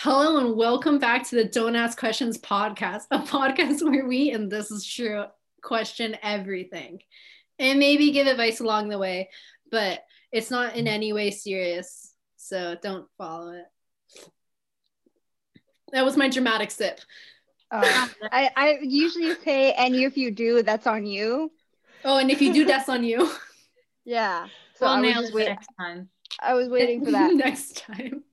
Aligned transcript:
Hello 0.00 0.36
and 0.36 0.54
welcome 0.56 1.00
back 1.00 1.28
to 1.28 1.34
the 1.34 1.42
Don't 1.42 1.74
Ask 1.74 1.98
Questions 1.98 2.38
podcast, 2.38 3.06
a 3.10 3.18
podcast 3.18 3.82
where 3.90 4.06
we, 4.06 4.30
and 4.30 4.48
this 4.48 4.70
is 4.70 4.86
true, 4.86 5.24
question 5.60 6.16
everything 6.22 7.00
and 7.58 7.80
maybe 7.80 8.12
give 8.12 8.28
advice 8.28 8.60
along 8.60 8.90
the 8.90 8.98
way, 8.98 9.28
but 9.72 10.04
it's 10.30 10.52
not 10.52 10.76
in 10.76 10.86
any 10.86 11.12
way 11.12 11.32
serious. 11.32 12.14
So 12.36 12.76
don't 12.80 13.08
follow 13.18 13.54
it. 13.54 13.64
That 15.90 16.04
was 16.04 16.16
my 16.16 16.28
dramatic 16.28 16.70
sip. 16.70 17.00
Uh, 17.68 18.06
I, 18.30 18.50
I 18.54 18.78
usually 18.80 19.34
say, 19.34 19.72
and 19.72 19.96
if 19.96 20.16
you 20.16 20.30
do, 20.30 20.62
that's 20.62 20.86
on 20.86 21.06
you. 21.06 21.50
Oh, 22.04 22.18
and 22.18 22.30
if 22.30 22.40
you 22.40 22.52
do, 22.52 22.64
that's 22.64 22.88
on 22.88 23.02
you. 23.02 23.28
Yeah. 24.04 24.46
So 24.76 24.86
Well, 24.86 24.94
I, 24.94 25.00
was 25.00 25.02
nail 25.02 25.30
wait- 25.34 25.48
next 25.48 25.68
time. 25.78 26.08
I 26.40 26.54
was 26.54 26.68
waiting 26.68 27.04
for 27.04 27.10
that. 27.10 27.34
next 27.34 27.76
time. 27.76 28.24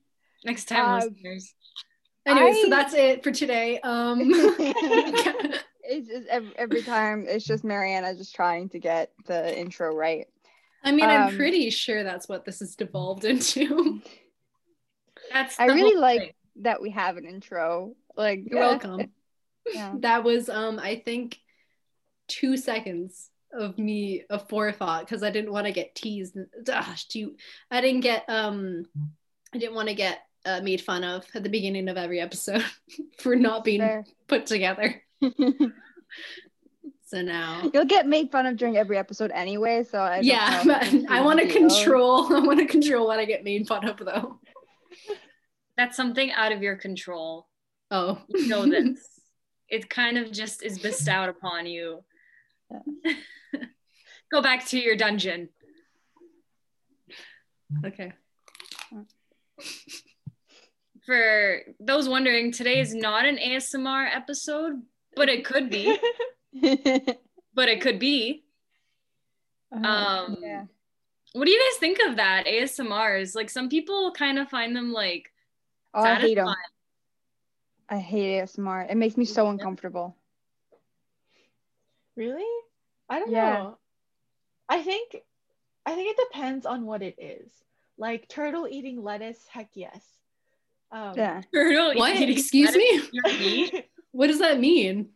Next 0.46 0.66
time, 0.68 0.84
Uh, 0.88 1.04
listeners. 1.04 1.54
Anyway, 2.24 2.58
so 2.62 2.70
that's 2.70 2.94
it 2.94 3.22
for 3.22 3.32
today. 3.32 3.78
Um, 3.80 4.20
it's 5.82 6.08
just 6.08 6.26
every, 6.28 6.52
every 6.56 6.82
time 6.82 7.26
it's 7.28 7.44
just 7.44 7.64
Mariana 7.64 8.14
just 8.14 8.34
trying 8.34 8.68
to 8.70 8.78
get 8.78 9.12
the 9.26 9.56
intro 9.58 9.94
right. 9.94 10.26
I 10.82 10.92
mean, 10.92 11.04
I'm 11.04 11.28
Um, 11.30 11.36
pretty 11.36 11.68
sure 11.70 12.04
that's 12.04 12.28
what 12.28 12.44
this 12.44 12.60
has 12.60 12.76
devolved 12.76 13.24
into. 13.24 14.00
That's 15.32 15.58
I 15.58 15.66
really 15.66 15.96
like 15.96 16.20
thing. 16.20 16.32
that 16.62 16.80
we 16.80 16.90
have 16.90 17.16
an 17.16 17.24
intro. 17.26 17.94
Like 18.16 18.44
You're 18.48 18.60
welcome. 18.60 19.10
Yeah. 19.66 19.94
That 19.98 20.22
was, 20.22 20.48
um, 20.48 20.78
I 20.78 21.02
think, 21.04 21.40
two 22.28 22.56
seconds 22.56 23.30
of 23.52 23.76
me 23.76 24.22
a 24.30 24.38
forethought 24.38 25.00
because 25.00 25.24
I 25.24 25.30
didn't 25.30 25.50
want 25.50 25.66
to 25.66 25.72
get 25.72 25.96
teased. 25.96 26.36
Gosh, 26.64 27.06
do 27.08 27.18
you, 27.18 27.36
I 27.72 27.80
didn't 27.80 28.02
get 28.02 28.24
um, 28.28 28.84
I 29.52 29.58
didn't 29.58 29.74
want 29.74 29.88
to 29.88 29.94
get 29.94 30.20
uh, 30.46 30.60
made 30.62 30.80
fun 30.80 31.04
of 31.04 31.26
at 31.34 31.42
the 31.42 31.48
beginning 31.48 31.88
of 31.88 31.96
every 31.96 32.20
episode 32.20 32.64
for 33.18 33.36
not 33.36 33.64
being 33.64 33.80
Fair. 33.80 34.04
put 34.28 34.46
together. 34.46 35.02
So 37.08 37.22
now, 37.22 37.70
You'll 37.72 37.84
get 37.84 38.08
made 38.08 38.32
fun 38.32 38.46
of 38.46 38.56
during 38.56 38.76
every 38.76 38.98
episode 38.98 39.30
anyway, 39.32 39.84
so 39.84 40.00
I 40.00 40.16
don't 40.16 40.24
yeah, 40.24 40.62
know 40.64 40.74
but 40.74 40.92
it's 40.92 41.08
a 41.08 41.12
I 41.12 41.20
want 41.20 41.38
to 41.38 41.46
control. 41.46 42.26
I 42.36 42.40
want 42.40 42.58
to 42.58 42.66
control 42.66 43.06
what 43.06 43.20
I 43.20 43.24
get 43.24 43.44
made 43.44 43.68
fun 43.68 43.88
of, 43.88 43.96
though. 43.98 44.40
That's 45.76 45.96
something 45.96 46.32
out 46.32 46.50
of 46.50 46.62
your 46.64 46.74
control. 46.74 47.46
Oh, 47.92 48.18
You 48.28 48.48
know 48.48 48.66
this. 48.66 48.98
it 49.68 49.88
kind 49.88 50.18
of 50.18 50.32
just 50.32 50.64
is 50.64 50.80
bestowed 50.80 51.28
upon 51.28 51.66
you. 51.66 52.02
Go 54.32 54.42
back 54.42 54.66
to 54.66 54.78
your 54.78 54.96
dungeon. 54.96 55.50
okay. 57.84 58.14
For 61.06 61.60
those 61.78 62.08
wondering, 62.08 62.50
today 62.52 62.80
is 62.80 62.94
not 62.94 63.24
an 63.24 63.36
ASMR 63.38 64.08
episode, 64.12 64.82
but 65.14 65.28
it 65.28 65.44
could 65.44 65.70
be. 65.70 65.96
But 67.54 67.70
it 67.70 67.80
could 67.80 67.98
be. 67.98 68.44
Um, 69.72 70.36
yeah. 70.42 70.64
What 71.32 71.46
do 71.46 71.50
you 71.50 71.58
guys 71.58 71.78
think 71.78 71.98
of 72.06 72.16
that? 72.16 72.44
ASMRs? 72.46 73.34
Like 73.34 73.48
some 73.48 73.70
people 73.70 74.12
kind 74.12 74.38
of 74.38 74.50
find 74.50 74.76
them 74.76 74.92
like 74.92 75.32
Oh, 75.94 76.02
I 76.02 76.16
hate 76.16 76.34
them. 76.34 76.54
I 77.88 77.98
hate 77.98 78.42
ASMR. 78.42 78.90
It 78.90 78.96
makes 78.98 79.16
me 79.16 79.24
so 79.24 79.48
uncomfortable. 79.48 80.16
Really? 82.14 82.44
I 83.08 83.20
don't 83.20 83.30
Yeah. 83.30 83.52
know. 83.54 83.78
I 84.68 84.82
think 84.82 85.16
I 85.86 85.94
think 85.94 86.10
it 86.18 86.28
depends 86.30 86.66
on 86.66 86.84
what 86.84 87.02
it 87.02 87.14
is. 87.18 87.50
Like 87.96 88.28
turtle 88.28 88.68
eating 88.68 89.02
lettuce, 89.02 89.46
heck 89.48 89.70
yes. 89.74 90.04
Um, 90.92 91.12
Yeah. 91.16 91.42
Turtle 91.54 91.94
What? 91.94 92.16
eating 92.16 92.36
Excuse 92.36 92.74
me? 92.74 93.82
What 94.12 94.28
does 94.28 94.38
that 94.38 94.58
mean? 94.60 95.10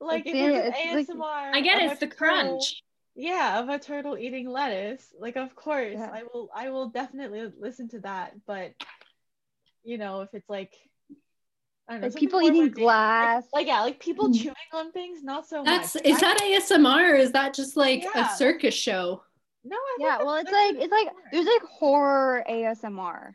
like 0.00 0.24
It's 0.26 0.34
if 0.36 0.96
it's, 0.98 1.08
the- 1.08 1.14
an 1.14 1.20
like- 1.20 1.28
ASMR. 1.52 1.54
I 1.56 1.60
get 1.62 1.80
it, 1.82 1.90
it's 1.92 2.00
the 2.00 2.06
turtle- 2.06 2.18
crunch. 2.58 2.82
Yeah, 3.14 3.60
of 3.60 3.68
a 3.68 3.78
turtle 3.78 4.16
eating 4.18 4.48
lettuce. 4.48 5.06
Like 5.18 5.36
of 5.36 5.54
course, 5.54 5.94
Yeah. 5.94 6.10
I 6.12 6.22
will 6.24 6.50
I 6.54 6.70
will 6.70 6.88
definitely 6.88 7.50
listen 7.58 7.88
to 7.90 8.00
that. 8.00 8.34
But 8.46 8.72
you 9.84 9.98
know, 9.98 10.20
if 10.22 10.30
it's 10.34 10.48
like 10.48 10.74
I 11.88 11.94
don't 11.94 12.00
know, 12.02 12.06
Like 12.08 12.16
people 12.16 12.40
eating 12.42 12.62
mundane, 12.66 12.84
glass. 12.84 13.44
Like, 13.52 13.60
like 13.62 13.66
yeah, 13.68 13.80
like 13.82 14.00
people 14.00 14.28
Mm. 14.28 14.40
chewing 14.40 14.70
on 14.72 14.92
things, 14.92 15.22
not 15.22 15.46
so 15.46 15.62
That's 15.64 15.94
much. 15.94 16.04
is 16.04 16.16
I- 16.16 16.20
that 16.20 16.38
ASMR 16.40 17.12
or 17.12 17.14
is 17.14 17.32
that 17.32 17.54
just 17.54 17.76
like 17.76 18.02
Yeah. 18.02 18.32
a 18.32 18.36
circus 18.36 18.74
show? 18.74 19.22
no, 19.64 19.76
I 19.76 19.96
Yeah, 20.00 20.18
well, 20.18 20.36
it's 20.36 20.50
like 20.50 20.74
it's 20.76 20.90
like 20.92 21.08
there's 21.32 21.46
like 21.46 21.62
horror 21.62 22.44
ASMR. 22.48 23.34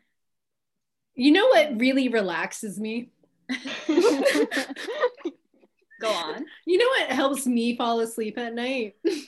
You 1.18 1.32
know 1.32 1.48
what 1.48 1.78
really 1.80 2.08
relaxes 2.08 2.78
me? 2.78 3.10
Go 6.00 6.08
on. 6.12 6.44
You 6.64 6.78
know 6.78 6.86
what 6.86 7.10
helps 7.10 7.44
me 7.46 7.76
fall 7.76 7.98
asleep 8.00 8.38
at 8.38 8.54
night? 8.54 8.94
The 9.04 9.26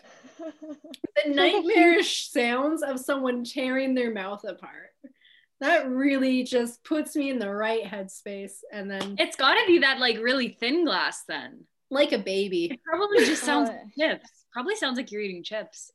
nightmarish 1.27 2.31
sounds 2.31 2.83
of 2.83 3.01
someone 3.01 3.43
tearing 3.45 3.95
their 3.95 4.13
mouth 4.13 4.45
apart. 4.45 4.91
That 5.61 5.91
really 5.91 6.45
just 6.45 6.85
puts 6.85 7.17
me 7.17 7.29
in 7.31 7.39
the 7.41 7.53
right 7.53 7.83
headspace 7.85 8.59
and 8.73 8.89
then 8.91 9.17
It's 9.19 9.37
got 9.37 9.55
to 9.55 9.67
be 9.67 9.81
that 9.81 9.99
like 9.99 10.19
really 10.19 10.57
thin 10.61 10.85
glass 10.85 11.25
then. 11.27 11.65
like 11.91 12.13
a 12.13 12.19
baby, 12.19 12.67
It 12.67 12.81
probably 12.85 13.25
just 13.27 13.43
sounds 13.43 13.69
like 13.69 13.79
chips. 13.99 14.31
Probably 14.53 14.77
sounds 14.77 14.97
like 14.97 15.11
you're 15.11 15.21
eating 15.23 15.43
chips. 15.43 15.91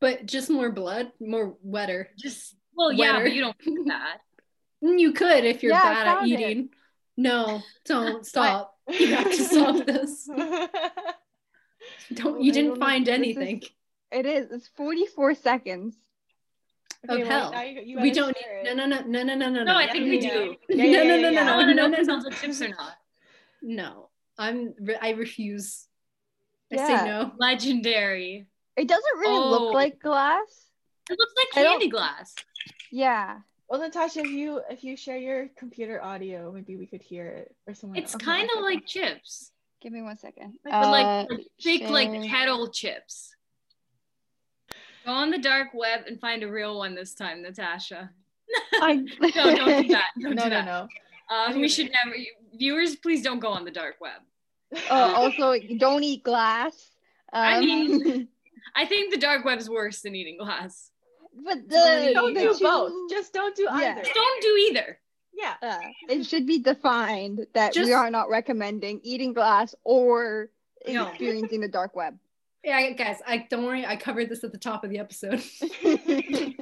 but 0.00 0.24
just 0.24 0.48
more 0.50 0.70
blood, 0.70 1.10
more 1.20 1.56
wetter. 1.62 2.10
Just 2.16 2.54
well, 2.76 2.92
yeah, 2.92 3.14
Wetter. 3.14 3.24
but 3.24 3.32
you 3.34 3.40
don't 3.40 3.58
do 3.64 3.84
that. 3.88 4.18
Mm, 4.84 4.98
You 4.98 5.12
could 5.12 5.44
if 5.44 5.62
you're 5.62 5.72
Yeah, 5.72 5.82
bad 5.82 6.06
at 6.06 6.14
found 6.18 6.30
it. 6.32 6.40
eating. 6.40 6.68
No, 7.16 7.62
don't 7.86 8.24
stop. 8.32 8.74
You 8.88 9.14
have 9.14 9.30
to 9.30 9.42
stop 9.44 9.86
this. 9.86 10.28
Don't 12.14 12.40
you 12.42 12.52
didn't 12.52 12.70
don't 12.70 12.78
find 12.80 13.06
This 13.06 13.12
is- 13.14 13.18
anything. 13.18 13.62
It 14.12 14.26
is. 14.26 14.50
It's 14.52 14.68
44 14.76 15.34
seconds. 15.34 15.96
Of 17.08 17.20
hell. 17.26 17.52
now 17.52 17.62
you- 17.62 17.82
you 17.82 18.00
We 18.00 18.10
don't 18.10 18.28
need 18.36 18.64
no 18.64 18.74
no 18.74 18.86
no 18.86 19.00
no 19.06 19.22
no 19.22 19.34
no 19.34 19.48
no 19.50 19.64
No, 19.64 19.76
I 19.76 19.90
think 19.90 20.04
we 20.08 20.18
do. 20.20 20.56
Yeah, 20.68 20.76
No, 20.76 20.84
yeah, 20.84 21.02
no, 21.02 21.02
yeah, 21.02 21.16
no, 21.16 21.20
no, 21.22 21.30
yeah. 21.30 21.40
I 21.40 21.44
no. 21.44 21.56
want 21.56 21.68
to 21.68 21.74
know 21.74 21.86
no, 21.88 21.92
if 21.94 21.98
it 22.00 22.06
no. 22.06 22.12
sounds 22.12 22.24
like 22.24 22.34
chips 22.40 22.62
or 22.62 22.68
not. 22.68 22.94
No, 23.62 24.08
I'm 24.38 24.74
re- 24.80 24.98
I 25.00 25.10
refuse. 25.10 25.86
I 26.72 26.76
Yeah. 26.76 26.86
say 26.86 27.06
no. 27.06 27.32
Legendary. 27.38 28.46
It 28.76 28.88
doesn't 28.88 29.18
really 29.18 29.36
Oh. 29.36 29.50
look 29.50 29.74
like 29.74 30.00
glass. 30.00 30.70
It 31.10 31.18
looks 31.18 31.32
like 31.36 31.64
candy 31.64 31.88
glass. 31.88 32.34
Yeah. 32.90 33.38
Well, 33.68 33.80
Natasha, 33.80 34.20
if 34.20 34.28
you 34.30 34.60
if 34.70 34.84
you 34.84 34.96
share 34.96 35.16
your 35.16 35.48
computer 35.58 36.02
audio, 36.02 36.52
maybe 36.52 36.76
we 36.76 36.86
could 36.86 37.02
hear 37.02 37.26
it 37.26 37.54
or 37.66 37.74
someone. 37.74 37.98
It's 37.98 38.14
kind 38.14 38.48
of 38.56 38.62
like 38.62 38.86
chips, 38.86 39.50
Give 39.82 39.92
me 39.92 40.02
one 40.02 40.16
second. 40.18 40.54
but 40.64 40.72
like, 40.72 41.04
Uh, 41.06 41.26
like 41.30 41.46
thick, 41.60 41.82
like 41.90 42.10
share. 42.12 42.22
kettle 42.24 42.68
chips. 42.70 43.34
Go 45.04 45.12
on 45.12 45.30
the 45.30 45.38
dark 45.38 45.68
web 45.74 46.00
and 46.06 46.20
find 46.20 46.42
a 46.42 46.50
real 46.50 46.78
one 46.78 46.94
this 46.94 47.14
time, 47.14 47.42
Natasha. 47.42 48.10
I- 48.74 48.94
No, 49.20 49.30
don't 49.30 49.82
do 49.82 49.88
that. 49.88 50.06
Don't 50.20 50.34
no, 50.36 50.44
do 50.44 50.50
no, 50.50 50.50
that. 50.50 50.64
no. 50.64 50.88
Um, 51.34 51.60
we 51.60 51.68
should 51.68 51.90
never. 52.04 52.16
Viewers, 52.54 52.94
please 52.96 53.22
don't 53.22 53.40
go 53.40 53.48
on 53.48 53.64
the 53.64 53.70
dark 53.72 53.96
web. 54.00 54.20
Oh, 54.90 55.14
also, 55.14 55.54
don't 55.78 56.02
eat 56.04 56.22
glass. 56.22 56.90
I 57.32 57.58
Um, 57.58 57.64
mean- 57.64 58.28
I 58.76 58.84
think 58.84 59.12
the 59.12 59.18
dark 59.18 59.44
web's 59.44 59.68
worse 59.70 60.02
than 60.02 60.14
eating 60.14 60.36
glass. 60.38 60.90
But 61.44 61.68
Don't 61.68 62.06
the, 62.06 62.12
don't 62.14 62.34
the 62.34 62.40
do 62.40 62.54
two- 62.54 62.64
both. 62.64 62.92
Just 63.10 63.32
don't 63.32 63.54
do 63.56 63.64
Yeah. 63.64 63.74
either. 63.74 64.02
Just 64.02 64.14
don't 64.14 64.42
do 64.42 64.56
either. 64.70 64.98
Yeah. 65.34 65.54
uh, 65.62 65.78
it 66.08 66.24
should 66.24 66.46
be 66.46 66.58
defined 66.60 67.46
that 67.52 67.74
Just- 67.74 67.86
we 67.86 67.92
are 67.92 68.10
not 68.10 68.28
recommending 68.30 69.00
eating 69.02 69.32
glass 69.34 69.74
or 69.84 70.50
No. 70.88 71.08
experiencing 71.08 71.60
the 71.60 71.68
dark 71.68 71.94
web. 71.94 72.18
Yeah, 72.64 72.90
guys, 72.90 73.20
I 73.26 73.46
don't 73.50 73.64
worry. 73.64 73.84
I 73.86 73.96
covered 73.96 74.28
this 74.28 74.42
at 74.44 74.50
the 74.52 74.58
top 74.58 74.82
of 74.82 74.90
the 74.90 74.98
episode. 74.98 75.42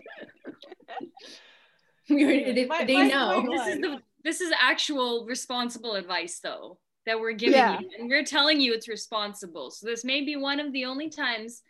We 2.11 2.23
already- 2.25 2.53
they 2.53 2.67
My- 2.67 2.85
they 2.85 2.97
my 2.97 3.09
know. 3.09 3.47
This 3.51 3.67
is 3.75 3.81
the 3.81 4.03
this 4.23 4.41
is 4.43 4.53
actual 4.61 5.25
responsible 5.27 5.95
advice 5.95 6.39
though 6.41 6.79
that 7.07 7.19
we're 7.21 7.33
giving 7.33 7.55
Yeah. 7.57 7.81
you, 7.81 7.91
and 7.99 8.09
we're 8.11 8.25
telling 8.25 8.61
you 8.61 8.73
it's 8.75 8.89
responsible. 8.89 9.71
So 9.71 9.87
this 9.87 10.05
may 10.05 10.23
be 10.23 10.37
one 10.37 10.61
of 10.61 10.73
the 10.73 10.85
only 10.87 11.09
times 11.11 11.63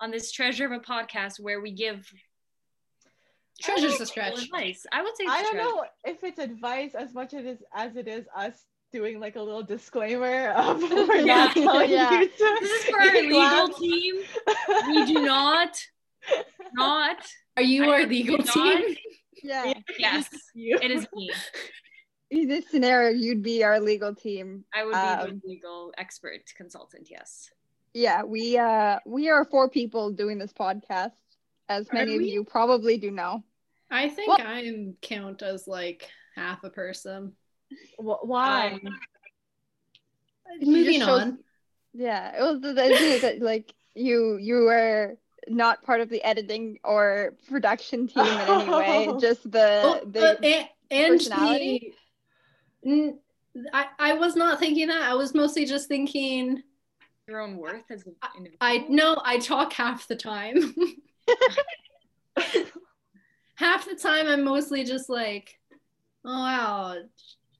on 0.00 0.10
this 0.12 0.30
treasure 0.32 0.64
of 0.66 0.72
a 0.72 0.78
podcast 0.80 1.40
where 1.40 1.60
we 1.60 1.70
give 1.72 2.12
Treasure's 3.60 3.96
a 3.96 3.98
responsible 4.00 4.36
stretch. 4.38 4.44
advice. 4.44 4.86
I 4.92 5.02
would 5.02 5.16
say 5.16 5.24
it's 5.24 5.32
I 5.32 5.40
a 5.40 5.42
don't 5.44 5.56
know 5.56 5.84
if 6.04 6.22
it's 6.24 6.38
advice 6.38 6.94
as 6.94 7.14
much 7.14 7.34
as 7.34 7.44
it 7.44 7.48
is, 7.48 7.62
as 7.74 7.96
it 7.96 8.08
is 8.08 8.26
us 8.34 8.64
doing 8.92 9.20
like 9.20 9.36
a 9.36 9.42
little 9.42 9.62
disclaimer 9.62 10.48
of 10.50 10.80
we're 10.90 11.16
Yeah. 11.16 11.44
not 11.46 11.54
telling 11.54 11.90
Yeah. 11.90 12.20
you 12.20 12.28
to. 12.28 12.56
This 12.60 12.70
is 12.70 12.84
for 12.90 13.00
our 13.00 13.06
legal 13.14 13.38
glass. 13.68 13.78
team. 13.78 14.14
We 14.88 15.06
do 15.06 15.22
not, 15.24 15.76
not. 16.74 17.16
Are 17.56 17.62
you 17.62 17.84
I 17.84 17.88
our 17.88 18.02
do 18.02 18.08
legal 18.08 18.38
not- 18.38 18.48
team? 18.48 18.96
Yeah. 19.42 19.72
Yes, 19.98 20.28
You. 20.54 20.78
it 20.82 20.90
is 20.90 21.06
me. 21.14 21.30
In 22.30 22.46
this 22.48 22.68
scenario, 22.70 23.10
you'd 23.16 23.42
be 23.42 23.64
our 23.64 23.80
legal 23.80 24.14
team. 24.14 24.64
I 24.74 24.84
would 24.84 24.92
be 24.92 24.98
Um, 24.98 25.40
the 25.42 25.48
legal 25.48 25.92
expert 25.98 26.42
consultant. 26.56 27.08
Yes. 27.10 27.50
Yeah, 27.94 28.22
we 28.22 28.56
uh 28.56 28.98
we 29.06 29.30
are 29.30 29.44
four 29.44 29.68
people 29.68 30.10
doing 30.12 30.38
this 30.38 30.52
podcast, 30.52 31.10
as 31.68 31.92
many 31.92 32.14
of 32.16 32.22
you 32.22 32.44
probably 32.44 32.98
do 32.98 33.10
know. 33.10 33.42
I 33.90 34.08
think 34.08 34.28
Well- 34.28 34.38
I 34.46 34.60
am 34.60 34.96
count 35.02 35.42
as 35.42 35.66
like 35.66 36.08
half 36.36 36.62
a 36.64 36.70
person. 36.70 37.32
Wh- 37.98 38.24
Why? 38.24 38.72
Um, 38.84 38.98
Moving 40.60 40.84
just 40.84 40.98
shows- 41.06 41.22
on. 41.22 41.38
Yeah, 41.92 42.38
it 42.38 42.42
was 42.42 42.60
the 42.60 42.72
the 42.72 42.84
idea 42.84 43.20
that 43.20 43.40
like 43.40 43.74
you 43.94 44.36
you 44.36 44.54
were 44.64 45.16
not 45.48 45.82
part 45.82 46.00
of 46.00 46.08
the 46.08 46.22
editing 46.22 46.78
or 46.84 47.34
production 47.48 48.06
team 48.06 48.24
in 48.24 48.38
any 48.48 48.70
way, 48.70 49.08
just 49.20 49.50
the 49.50 49.80
Oh, 49.84 50.04
the 50.08 50.20
uh, 50.20 50.36
and, 50.42 50.68
and 50.90 51.12
personality? 51.18 51.94
the- 52.84 52.90
N- 52.92 53.18
I, 53.72 53.86
I 53.98 54.12
was 54.14 54.36
not 54.36 54.60
thinking 54.60 54.86
that. 54.88 55.02
I 55.02 55.14
was 55.14 55.34
mostly 55.34 55.64
just 55.64 55.88
thinking 55.88 56.62
your 57.26 57.40
own 57.40 57.56
worth 57.56 57.90
as 57.90 58.06
an 58.06 58.14
individual. 58.36 58.58
I 58.60 58.86
no, 58.88 59.20
I 59.24 59.38
talk 59.38 59.72
half 59.72 60.06
the 60.06 60.14
time. 60.16 60.74
half 63.60 63.86
the 63.86 63.94
time 63.94 64.26
I'm 64.26 64.42
mostly 64.42 64.84
just 64.84 65.10
like, 65.10 65.58
oh 66.24 66.30
wow, 66.30 66.96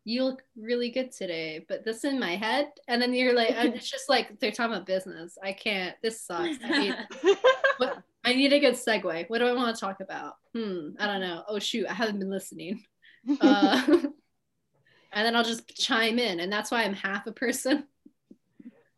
you 0.05 0.25
look 0.25 0.43
really 0.57 0.91
good 0.91 1.13
today. 1.13 1.65
But 1.69 1.85
this 1.85 2.05
in 2.05 2.19
my 2.19 2.37
head, 2.37 2.69
and 2.89 3.01
then 3.01 3.13
you're 3.13 3.35
like, 3.35 3.51
and 3.51 3.75
it's 3.75 3.91
just 3.91 4.09
like 4.09 4.41
they're 4.41 4.51
talking 4.51 4.73
about 4.73 4.87
business. 4.87 5.37
I 5.43 5.53
can't. 5.53 5.95
This 6.03 6.23
sucks. 6.23 6.57
I 6.65 6.79
need, 6.79 6.97
what, 7.77 8.03
I 8.25 8.33
need 8.33 8.53
a 8.55 8.61
good 8.61 8.75
segue. 8.75 9.29
What 9.29 9.39
do 9.39 9.47
I 9.47 9.53
want 9.53 9.77
to 9.77 9.81
talk 9.81 10.01
about? 10.01 10.37
Hmm, 10.55 10.91
I 10.99 11.07
don't 11.07 11.21
know. 11.21 11.45
Oh 11.47 11.59
shoot, 11.59 11.87
I 11.87 11.93
haven't 11.93 12.19
been 12.19 12.31
listening. 12.31 12.85
Uh, 13.39 13.83
and 15.13 15.27
then 15.27 15.37
I'll 15.37 15.45
just 15.45 15.77
chime 15.77 16.19
in, 16.19 16.41
and 16.41 16.51
that's 16.51 16.71
why 16.71 16.85
I'm 16.85 16.95
half 16.95 17.27
a 17.27 17.33
person. 17.33 17.85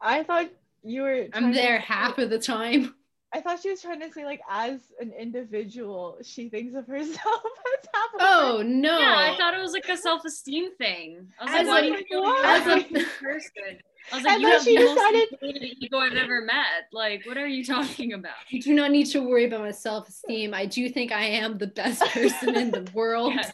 I 0.01 0.23
thought 0.23 0.49
you 0.85 1.03
were. 1.03 1.27
I'm 1.33 1.53
there 1.53 1.81
half 1.81 2.19
of 2.19 2.31
the 2.31 2.39
time. 2.39 2.95
I 3.35 3.41
thought 3.41 3.61
she 3.63 3.71
was 3.71 3.81
trying 3.81 4.01
to 4.01 4.13
say 4.13 4.25
like 4.27 4.41
as 4.51 4.81
an 5.01 5.13
individual, 5.19 6.19
she 6.23 6.49
thinks 6.51 6.75
of 6.77 6.87
herself 6.87 7.17
as 7.25 7.89
half. 7.95 8.11
Oh 8.21 8.63
no. 8.65 8.99
Yeah, 8.99 9.31
I 9.33 9.37
thought 9.39 9.55
it 9.55 9.61
was 9.61 9.73
like 9.73 9.89
a 9.89 9.97
self-esteem 9.97 10.75
thing. 10.77 11.29
I 11.41 11.45
was 11.45 11.55
As 11.55 11.67
like, 11.67 11.69
why 11.69 11.79
a- 11.79 11.83
do 11.83 11.89
you 11.99 12.05
feel 12.09 12.27
as 12.27 12.67
a- 12.67 13.01
a 13.01 13.05
person? 13.23 13.79
I 14.13 14.17
was 14.17 14.25
like, 14.25 14.33
And 14.35 14.43
you 14.43 14.49
then 14.49 14.53
have 14.59 14.63
she 14.65 14.77
the 14.77 14.85
most 14.85 14.95
decided- 14.97 15.29
inflated 15.33 15.77
ego 15.81 15.99
I've 15.99 16.13
ever 16.15 16.43
met. 16.43 16.89
Like, 16.93 17.25
what 17.25 17.37
are 17.39 17.47
you 17.47 17.65
talking 17.75 18.13
about? 18.13 18.35
I 18.53 18.59
do 18.59 18.75
not 18.75 18.91
need 18.91 19.07
to 19.07 19.21
worry 19.21 19.45
about 19.47 19.61
my 19.61 19.71
self-esteem. 19.71 20.53
I 20.53 20.67
do 20.67 20.89
think 20.91 21.13
I 21.13 21.25
am 21.25 21.57
the 21.57 21.69
best 21.69 22.03
person 22.13 22.55
in 22.57 22.71
the 22.71 22.91
world. 22.93 23.33
Yes. 23.35 23.53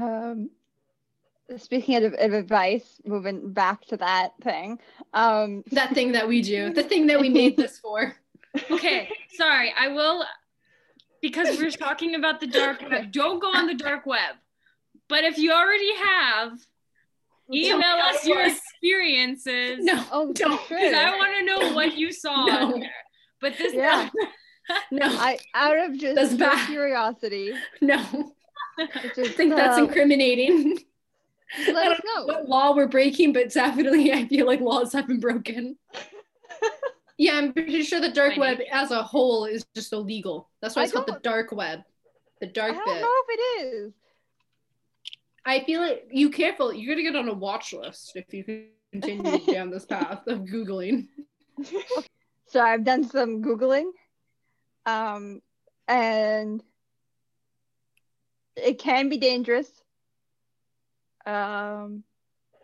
um 0.00 0.50
speaking 1.56 1.96
of, 2.04 2.12
of 2.14 2.32
advice, 2.32 3.00
moving 3.04 3.52
back 3.52 3.82
to 3.86 3.96
that 3.98 4.32
thing. 4.42 4.78
Um 5.14 5.62
That 5.72 5.94
thing 5.94 6.12
that 6.12 6.26
we 6.26 6.42
do, 6.42 6.72
the 6.72 6.82
thing 6.82 7.06
that 7.06 7.20
we 7.20 7.28
made 7.28 7.56
this 7.56 7.78
for. 7.78 8.16
Okay, 8.70 9.08
sorry. 9.34 9.72
I 9.78 9.88
will, 9.88 10.24
because 11.22 11.58
we're 11.58 11.70
talking 11.86 12.14
about 12.14 12.40
the 12.40 12.46
dark 12.46 12.80
web. 12.88 13.12
Don't 13.12 13.40
go 13.40 13.48
on 13.48 13.66
the 13.66 13.74
dark 13.74 14.06
web. 14.06 14.36
But 15.08 15.24
if 15.24 15.38
you 15.38 15.52
already 15.52 15.94
have, 15.96 16.58
email 17.52 17.82
us 17.82 18.26
your 18.26 18.44
experiences. 18.46 19.78
No, 19.84 20.04
oh 20.12 20.32
Don't, 20.32 20.60
Because. 20.68 20.94
I 20.94 21.16
want 21.16 21.32
to 21.38 21.44
know 21.44 21.72
what 21.74 21.96
you 21.96 22.12
saw 22.12 22.44
No. 22.46 22.74
on 22.74 22.80
there. 22.80 22.90
But 23.40 23.56
this 23.56 23.72
Yeah. 23.74 24.08
no, 24.90 25.06
I 25.06 25.38
out 25.54 25.78
of 25.78 25.96
just 25.98 26.14
That's 26.16 26.34
pure 26.34 26.50
bad. 26.50 26.66
curiosity. 26.66 27.52
no. 27.80 28.32
Just, 29.14 29.18
I 29.18 29.28
think 29.32 29.56
that's 29.56 29.78
uh, 29.78 29.84
incriminating. 29.84 30.78
let 31.68 31.88
I 31.88 31.92
us 31.92 32.00
don't 32.04 32.04
know 32.04 32.20
know. 32.20 32.26
what 32.40 32.48
law 32.48 32.76
we're 32.76 32.86
breaking, 32.86 33.32
but 33.32 33.50
definitely 33.52 34.12
I 34.12 34.26
feel 34.28 34.46
like 34.46 34.60
laws 34.60 34.92
have 34.92 35.06
been 35.08 35.20
broken. 35.20 35.76
Yeah, 37.18 37.34
I'm 37.34 37.52
pretty 37.52 37.82
sure 37.82 38.00
the 38.00 38.12
dark 38.12 38.36
web 38.36 38.58
as 38.70 38.92
a 38.92 39.02
whole 39.02 39.44
is 39.44 39.66
just 39.74 39.92
illegal. 39.92 40.48
That's 40.62 40.76
why 40.76 40.82
I 40.82 40.84
it's 40.84 40.94
called 40.94 41.08
the 41.08 41.18
dark 41.22 41.50
web. 41.50 41.80
The 42.40 42.46
dark 42.46 42.70
I 42.70 42.74
dark 42.74 42.86
don't 42.86 42.94
bit. 42.94 43.00
know 43.02 43.12
if 43.26 43.38
it 43.38 43.64
is. 43.64 43.92
I 45.44 45.64
feel 45.64 45.80
like 45.80 46.06
you 46.10 46.30
careful. 46.30 46.72
You're 46.72 46.94
gonna 46.94 47.02
get 47.02 47.16
on 47.16 47.28
a 47.28 47.34
watch 47.34 47.72
list 47.72 48.12
if 48.14 48.32
you 48.32 48.66
continue 48.92 49.38
down 49.52 49.70
this 49.70 49.84
path 49.84 50.26
of 50.26 50.40
googling. 50.40 51.08
So 52.50 52.62
I've 52.62 52.82
done 52.82 53.04
some 53.04 53.42
googling, 53.42 53.90
um, 54.86 55.42
and 55.86 56.62
it 58.56 58.78
can 58.78 59.10
be 59.10 59.18
dangerous. 59.18 59.70
Um, 61.26 62.04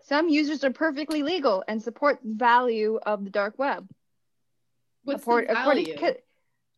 some 0.06 0.30
users 0.30 0.64
are 0.64 0.72
perfectly 0.72 1.22
legal 1.22 1.62
and 1.68 1.82
support 1.82 2.20
value 2.24 2.98
of 3.04 3.24
the 3.24 3.30
dark 3.30 3.58
web. 3.58 3.86
What's 5.04 5.22
according 5.22 5.54
value? 5.54 5.96
to, 5.98 6.16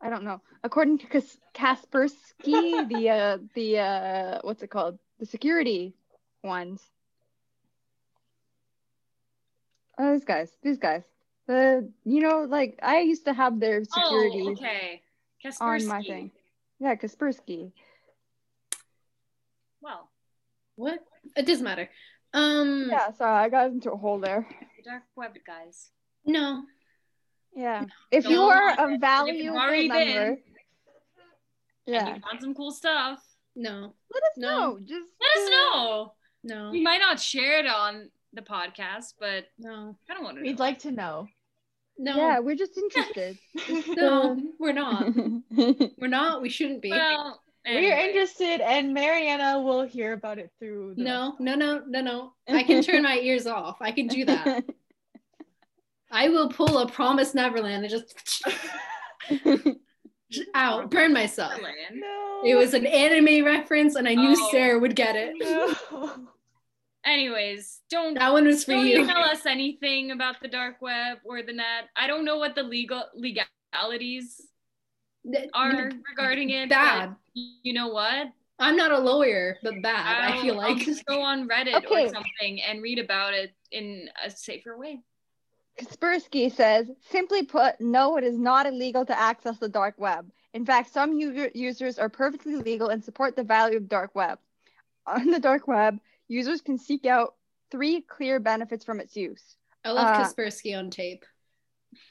I 0.01 0.11
don't 0.11 0.25
know. 0.25 0.41
According 0.65 0.99
to 0.99 1.07
Kas- 1.07 1.39
Kaspersky, 1.55 2.87
the 2.93 3.11
uh, 3.11 3.39
the 3.55 3.79
uh, 3.79 4.39
what's 4.43 4.63
it 4.63 4.71
called? 4.71 4.99
The 5.19 5.27
security 5.27 5.95
ones. 6.43 6.83
Oh, 9.99 10.13
these 10.13 10.25
guys, 10.25 10.51
these 10.63 10.79
guys. 10.79 11.03
The 11.47 11.89
you 12.05 12.21
know, 12.21 12.45
like 12.49 12.79
I 12.83 13.01
used 13.01 13.25
to 13.27 13.33
have 13.33 13.61
their 13.61 13.85
security 13.85 14.43
Oh, 14.49 14.53
okay. 14.53 15.03
on 15.61 15.87
my 15.87 16.03
thing. 16.03 16.33
Yeah, 16.81 16.95
Kaspersky. 16.97 17.73
Well, 19.81 20.11
what? 20.75 20.99
It 21.37 21.47
doesn't 21.47 21.65
matter. 21.65 21.89
Um, 22.35 22.89
Yeah, 22.91 23.13
sorry, 23.13 23.45
I 23.45 23.49
got 23.49 23.71
into 23.71 23.93
a 23.93 23.97
hole 23.97 24.19
there. 24.19 24.47
the 24.77 24.83
dark 24.83 25.05
web 25.15 25.33
guys. 25.47 25.91
no. 26.25 26.65
Yeah, 27.57 27.85
if 28.11 28.25
Don't 28.25 28.33
you 28.33 28.41
are 28.43 28.69
a 28.69 28.85
If 28.85 28.91
you've 28.91 29.01
valuable 29.01 29.59
already 29.59 29.89
been, 29.89 30.09
member, 30.09 30.27
And 30.29 30.39
yeah, 31.87 32.15
you 32.17 32.21
found 32.21 32.41
some 32.41 32.55
cool 32.55 32.71
stuff. 32.71 33.23
No. 33.55 33.95
let 34.13 34.23
us 34.23 34.33
No. 34.37 34.49
know. 34.73 34.79
Just 34.81 35.11
Let 35.21 35.43
us 35.45 35.51
know. 35.51 36.13
No. 36.45 36.71
We 36.71 36.83
might 36.83 36.99
not 36.99 37.19
share 37.19 37.59
it 37.59 37.67
on 37.67 38.11
the 38.35 38.43
podcast, 38.43 39.15
but 39.19 39.47
No. 39.59 39.97
I 40.11 40.15
don't 40.15 40.23
want 40.23 40.37
to 40.37 40.43
We'd 40.43 40.59
know. 40.59 40.65
like 40.65 40.79
to 40.81 40.91
know. 40.93 41.29
No. 41.99 42.15
Yeah, 42.17 42.41
we're 42.41 42.57
just 42.57 42.77
interested. 42.77 43.39
No, 43.97 44.37
we're 44.59 44.73
not. 44.73 45.15
We're 45.99 46.09
not. 46.09 46.43
We 46.43 46.51
shouldn't 46.51 46.83
be. 46.83 46.91
well, 46.91 47.41
We're 47.65 47.97
interested, 47.97 48.61
and 48.61 48.93
Mariana 48.93 49.63
will 49.63 49.83
hear 49.85 50.13
about 50.13 50.39
it 50.39 50.51
through. 50.59 50.97
The 50.97 51.03
No, 51.05 51.37
no, 51.41 51.55
no, 51.55 51.83
no, 51.87 52.01
no. 52.03 52.33
I 52.49 52.63
can 52.65 52.83
turn 52.83 53.03
my 53.03 53.17
ears 53.17 53.47
off. 53.47 53.79
I 53.81 53.93
can 53.93 54.09
do 54.09 54.27
that. 54.27 54.65
I 56.11 56.29
will 56.29 56.49
pull 56.49 56.79
a 56.79 56.89
Promise 56.89 57.35
Neverland 57.35 57.85
and 57.85 57.91
just 57.91 58.43
out, 60.55 60.91
burn 60.91 61.13
myself. 61.13 61.53
No. 61.93 62.43
It 62.45 62.55
was 62.55 62.75
an 62.75 62.87
anime 62.87 63.45
reference, 63.45 63.95
and 63.97 64.07
I 64.09 64.15
knew 64.15 64.35
Oh. 64.39 64.49
Sarah 64.51 64.79
would 64.79 64.95
get 64.95 65.17
it. 65.17 65.35
No. 65.41 66.27
Anyways, 67.05 67.81
don't 67.89 68.15
That 68.15 68.33
one 68.33 68.47
was 68.47 68.65
for 68.65 68.73
don't 68.73 68.87
you. 68.87 69.07
Tell 69.07 69.23
us 69.23 69.47
anything 69.47 70.11
about 70.11 70.41
the 70.43 70.49
dark 70.49 70.83
web 70.83 71.19
or 71.25 71.43
the 71.43 71.53
net. 71.53 71.85
I 71.95 72.07
don't 72.09 72.25
know 72.25 72.37
what 72.37 72.55
the 72.57 72.65
legal 72.65 73.05
legalities 73.15 74.41
are 75.55 75.91
regarding 76.09 76.51
it. 76.51 76.69
Bad. 76.69 77.15
You 77.35 77.75
know 77.75 77.89
what? 77.89 78.29
I'm 78.59 78.75
not 78.77 78.91
a 78.91 78.99
lawyer, 78.99 79.59
but 79.63 79.81
bad. 79.83 80.25
I 80.25 80.35
I'll- 80.35 80.43
feel 80.43 80.59
I'll 80.61 80.73
like 80.75 80.85
just 80.85 81.05
go 81.07 81.21
on 81.21 81.49
Reddit 81.49 81.75
Okay. 81.85 82.07
or 82.07 82.09
something 82.09 82.61
and 82.63 82.83
read 82.83 82.99
about 82.99 83.35
it 83.35 83.55
in 83.71 84.09
a 84.25 84.31
safer 84.31 84.77
way. 84.77 85.01
Kaspersky 85.79 86.51
says, 86.51 86.91
simply 87.01 87.43
put, 87.45 87.81
no, 87.81 88.17
it 88.17 88.25
is 88.25 88.39
not 88.39 88.67
illegal 88.67 89.05
to 89.07 89.19
access 89.19 89.59
the 89.59 89.69
dark 89.69 89.95
web. 89.99 90.31
In 90.55 90.65
fact, 90.65 90.91
some 90.93 91.13
u- 91.19 91.51
users 91.55 91.99
are 91.99 92.09
perfectly 92.09 92.57
legal 92.57 92.89
and 92.89 93.03
support 93.03 93.37
the 93.37 93.43
value 93.45 93.77
of 93.77 93.89
dark 93.89 94.15
web. 94.15 94.39
On 95.07 95.31
the 95.31 95.41
dark 95.41 95.67
web, 95.69 96.01
users 96.29 96.61
can 96.61 96.79
seek 96.79 97.07
out 97.07 97.35
three 97.71 98.01
clear 98.01 98.39
benefits 98.41 98.85
from 98.85 99.01
its 99.01 99.17
use. 99.17 99.57
I 99.85 99.91
love 99.93 100.09
uh, 100.09 100.13
Kaspersky 100.13 100.77
on 100.77 100.91
tape. 100.91 101.25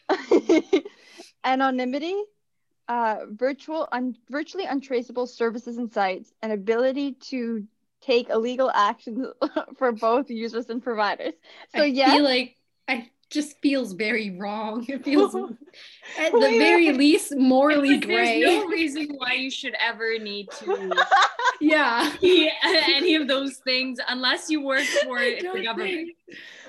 Anonymity, 1.43 2.15
uh, 2.87 3.17
virtual, 3.29 3.87
un- 3.91 4.17
virtually 4.29 4.65
untraceable 4.65 5.27
services 5.27 5.77
and 5.77 5.91
sites, 5.91 6.33
and 6.41 6.51
ability 6.51 7.13
to 7.13 7.65
take 8.01 8.29
illegal 8.29 8.69
actions 8.73 9.27
for 9.77 9.91
both 9.91 10.29
users 10.29 10.69
and 10.69 10.83
providers. 10.83 11.33
So 11.69 11.83
I 11.83 11.87
yes, 11.87 12.13
feel 12.13 12.23
like 12.23 12.55
I 12.87 13.09
just 13.29 13.59
feels 13.61 13.93
very 13.93 14.37
wrong. 14.37 14.85
It 14.89 15.03
feels 15.03 15.35
at 16.19 16.31
the 16.31 16.39
Wait, 16.39 16.57
very 16.59 16.91
least 16.93 17.35
morally 17.35 17.93
Like, 17.97 18.05
gray. 18.05 18.41
There's 18.43 18.63
no 18.63 18.67
reason 18.69 19.09
why 19.17 19.33
you 19.33 19.49
should 19.51 19.75
ever 19.79 20.17
need 20.19 20.49
to 20.59 20.93
yeah. 21.61 22.13
be 22.21 22.47
uh, 22.63 22.81
any 22.95 23.15
of 23.15 23.27
those 23.27 23.57
things 23.57 23.99
unless 24.07 24.49
you 24.49 24.61
work 24.61 24.83
for 25.03 25.17
I 25.19 25.39
the 25.41 25.63
government. 25.63 25.91
think- 25.91 26.15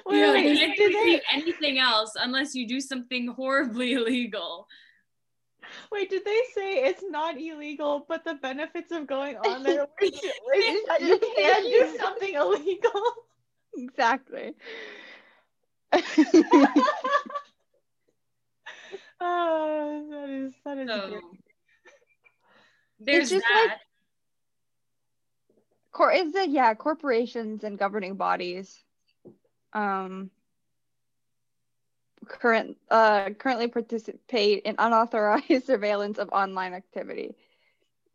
Wait, 0.07 0.19
Yeah, 0.19 0.27
You 0.29 0.33
wait, 0.35 0.43
there's- 0.45 0.59
can't 0.59 0.77
did 0.77 0.95
they, 0.95 1.21
anything 1.33 1.79
else 1.79 2.13
unless 2.19 2.55
you 2.55 2.67
do 2.69 2.81
something 2.81 3.27
horribly 3.29 3.93
illegal. 3.95 4.67
wait, 5.93 6.09
did 6.11 6.25
they 6.25 6.41
say 6.55 6.85
it's 6.85 7.03
not 7.09 7.37
illegal, 7.41 8.05
but 8.09 8.25
the 8.25 8.35
benefits 8.35 8.93
of 8.93 9.07
going 9.07 9.37
on 9.37 9.63
there 9.65 9.81
were 9.81 9.87
like, 10.01 10.15
that 10.89 11.01
you 11.03 11.19
can 11.19 11.63
do 11.65 11.99
something 11.99 12.35
illegal? 12.35 13.03
exactly. 13.77 14.55
Oh, 19.21 20.07
that 20.11 20.29
is 20.31 20.55
that 20.65 20.79
is 20.79 20.93
So 20.93 21.01
great. 21.01 21.23
there's 23.01 23.31
just 23.31 23.49
that. 23.49 23.67
like- 23.71 23.81
Cor- 25.93 26.13
is 26.13 26.35
it 26.35 26.51
yeah 26.51 26.75
corporations 26.75 27.65
and 27.65 27.79
governing 27.79 28.17
bodies 28.17 28.85
um 29.73 30.31
current 32.27 32.77
uh 32.91 33.31
currently 33.35 33.69
participate 33.69 34.63
in 34.65 34.75
unauthorized 34.79 35.65
surveillance 35.67 36.19
of 36.19 36.29
online 36.33 36.75
activity 36.75 37.35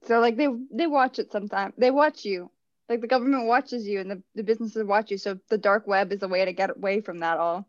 so 0.04 0.20
like 0.20 0.38
they 0.38 0.48
they 0.72 0.88
watch 0.88 1.20
it 1.20 1.32
sometimes 1.32 1.74
they 1.78 1.92
watch 1.92 2.26
you 2.26 2.52
like 2.90 3.02
the 3.02 3.08
government 3.08 3.48
watches 3.48 3.88
you 3.88 4.00
and 4.00 4.12
the, 4.12 4.24
the 4.36 4.44
businesses 4.44 4.84
watch 4.84 5.12
you 5.12 5.18
so 5.18 5.40
the 5.50 5.58
dark 5.58 5.88
web 5.88 6.12
is 6.12 6.24
a 6.24 6.28
way 6.28 6.46
to 6.46 6.54
get 6.54 6.72
away 6.76 7.02
from 7.02 7.20
that 7.20 7.38
all 7.40 7.68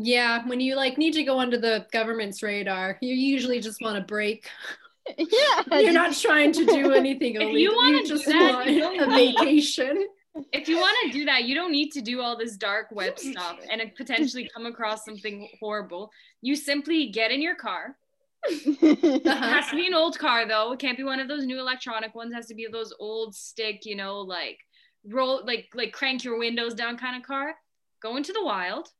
Yeah, 0.00 0.46
when 0.46 0.60
you 0.60 0.76
like 0.76 0.96
need 0.96 1.14
to 1.14 1.24
go 1.24 1.40
under 1.40 1.58
the 1.58 1.84
government's 1.92 2.40
radar, 2.40 2.98
you 3.00 3.14
usually 3.14 3.60
just 3.60 3.82
want 3.82 3.96
to 3.96 4.02
break. 4.02 4.48
yeah 5.18 5.78
You're 5.80 5.92
not 5.92 6.14
trying 6.14 6.52
to 6.52 6.64
do 6.64 6.92
anything 6.92 7.34
If 7.34 7.42
illegal. 7.42 7.58
you 7.58 7.74
wanna 7.74 8.02
do 8.02 8.06
just 8.06 8.26
that, 8.26 8.52
want 8.54 8.70
you 8.70 8.78
don't 8.78 9.00
a 9.00 9.06
vacation. 9.06 10.06
If 10.52 10.68
you 10.68 10.76
want 10.76 10.96
to 11.06 11.18
do 11.18 11.24
that, 11.24 11.44
you 11.44 11.54
don't 11.56 11.72
need 11.72 11.90
to 11.92 12.00
do 12.00 12.20
all 12.20 12.36
this 12.36 12.56
dark 12.56 12.88
web 12.92 13.18
stuff 13.18 13.58
and 13.68 13.82
potentially 13.96 14.48
come 14.54 14.66
across 14.66 15.04
something 15.04 15.48
horrible. 15.58 16.12
You 16.42 16.54
simply 16.54 17.08
get 17.08 17.32
in 17.32 17.42
your 17.42 17.56
car. 17.56 17.96
It 18.44 19.26
uh-huh. 19.26 19.34
has 19.34 19.68
to 19.70 19.74
be 19.76 19.88
an 19.88 19.94
old 19.94 20.16
car 20.16 20.46
though. 20.46 20.72
It 20.72 20.78
can't 20.78 20.96
be 20.96 21.02
one 21.02 21.18
of 21.18 21.26
those 21.26 21.44
new 21.44 21.58
electronic 21.58 22.14
ones. 22.14 22.30
It 22.30 22.36
has 22.36 22.46
to 22.46 22.54
be 22.54 22.68
those 22.70 22.94
old 23.00 23.34
stick, 23.34 23.84
you 23.84 23.96
know, 23.96 24.20
like 24.20 24.58
roll 25.04 25.44
like 25.44 25.70
like 25.74 25.92
crank 25.92 26.22
your 26.22 26.38
windows 26.38 26.74
down 26.74 26.98
kind 26.98 27.16
of 27.16 27.26
car. 27.26 27.54
Go 28.00 28.16
into 28.16 28.32
the 28.32 28.44
wild 28.44 28.90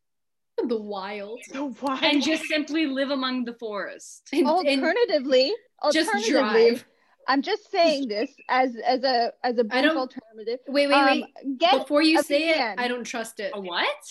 The 0.67 0.77
wild. 0.81 1.41
So 1.53 1.71
why? 1.81 2.01
and 2.03 2.23
just 2.23 2.45
simply 2.45 2.87
live 2.87 3.11
among 3.11 3.45
the 3.45 3.55
forest. 3.55 4.29
And, 4.33 4.41
and 4.41 4.49
alternatively 4.49 5.53
just 5.93 6.09
alternatively 6.11 6.71
drive. 6.71 6.85
i'm 7.29 7.43
just 7.43 7.71
saying 7.71 8.09
this 8.09 8.31
as 8.49 8.75
as 8.85 9.05
a 9.05 9.33
as 9.45 9.57
a 9.59 9.65
I 9.71 9.81
brief 9.83 9.93
alternative 9.97 10.59
Wait, 10.67 10.89
wait, 10.89 10.93
um, 10.95 11.07
wait. 11.07 11.59
get 11.59 11.79
Before 11.79 12.03
you 12.03 12.21
say 12.23 12.41
VPN. 12.55 12.73
it, 12.75 12.81
I 12.81 12.89
don't 12.89 13.05
trust 13.05 13.39
it. 13.39 13.53
A 13.55 13.61
what? 13.61 14.03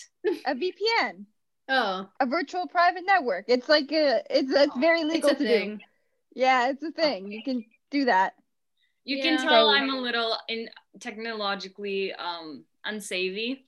a 0.46 0.56
vpn 0.56 1.26
Oh, 1.70 2.08
a 2.22 2.26
virtual 2.26 2.66
private 2.68 3.04
network 3.06 3.46
it's 3.50 3.68
like 3.68 3.92
a 3.92 4.22
it's, 4.30 4.50
it's 4.54 4.78
very 4.78 5.02
it's 5.02 5.14
legal 5.14 5.32
a 5.32 5.36
to 5.36 5.44
thing. 5.44 5.78
do 5.78 5.84
yeah 6.44 6.70
it's 6.70 6.82
a 6.84 6.92
thing 6.92 7.30
you 7.30 7.44
can 7.44 7.66
do 7.92 8.06
that 8.06 8.34
You 9.04 9.18
Yeah. 9.18 9.24
can 9.26 9.38
tell 9.48 9.66
So- 9.68 9.76
I'm 9.76 9.90
a 9.90 10.00
little 10.00 10.32
in 10.48 10.70
technologically 11.02 12.14
um 12.14 12.64
unsavvy 12.86 13.64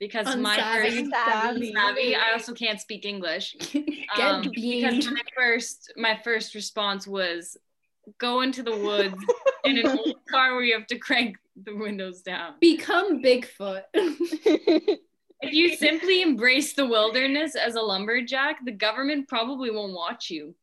because 0.00 0.36
my 0.36 0.56
first 0.56 1.10
Savvy. 1.10 1.72
savvy. 1.72 2.16
I 2.16 2.32
also 2.32 2.52
can't 2.54 2.80
speak 2.80 3.04
English. 3.04 3.56
Um, 4.20 4.42
beamed. 4.42 4.90
because 4.98 5.10
my 5.10 5.22
first 5.34 5.92
my 5.96 6.20
first 6.22 6.54
response 6.54 7.06
was 7.06 7.56
go 8.18 8.42
into 8.42 8.62
the 8.62 8.76
woods 8.76 9.16
in 9.64 9.78
an 9.78 9.86
old 9.86 10.16
car 10.30 10.54
where 10.54 10.62
you 10.64 10.74
have 10.74 10.86
to 10.88 10.98
crank 10.98 11.38
the 11.64 11.74
windows 11.74 12.20
down. 12.20 12.54
Become 12.60 13.22
Bigfoot. 13.22 13.84
If 13.94 15.52
you 15.52 15.74
simply 15.76 16.22
embrace 16.22 16.74
the 16.74 16.86
wilderness 16.86 17.56
as 17.56 17.74
a 17.74 17.80
lumberjack, 17.80 18.64
the 18.64 18.70
government 18.70 19.28
probably 19.28 19.70
won't 19.70 19.92
watch 19.92 20.30
you. 20.30 20.54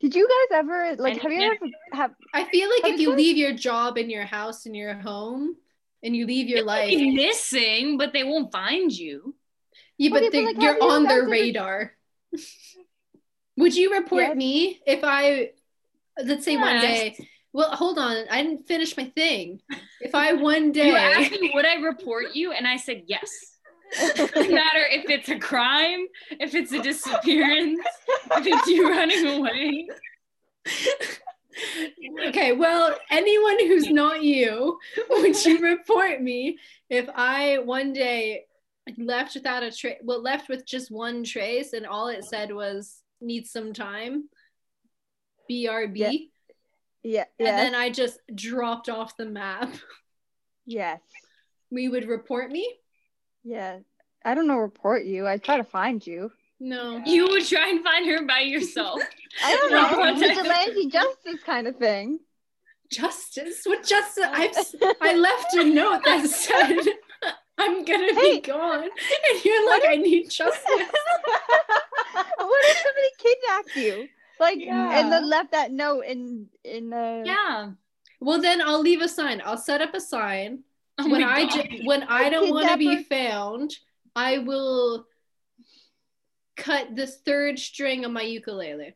did 0.00 0.14
you 0.14 0.26
guys 0.26 0.58
ever 0.58 0.96
like 0.98 1.12
And 1.12 1.22
have 1.22 1.32
you 1.32 1.40
you 1.40 1.46
ever 1.52 1.66
have 1.92 2.10
I 2.34 2.44
feel 2.44 2.68
like 2.68 2.94
if 2.94 3.00
you 3.00 3.10
you 3.10 3.16
leave 3.16 3.36
your 3.36 3.52
job 3.52 3.98
and 3.98 4.10
your 4.10 4.24
house 4.24 4.66
and 4.66 4.74
your 4.74 4.94
home 4.94 5.56
and 6.02 6.14
you 6.16 6.26
leave 6.26 6.48
your 6.48 6.58
You'll 6.58 6.66
life, 6.66 6.88
be 6.90 7.10
missing, 7.14 7.98
but 7.98 8.12
they 8.12 8.24
won't 8.24 8.50
find 8.52 8.90
you. 8.92 9.34
yeah, 9.98 10.10
Okay, 10.10 10.28
but 10.28 10.32
but, 10.32 10.44
like, 10.44 10.62
you're 10.62 10.76
you 10.76 10.90
on 10.90 11.04
their 11.04 11.20
guys 11.22 11.22
ever- 11.22 11.30
radar. 11.30 11.92
Would 13.56 13.76
you 13.76 13.92
report 13.94 14.22
Yes. 14.24 14.36
me 14.36 14.80
if 14.86 15.00
I, 15.04 15.50
let's 16.22 16.44
say 16.44 16.56
one 16.56 16.80
day, 16.80 17.16
well, 17.52 17.70
hold 17.76 17.98
on, 17.98 18.16
I 18.30 18.42
didn't 18.42 18.66
finish 18.66 18.96
my 18.96 19.04
thing. 19.14 19.60
If 20.00 20.14
I 20.14 20.32
one 20.32 20.72
day. 20.72 20.86
You 20.86 20.92
day, 20.94 20.98
asked 20.98 21.38
me, 21.40 21.50
would 21.54 21.66
I 21.66 21.74
report 21.74 22.34
you? 22.34 22.52
And 22.52 22.66
I 22.66 22.78
said 22.78 23.04
yes. 23.06 23.28
Doesn't 24.16 24.34
matter 24.54 24.84
if 24.90 25.10
it's 25.10 25.28
a 25.28 25.38
crime, 25.38 26.06
if 26.30 26.54
it's 26.54 26.72
a 26.72 26.82
disappearance, 26.82 27.78
if 28.38 28.46
it's 28.46 28.66
you 28.68 28.88
running 28.88 29.26
away. 29.38 29.86
okay, 32.28 32.52
well, 32.52 32.96
anyone 33.10 33.58
who's 33.60 33.88
not 33.90 34.22
you, 34.22 34.78
would 35.10 35.44
you 35.44 35.58
report 35.60 36.20
me 36.20 36.58
if 36.90 37.08
I 37.14 37.58
one 37.58 37.92
day 37.92 38.44
left 38.98 39.34
without 39.34 39.62
a 39.62 39.70
trace, 39.70 39.98
well, 40.02 40.22
left 40.22 40.48
with 40.48 40.66
just 40.66 40.90
one 40.90 41.24
trace 41.24 41.72
and 41.72 41.86
all 41.86 42.08
it 42.08 42.24
said 42.24 42.52
was 42.52 43.02
need 43.20 43.46
some 43.46 43.72
time? 43.72 44.28
BRB. 45.50 45.96
Yeah. 45.98 46.10
yeah 47.02 47.24
And 47.38 47.46
yes 47.48 47.56
then 47.60 47.74
I 47.74 47.90
just 47.90 48.18
dropped 48.34 48.88
off 48.88 49.16
the 49.16 49.26
map. 49.26 49.74
yes 50.66 51.00
We 51.70 51.88
would 51.88 52.08
report 52.08 52.50
me? 52.50 52.72
yeah 53.44 53.80
i 54.24 54.34
don't 54.36 54.46
know 54.46 54.58
report 54.58 55.04
you 55.04 55.26
i 55.26 55.36
try 55.36 55.56
to 55.56 55.64
find 55.64 56.06
you 56.06 56.30
No. 56.64 57.02
You 57.04 57.26
would 57.28 57.44
try 57.44 57.70
and 57.70 57.82
find 57.82 58.08
her 58.08 58.24
by 58.24 58.40
yourself. 58.40 59.00
i 59.44 59.56
don't 59.56 59.72
know 59.72 59.98
what 59.98 60.14
the- 60.20 60.28
vigilante 60.28 60.86
justice 60.88 61.42
kind 61.44 61.66
of 61.66 61.76
thing 61.76 62.20
Justice? 62.90 63.62
What 63.64 63.84
justice? 63.86 64.26
I've, 64.30 64.54
I 65.00 65.14
left 65.16 65.54
a 65.54 65.64
note 65.64 66.02
that 66.04 66.26
said 66.28 66.78
I'm 67.56 67.84
gonna 67.86 68.12
Hey. 68.14 68.34
be 68.34 68.40
gone. 68.42 68.82
And 68.84 69.44
you're 69.44 69.66
like, 69.70 69.82
I 69.88 69.96
need 69.96 70.28
justice. 70.28 70.62
what 72.36 72.64
if 72.66 72.76
somebody 72.76 73.10
kidnapped 73.18 73.76
you 73.76 74.08
like 74.38 74.58
Yeah. 74.60 74.98
and 74.98 75.10
then 75.10 75.28
left 75.28 75.52
that 75.52 75.72
note 75.72 76.02
in 76.02 76.48
in 76.64 76.90
the 76.90 77.22
Yeah. 77.24 77.70
Well, 78.20 78.40
then 78.40 78.60
I'll 78.60 78.80
leave 78.80 79.00
a 79.00 79.08
sign. 79.08 79.40
I'll 79.44 79.56
set 79.58 79.80
up 79.80 79.94
a 79.94 80.00
sign. 80.00 80.62
Oh 80.98 81.08
when 81.10 81.22
my 81.22 81.48
I 81.50 81.80
when 81.84 82.02
I 82.04 82.28
don't 82.28 82.50
want 82.50 82.68
to 82.68 82.76
be 82.76 83.02
found, 83.04 83.74
I 84.14 84.38
will 84.38 85.06
cut 86.56 86.94
the 86.94 87.06
third 87.06 87.58
string 87.58 88.04
of 88.04 88.10
my 88.12 88.22
ukulele. 88.22 88.94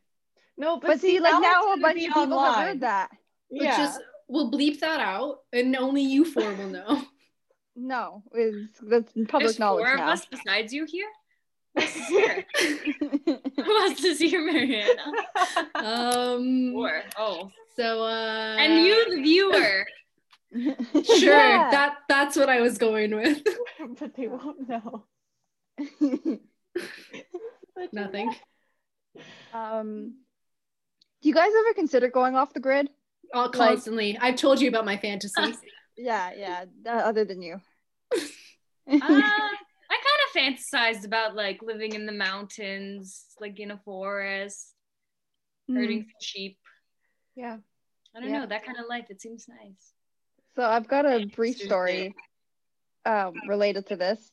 no, 0.57 0.79
but, 0.79 0.87
but, 0.87 0.99
see, 1.01 1.19
like 1.19 1.33
it's 1.33 1.41
now 1.41 1.73
a 1.73 1.77
bunch 1.77 2.03
of 2.03 2.13
people 2.13 2.39
have 2.39 2.55
heard 2.67 2.81
that 2.81 3.09
But 3.51 3.61
Yeah. 3.61 3.77
just 3.77 3.99
we'll 4.27 4.51
bleep 4.51 4.79
that 4.81 4.99
out, 4.99 5.39
and 5.53 5.75
only 5.75 6.01
you 6.01 6.25
four 6.25 6.53
will 6.53 6.69
know. 6.69 7.01
no 7.75 8.23
is 8.33 8.69
that's 8.81 9.11
public 9.13 9.29
There's 9.43 9.59
knowledge 9.59 9.85
four 9.85 9.93
of 9.95 9.99
us 10.01 10.25
besides 10.25 10.73
you 10.73 10.85
here. 10.85 11.07
Who 11.77 11.81
else 11.83 11.95
is 11.95 12.07
here? 12.07 12.45
Who 13.55 13.77
else 13.81 14.03
is 14.03 14.19
here, 14.19 14.41
Mariana? 14.43 15.11
Um. 15.75 16.71
Four. 16.73 17.03
Oh, 17.17 17.51
So. 17.75 18.03
Uh, 18.03 18.55
and 18.57 18.83
you, 18.83 19.15
the 19.15 19.21
viewer. 19.21 19.85
Sure. 21.03 21.37
Yeah. 21.37 21.69
That 21.69 21.97
that's 22.09 22.35
what 22.35 22.49
I 22.49 22.61
was 22.61 22.77
going 22.79 23.13
with. 23.15 23.43
but 23.99 24.15
they 24.15 24.27
won't 24.27 24.67
know. 24.67 25.03
Nothing. 27.91 28.33
um 29.53 30.13
do 31.21 31.29
you 31.29 31.33
guys 31.35 31.51
ever 31.59 31.73
consider 31.73 32.07
going 32.09 32.35
off 32.35 32.53
the 32.53 32.59
grid 32.59 32.89
Like- 33.33 33.51
constantly. 33.51 34.17
I've 34.19 34.35
told 34.35 34.61
you 34.61 34.69
about 34.69 34.85
my 34.85 34.97
fantasies. 34.97 35.57
yeah 35.97 36.31
yeah 36.37 36.65
uh, 36.85 36.89
other 37.09 37.25
than 37.25 37.41
you 37.41 37.59
Uh, 38.15 38.19
I 39.89 39.97
kind 40.07 40.21
of 40.25 40.57
fantasized 40.57 41.05
about 41.05 41.35
like 41.35 41.61
living 41.61 41.93
in 41.93 42.05
the 42.05 42.11
mountains, 42.11 43.25
like 43.39 43.59
in 43.59 43.71
a 43.71 43.77
forest, 43.77 44.73
herding 45.67 46.01
some 46.03 46.11
sheep. 46.21 46.57
yeah 47.35 47.57
I 48.15 48.19
don't 48.19 48.29
Yeah. 48.29 48.39
know 48.39 48.45
that 48.47 48.65
kind 48.65 48.77
of 48.79 48.85
life. 48.89 49.05
It 49.09 49.21
seems 49.21 49.47
nice. 49.47 49.93
So 50.55 50.63
I've 50.63 50.87
got 50.87 51.05
a 51.05 51.25
brief 51.27 51.57
story 51.57 52.15
um, 53.05 53.33
related 53.47 53.87
to 53.87 53.95
this. 53.95 54.31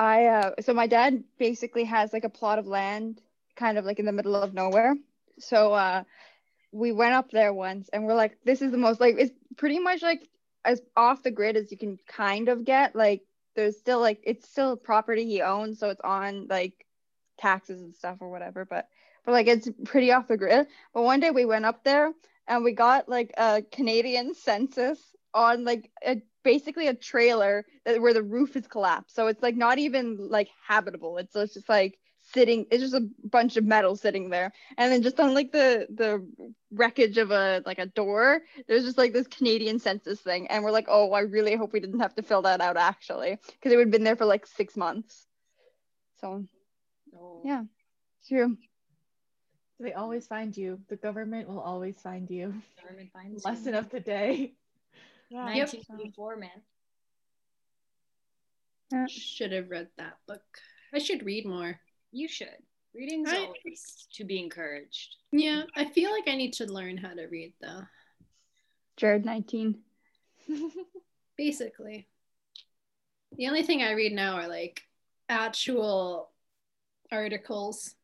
I 0.00 0.26
uh, 0.26 0.50
so 0.62 0.72
my 0.72 0.86
dad 0.86 1.24
basically 1.38 1.84
has 1.84 2.14
like 2.14 2.24
a 2.24 2.30
plot 2.30 2.58
of 2.58 2.66
land, 2.66 3.20
kind 3.54 3.76
of 3.76 3.84
like 3.84 3.98
in 3.98 4.06
the 4.06 4.12
middle 4.12 4.34
of 4.34 4.54
nowhere. 4.54 4.94
So 5.38 5.74
uh, 5.74 6.04
we 6.72 6.90
went 6.90 7.12
up 7.12 7.30
there 7.30 7.52
once, 7.52 7.90
and 7.92 8.06
we're 8.06 8.14
like, 8.14 8.38
"This 8.42 8.62
is 8.62 8.70
the 8.70 8.78
most 8.78 8.98
like 8.98 9.16
it's 9.18 9.32
pretty 9.58 9.78
much 9.78 10.00
like 10.00 10.26
as 10.64 10.80
off 10.96 11.22
the 11.22 11.30
grid 11.30 11.54
as 11.56 11.70
you 11.70 11.76
can 11.76 11.98
kind 12.08 12.48
of 12.48 12.64
get. 12.64 12.96
Like 12.96 13.24
there's 13.54 13.76
still 13.76 14.00
like 14.00 14.20
it's 14.24 14.48
still 14.48 14.74
property 14.74 15.26
he 15.26 15.42
owns, 15.42 15.78
so 15.78 15.90
it's 15.90 16.00
on 16.00 16.46
like 16.48 16.86
taxes 17.38 17.82
and 17.82 17.94
stuff 17.94 18.16
or 18.20 18.30
whatever. 18.30 18.64
But 18.64 18.88
but 19.26 19.32
like 19.32 19.48
it's 19.48 19.68
pretty 19.84 20.12
off 20.12 20.28
the 20.28 20.38
grid. 20.38 20.66
But 20.94 21.02
one 21.02 21.20
day 21.20 21.30
we 21.30 21.44
went 21.44 21.66
up 21.66 21.84
there 21.84 22.10
and 22.48 22.64
we 22.64 22.72
got 22.72 23.06
like 23.06 23.34
a 23.36 23.62
Canadian 23.70 24.32
census 24.46 24.98
on 25.34 25.64
like 25.64 25.90
a 26.02 26.22
basically 26.42 26.86
a 26.88 26.94
trailer 26.94 27.64
that 27.84 28.00
where 28.00 28.14
the 28.14 28.22
roof 28.22 28.56
is 28.56 28.66
collapsed. 28.66 29.14
So 29.14 29.26
it's 29.26 29.42
like 29.42 29.56
not 29.56 29.78
even 29.78 30.28
like 30.28 30.48
habitable. 30.66 31.18
It's 31.18 31.34
just, 31.34 31.54
just 31.54 31.68
like 31.68 31.98
sitting 32.22 32.66
it's 32.70 32.82
just 32.82 32.94
a 32.94 33.08
bunch 33.24 33.56
of 33.56 33.64
metal 33.64 33.96
sitting 33.96 34.30
there. 34.30 34.52
And 34.76 34.92
then 34.92 35.02
just 35.02 35.20
on 35.20 35.34
like 35.34 35.52
the 35.52 35.86
the 35.90 36.26
wreckage 36.72 37.18
of 37.18 37.30
a 37.30 37.62
like 37.66 37.78
a 37.78 37.86
door, 37.86 38.42
there's 38.68 38.84
just 38.84 38.98
like 38.98 39.12
this 39.12 39.26
Canadian 39.26 39.78
census 39.78 40.20
thing. 40.20 40.46
And 40.48 40.64
we're 40.64 40.70
like, 40.70 40.86
oh, 40.88 41.12
I 41.12 41.20
really 41.20 41.56
hope 41.56 41.72
we 41.72 41.80
didn't 41.80 42.00
have 42.00 42.14
to 42.16 42.22
fill 42.22 42.42
that 42.42 42.60
out 42.60 42.76
actually. 42.76 43.38
Because 43.46 43.72
it 43.72 43.76
would 43.76 43.86
have 43.86 43.92
been 43.92 44.04
there 44.04 44.16
for 44.16 44.26
like 44.26 44.46
six 44.46 44.76
months. 44.76 45.26
So 46.20 46.44
Oh. 47.14 47.40
yeah. 47.44 47.64
True. 48.28 48.56
They 49.78 49.92
always 49.94 50.26
find 50.26 50.56
you. 50.56 50.80
The 50.88 50.96
government 50.96 51.48
will 51.48 51.60
always 51.60 52.00
find 52.00 52.30
you. 52.30 52.54
Government 52.82 53.10
finds 53.12 53.44
Lesson 53.44 53.72
you. 53.72 53.78
of 53.78 53.90
the 53.90 54.00
day. 54.00 54.54
Yeah. 55.30 55.44
1944, 55.44 56.36
man. 56.36 56.50
Should 59.08 59.52
have 59.52 59.70
read 59.70 59.88
that 59.96 60.18
book. 60.26 60.42
I 60.92 60.98
should 60.98 61.24
read 61.24 61.46
more. 61.46 61.78
You 62.10 62.26
should. 62.28 62.48
Reading's 62.94 63.30
I- 63.30 63.44
always 63.44 64.08
to 64.14 64.24
be 64.24 64.40
encouraged. 64.40 65.16
Yeah, 65.30 65.62
I 65.76 65.84
feel 65.84 66.10
like 66.10 66.26
I 66.26 66.34
need 66.34 66.54
to 66.54 66.66
learn 66.66 66.96
how 66.96 67.14
to 67.14 67.26
read 67.26 67.52
though. 67.60 67.82
Jared 68.96 69.24
19. 69.24 69.78
Basically. 71.36 72.08
The 73.36 73.46
only 73.46 73.62
thing 73.62 73.82
I 73.82 73.92
read 73.92 74.12
now 74.12 74.34
are 74.34 74.48
like 74.48 74.82
actual 75.28 76.30
articles. 77.12 77.94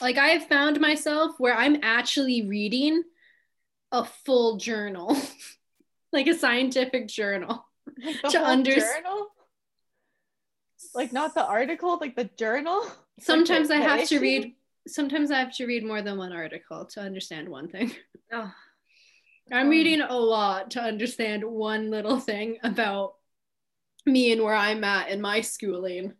Like 0.00 0.16
I 0.16 0.28
have 0.28 0.46
found 0.46 0.80
myself 0.80 1.38
where 1.38 1.54
I'm 1.54 1.76
actually 1.82 2.46
reading 2.48 3.02
a 3.92 4.04
full 4.04 4.56
journal, 4.56 5.14
like 6.12 6.26
a 6.26 6.34
scientific 6.34 7.08
journal. 7.08 7.66
Like 8.02 8.20
To 8.32 8.38
whole 8.38 8.46
under- 8.46 8.74
journal? 8.74 9.28
Like 10.94 11.12
not 11.12 11.34
the 11.34 11.44
article, 11.44 11.98
like 12.00 12.14
the 12.16 12.30
journal? 12.38 12.82
Sometimes 13.20 13.68
the- 13.68 13.74
I 13.74 13.78
have 13.78 14.08
to 14.08 14.20
read 14.20 14.54
sometimes 14.88 15.30
I 15.30 15.38
have 15.38 15.54
to 15.56 15.66
read 15.66 15.84
more 15.84 16.00
than 16.00 16.16
one 16.16 16.32
article 16.32 16.86
to 16.86 17.00
understand 17.00 17.48
one 17.48 17.68
thing. 17.68 17.92
Oh, 18.32 18.50
I'm 19.52 19.64
Um, 19.66 19.68
reading 19.68 20.00
a 20.00 20.16
lot 20.16 20.70
to 20.72 20.80
understand 20.80 21.44
one 21.44 21.90
little 21.90 22.18
thing 22.18 22.58
about 22.62 23.14
me 24.06 24.32
and 24.32 24.42
where 24.42 24.54
I'm 24.54 24.82
at 24.84 25.10
in 25.10 25.20
my 25.20 25.40
schooling. 25.42 26.14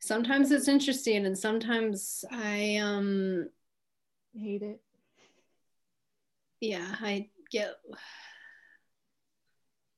Sometimes 0.00 0.50
it's 0.50 0.68
interesting 0.68 1.24
and 1.26 1.38
sometimes 1.38 2.24
I 2.32 2.76
um 2.78 3.48
Hate 4.34 4.62
it. 4.62 4.80
yeah, 6.60 6.96
I 7.00 7.28
get 7.50 7.74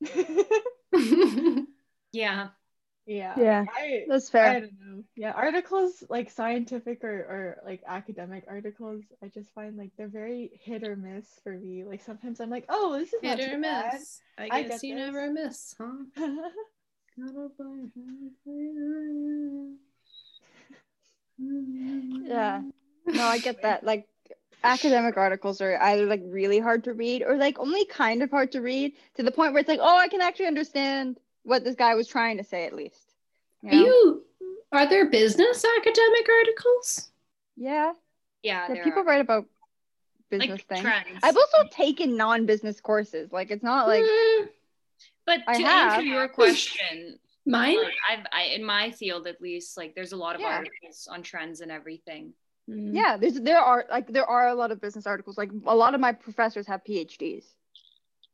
yeah. 2.11 2.49
yeah. 3.05 3.35
Yeah, 3.37 3.65
I, 3.75 4.05
that's 4.07 4.29
I 4.29 4.31
fair. 4.31 4.59
don't 4.61 4.79
know. 4.79 5.03
Yeah, 5.15 5.31
articles 5.31 6.03
like 6.09 6.29
scientific 6.29 7.03
or, 7.03 7.09
or 7.09 7.61
like 7.65 7.81
academic 7.87 8.45
articles, 8.47 9.03
I 9.23 9.27
just 9.27 9.51
find 9.53 9.77
like 9.77 9.91
they're 9.97 10.07
very 10.07 10.51
hit 10.63 10.83
or 10.83 10.95
miss 10.95 11.25
for 11.43 11.53
me. 11.57 11.83
Like 11.83 12.01
sometimes 12.03 12.39
I'm 12.39 12.49
like, 12.49 12.65
oh, 12.69 12.97
this 12.99 13.13
is 13.13 13.23
not 13.23 13.39
hit 13.39 13.39
or 13.39 13.55
too 13.55 13.61
bad. 13.61 13.93
miss. 13.93 14.21
I 14.37 14.49
I 14.49 14.63
guess 14.63 14.81
get 14.81 14.83
you 14.83 14.95
this. 14.95 15.05
never 15.05 15.31
miss, 15.31 15.75
huh? 15.79 15.93
Yeah. 21.37 22.61
No, 23.05 23.23
I 23.25 23.39
get 23.39 23.61
that. 23.63 23.83
Like 23.83 24.07
academic 24.63 25.17
articles 25.17 25.61
are 25.61 25.81
either 25.81 26.05
like 26.05 26.21
really 26.25 26.59
hard 26.59 26.83
to 26.85 26.93
read 26.93 27.23
or 27.23 27.35
like 27.37 27.59
only 27.59 27.85
kind 27.85 28.21
of 28.21 28.29
hard 28.29 28.51
to 28.53 28.61
read 28.61 28.93
to 29.15 29.23
the 29.23 29.31
point 29.31 29.53
where 29.53 29.59
it's 29.61 29.69
like, 29.69 29.79
oh, 29.81 29.97
I 29.97 30.07
can 30.07 30.21
actually 30.21 30.47
understand 30.47 31.19
what 31.43 31.63
this 31.63 31.75
guy 31.75 31.95
was 31.95 32.07
trying 32.07 32.37
to 32.37 32.43
say 32.43 32.65
at 32.65 32.73
least. 32.75 33.13
You 33.61 33.69
Are 33.69 33.75
know? 33.75 33.81
you 33.85 34.23
are 34.71 34.87
there 34.87 35.09
business 35.09 35.65
academic 35.77 36.27
articles? 36.29 37.09
Yeah. 37.57 37.93
Yeah. 38.43 38.67
Yeah, 38.67 38.73
there 38.73 38.83
people 38.83 39.01
are. 39.01 39.05
write 39.05 39.21
about 39.21 39.45
business 40.29 40.49
like 40.51 40.67
things. 40.67 40.81
trends. 40.81 41.19
I've 41.23 41.35
also 41.35 41.67
taken 41.71 42.15
non-business 42.15 42.79
courses. 42.81 43.31
Like 43.31 43.51
it's 43.51 43.63
not 43.63 43.87
like 43.87 44.03
Mm, 44.03 44.47
but 45.25 45.39
I 45.47 45.57
to 45.57 45.63
have. 45.63 45.93
answer 45.93 46.05
your 46.05 46.27
question, 46.29 47.17
mine? 47.45 47.77
like 47.83 47.93
I've 48.09 48.25
I 48.31 48.43
in 48.55 48.63
my 48.63 48.91
field 48.91 49.27
at 49.27 49.41
least, 49.41 49.75
like 49.77 49.95
there's 49.95 50.11
a 50.13 50.17
lot 50.17 50.35
of 50.35 50.41
Yeah. 50.41 50.57
articles 50.57 51.07
on 51.11 51.21
trends 51.23 51.61
and 51.61 51.71
everything. 51.71 52.33
Mm. 52.69 52.93
yeah, 52.93 53.17
there's 53.17 53.39
there 53.41 53.59
are 53.59 53.85
like 53.89 54.07
there 54.07 54.25
are 54.25 54.49
a 54.49 54.55
lot 54.55 54.71
of 54.71 54.79
business 54.79 55.07
articles. 55.07 55.37
Like 55.37 55.51
a 55.65 55.75
lot 55.75 55.93
of 55.95 55.99
my 55.99 56.11
professors 56.11 56.67
have 56.67 56.83
PhDs. 56.83 57.45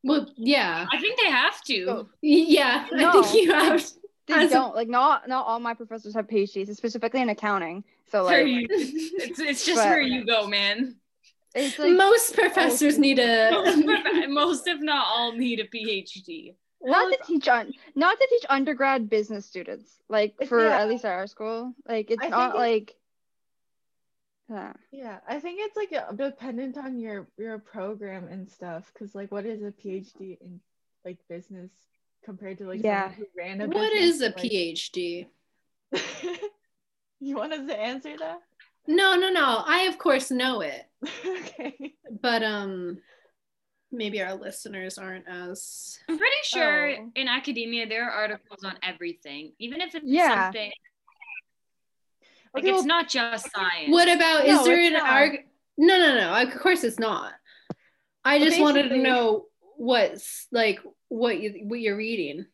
Well, 0.04 0.30
yeah. 0.36 0.86
I 0.92 1.00
think 1.02 1.20
they 1.20 1.32
have 1.32 1.64
to. 1.64 1.86
So- 1.86 2.10
Yeah, 2.22 2.86
I 2.94 3.12
think 3.12 3.34
you 3.34 3.52
have. 3.54 3.84
They 4.28 4.34
As 4.34 4.50
don't 4.52 4.76
like 4.76 4.88
not 4.88 5.28
not 5.28 5.46
all 5.46 5.60
my 5.60 5.74
professors 5.76 6.14
have 6.16 6.28
PhDs, 6.28 6.76
specifically 6.76 7.22
in 7.22 7.30
accounting. 7.30 7.84
So 8.12 8.24
like 8.24 8.46
you- 8.48 8.68
it's, 8.70 9.40
it's 9.40 9.66
just 9.66 9.78
But- 9.82 9.90
where 9.90 10.02
you 10.02 10.26
go, 10.26 10.48
man. 10.48 10.96
it's 11.54 11.78
like 11.80 11.94
Most 11.94 12.36
professors 12.36 12.98
need 13.00 13.20
a. 13.20 13.50
prof- 13.64 14.30
most, 14.30 14.68
if 14.68 14.82
not 14.82 15.06
all, 15.08 15.32
need 15.32 15.60
a 15.60 15.68
PhD. 15.68 16.56
not 16.82 17.12
to 17.12 17.18
teach 17.26 17.48
on 17.48 17.72
not 17.96 18.20
to 18.20 18.28
teach 18.30 18.46
undergrad 18.50 19.10
business 19.10 19.46
students 19.46 19.98
like 20.10 20.36
for 20.48 20.64
yeah. 20.66 20.80
at 20.82 20.88
least 20.90 21.04
at 21.06 21.14
our 21.14 21.26
school 21.26 21.74
like 21.90 22.12
it's 22.12 22.24
I 22.24 22.28
not 22.30 22.52
think 22.52 22.60
like 22.60 22.96
yeah 24.50 24.74
Yeah, 24.92 25.18
I 25.28 25.40
think 25.40 25.60
it's 25.62 25.76
like 25.76 25.92
uh, 25.94 26.12
dependent 26.12 26.78
on 26.78 27.00
your 27.00 27.28
your 27.38 27.58
program 27.60 28.28
and 28.28 28.50
stuff. 28.50 28.92
Cause 28.98 29.16
like, 29.16 29.32
what 29.32 29.46
is 29.46 29.62
a 29.64 29.72
PhD 29.72 30.38
in 30.42 30.60
like 31.04 31.18
business 31.30 31.72
compared 32.24 32.58
to 32.60 32.66
like 32.68 32.84
Yeah. 32.84 33.04
someone 33.10 33.18
who 33.20 33.26
ran 33.42 33.62
a 33.62 33.68
What 33.68 33.92
business, 33.92 34.16
is 34.16 34.22
a 34.22 34.26
like- 34.26 34.38
PhD? 34.38 35.28
you 37.20 37.36
want 37.36 37.54
us 37.54 37.68
to 37.68 37.80
answer 37.80 38.16
that? 38.20 38.40
No, 38.88 39.16
no, 39.16 39.30
no. 39.30 39.64
I 39.66 39.84
of 39.84 39.98
course 39.98 40.30
know 40.30 40.62
it, 40.62 40.86
okay. 41.26 41.96
but 42.22 42.44
um, 42.44 43.00
maybe 43.92 44.22
our 44.22 44.36
listeners 44.36 44.98
aren't 45.00 45.28
as. 45.28 45.98
I'm 46.08 46.18
pretty 46.18 46.36
sure 46.44 46.90
Oh. 46.98 47.10
in 47.16 47.28
academia 47.28 47.88
there 47.88 48.04
are 48.08 48.12
articles 48.12 48.64
on 48.64 48.78
everything, 48.84 49.54
even 49.60 49.82
if 49.82 49.96
it's 49.96 50.06
Yeah. 50.06 50.46
something 50.46 50.72
like 52.56 52.64
Okay, 52.64 52.70
it's 52.72 52.78
well, 52.80 52.86
not 52.88 53.10
just 53.10 53.52
science. 53.54 53.92
What 53.92 54.08
about? 54.08 54.48
No, 54.48 54.60
is 54.60 54.66
there 54.66 54.80
an 54.80 54.94
not. 54.94 55.10
arg? 55.10 55.40
No, 55.78 55.98
no, 56.00 56.16
no. 56.16 56.42
Of 56.42 56.60
course 56.60 56.84
it's 56.84 56.98
not. 57.00 57.34
I 58.24 58.40
But 58.40 58.46
just 58.46 58.60
wanted 58.62 58.90
to 58.90 58.98
know 58.98 59.46
what's 59.78 60.48
like 60.52 60.80
what 61.10 61.40
you 61.40 61.62
what 61.66 61.80
you're 61.80 61.98
reading. 61.98 62.46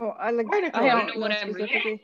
oh 0.00 0.08
i 0.08 0.30
like 0.32 0.46
Article. 0.52 0.80
i 0.80 0.84
I 0.84 0.88
don't 0.90 0.98
don't 0.98 1.06
know 1.06 1.14
know 1.14 1.20
what 1.20 1.32
I'm 1.32 1.52
reading. 1.52 2.00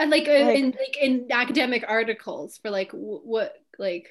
And 0.00 0.10
like, 0.10 0.26
uh, 0.28 0.32
Like- 0.46 0.58
in 0.58 0.64
like 0.66 0.96
in 1.00 1.26
academic 1.30 1.84
articles 1.86 2.58
for 2.58 2.70
like 2.70 2.92
w- 2.92 3.20
what 3.22 3.54
like 3.78 4.08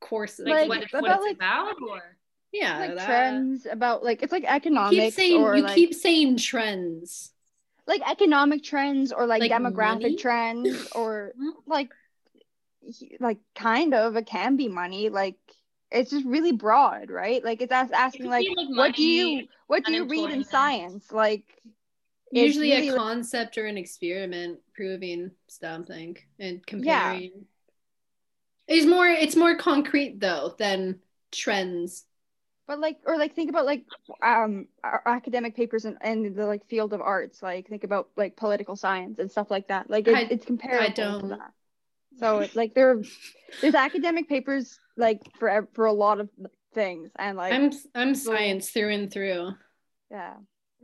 courses. 0.00 0.46
like, 0.46 0.60
like, 0.60 0.68
what, 0.68 0.82
it's, 0.82 0.92
what 0.92 1.04
about, 1.04 1.16
it's 1.18 1.26
like- 1.26 1.36
about 1.36 1.74
or 1.88 2.16
yeah, 2.52 2.78
like 2.78 2.94
that- 2.96 3.06
trends 3.06 3.66
about 3.70 4.02
like 4.04 4.22
it's 4.22 4.32
like 4.32 4.42
You 4.44 4.48
keep 4.48 4.56
economics 4.56 5.16
saying 5.16 5.42
or 5.42 5.56
you 5.56 5.62
like 5.62 5.74
keep 5.74 5.92
saying 5.94 6.36
trends. 6.38 7.32
Like 7.86 8.02
economic 8.08 8.62
trends 8.62 9.12
or 9.12 9.26
like, 9.26 9.40
Like 9.40 9.50
demographic 9.52 10.02
money? 10.02 10.16
trends 10.16 10.88
or 10.94 11.32
like 11.66 11.90
like 13.18 13.38
kind 13.54 13.94
of 13.94 14.14
it 14.16 14.26
can 14.26 14.56
be 14.56 14.68
money 14.68 15.08
like 15.08 15.36
it's 15.90 16.10
just 16.10 16.26
really 16.26 16.52
broad 16.52 17.10
right 17.10 17.42
like 17.42 17.62
it's 17.62 17.72
as- 17.72 17.90
asking 17.92 18.22
could 18.22 18.30
like 18.30 18.46
like, 18.56 18.68
what 18.76 18.94
do 18.94 19.02
you 19.02 19.48
what 19.68 19.84
do 19.84 19.92
you 19.92 20.04
read 20.04 20.30
in 20.30 20.44
science 20.44 21.10
like 21.12 21.44
Usually 22.30 22.72
really, 22.72 22.88
a 22.88 22.92
like- 22.92 23.00
concept 23.00 23.56
or 23.58 23.66
an 23.66 23.78
experiment 23.78 24.58
proving 24.74 25.30
something 25.46 26.16
and 26.40 26.66
comparing. 26.66 27.22
yeah. 27.22 27.40
It's 28.66 28.86
more 28.86 29.06
it's 29.06 29.36
more 29.36 29.56
concrete 29.56 30.18
though 30.20 30.54
than 30.58 31.00
trends. 31.30 32.04
But 32.66 32.78
like 32.80 32.98
or 33.06 33.16
like 33.18 33.34
think 33.34 33.50
about 33.50 33.66
like 33.66 33.84
um 34.22 34.66
our 34.82 35.02
academic 35.06 35.54
papers 35.56 35.84
in, 35.84 35.96
in 36.04 36.34
the 36.34 36.46
like 36.46 36.66
field 36.66 36.92
of 36.92 37.00
arts 37.00 37.42
like 37.42 37.68
think 37.68 37.84
about 37.84 38.08
like 38.16 38.36
political 38.36 38.76
science 38.76 39.18
and 39.18 39.30
stuff 39.30 39.50
like 39.50 39.68
that 39.68 39.88
like 39.90 40.06
it, 40.08 40.14
I- 40.14 40.28
it's 40.30 40.46
comparable 40.46 40.86
to 40.86 40.92
don't. 40.94 41.28
that 41.30 41.52
so 42.18 42.40
it, 42.40 42.54
like 42.54 42.74
there 42.74 43.00
there's 43.60 43.74
academic 43.74 44.28
papers 44.28 44.78
like 44.96 45.20
for 45.38 45.68
for 45.74 45.86
a 45.86 45.92
lot 45.92 46.20
of 46.20 46.28
things 46.74 47.10
and 47.18 47.36
like 47.36 47.52
I'm 47.52 47.70
I'm 47.94 48.14
so- 48.14 48.32
science 48.34 48.70
through 48.70 48.92
and 48.92 49.12
through. 49.12 49.52
yeah 50.10 50.34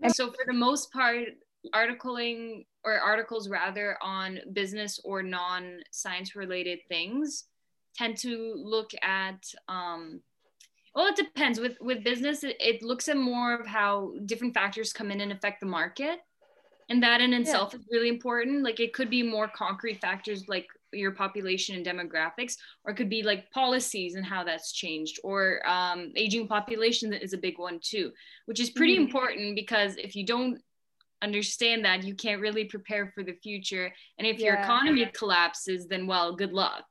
and 0.02 0.14
so 0.14 0.28
for 0.28 0.44
the 0.46 0.54
most 0.54 0.92
part 0.92 1.28
articling 1.74 2.64
or 2.84 2.98
articles 2.98 3.48
rather 3.48 3.98
on 4.02 4.38
business 4.54 4.98
or 5.04 5.22
non-science 5.22 6.34
related 6.34 6.78
things 6.88 7.44
tend 7.94 8.16
to 8.16 8.54
look 8.56 8.90
at 9.02 9.42
um 9.68 10.20
well 10.94 11.06
it 11.08 11.16
depends. 11.16 11.60
With 11.60 11.76
with 11.80 12.04
business 12.04 12.44
it, 12.44 12.56
it 12.60 12.82
looks 12.82 13.08
at 13.08 13.16
more 13.16 13.54
of 13.54 13.66
how 13.66 14.12
different 14.26 14.54
factors 14.54 14.92
come 14.92 15.10
in 15.10 15.20
and 15.20 15.32
affect 15.32 15.60
the 15.60 15.66
market. 15.66 16.20
And 16.88 17.02
that 17.04 17.20
in 17.20 17.32
itself 17.32 17.72
is 17.72 17.86
really 17.90 18.08
important. 18.08 18.64
Like 18.64 18.80
it 18.80 18.92
could 18.92 19.10
be 19.10 19.22
more 19.22 19.46
concrete 19.48 20.00
factors 20.00 20.48
like 20.48 20.66
your 20.92 21.12
population 21.12 21.76
and 21.76 21.86
demographics 21.86 22.56
or 22.84 22.90
it 22.90 22.96
could 22.96 23.08
be 23.08 23.22
like 23.22 23.48
policies 23.52 24.16
and 24.16 24.26
how 24.26 24.42
that's 24.42 24.72
changed 24.72 25.20
or 25.22 25.60
um, 25.68 26.10
aging 26.16 26.48
population 26.48 27.12
is 27.12 27.32
a 27.32 27.38
big 27.38 27.58
one 27.60 27.78
too 27.80 28.10
which 28.46 28.58
is 28.58 28.70
pretty 28.70 28.96
Mhm. 28.96 29.02
important 29.02 29.54
because 29.54 29.96
if 29.98 30.16
you 30.16 30.26
don't 30.26 30.60
understand 31.22 31.84
that 31.84 32.02
you 32.02 32.14
can't 32.16 32.40
really 32.40 32.64
prepare 32.64 33.12
for 33.14 33.22
the 33.22 33.34
future. 33.34 33.92
And 34.18 34.26
if 34.26 34.40
your 34.40 34.54
economy 34.54 35.06
collapses 35.14 35.86
then 35.86 36.06
well 36.08 36.34
good 36.34 36.52
luck 36.52 36.86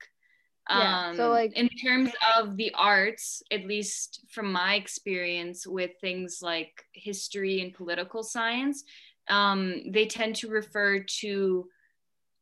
Yeah, 0.69 1.10
um 1.10 1.15
so, 1.15 1.29
like- 1.29 1.55
in 1.58 1.69
terms 1.69 2.12
of 2.38 2.55
the 2.55 2.71
arts 2.75 3.41
at 3.51 3.65
least 3.65 4.21
from 4.29 4.51
my 4.51 4.75
experience 4.75 5.65
with 5.65 5.91
things 5.99 6.39
like 6.41 6.84
history 6.93 7.62
and 7.62 7.73
political 7.73 8.23
science 8.23 8.84
um, 9.29 9.84
they 9.91 10.08
tend 10.08 10.36
to 10.38 10.49
refer 10.49 10.99
to 11.21 11.67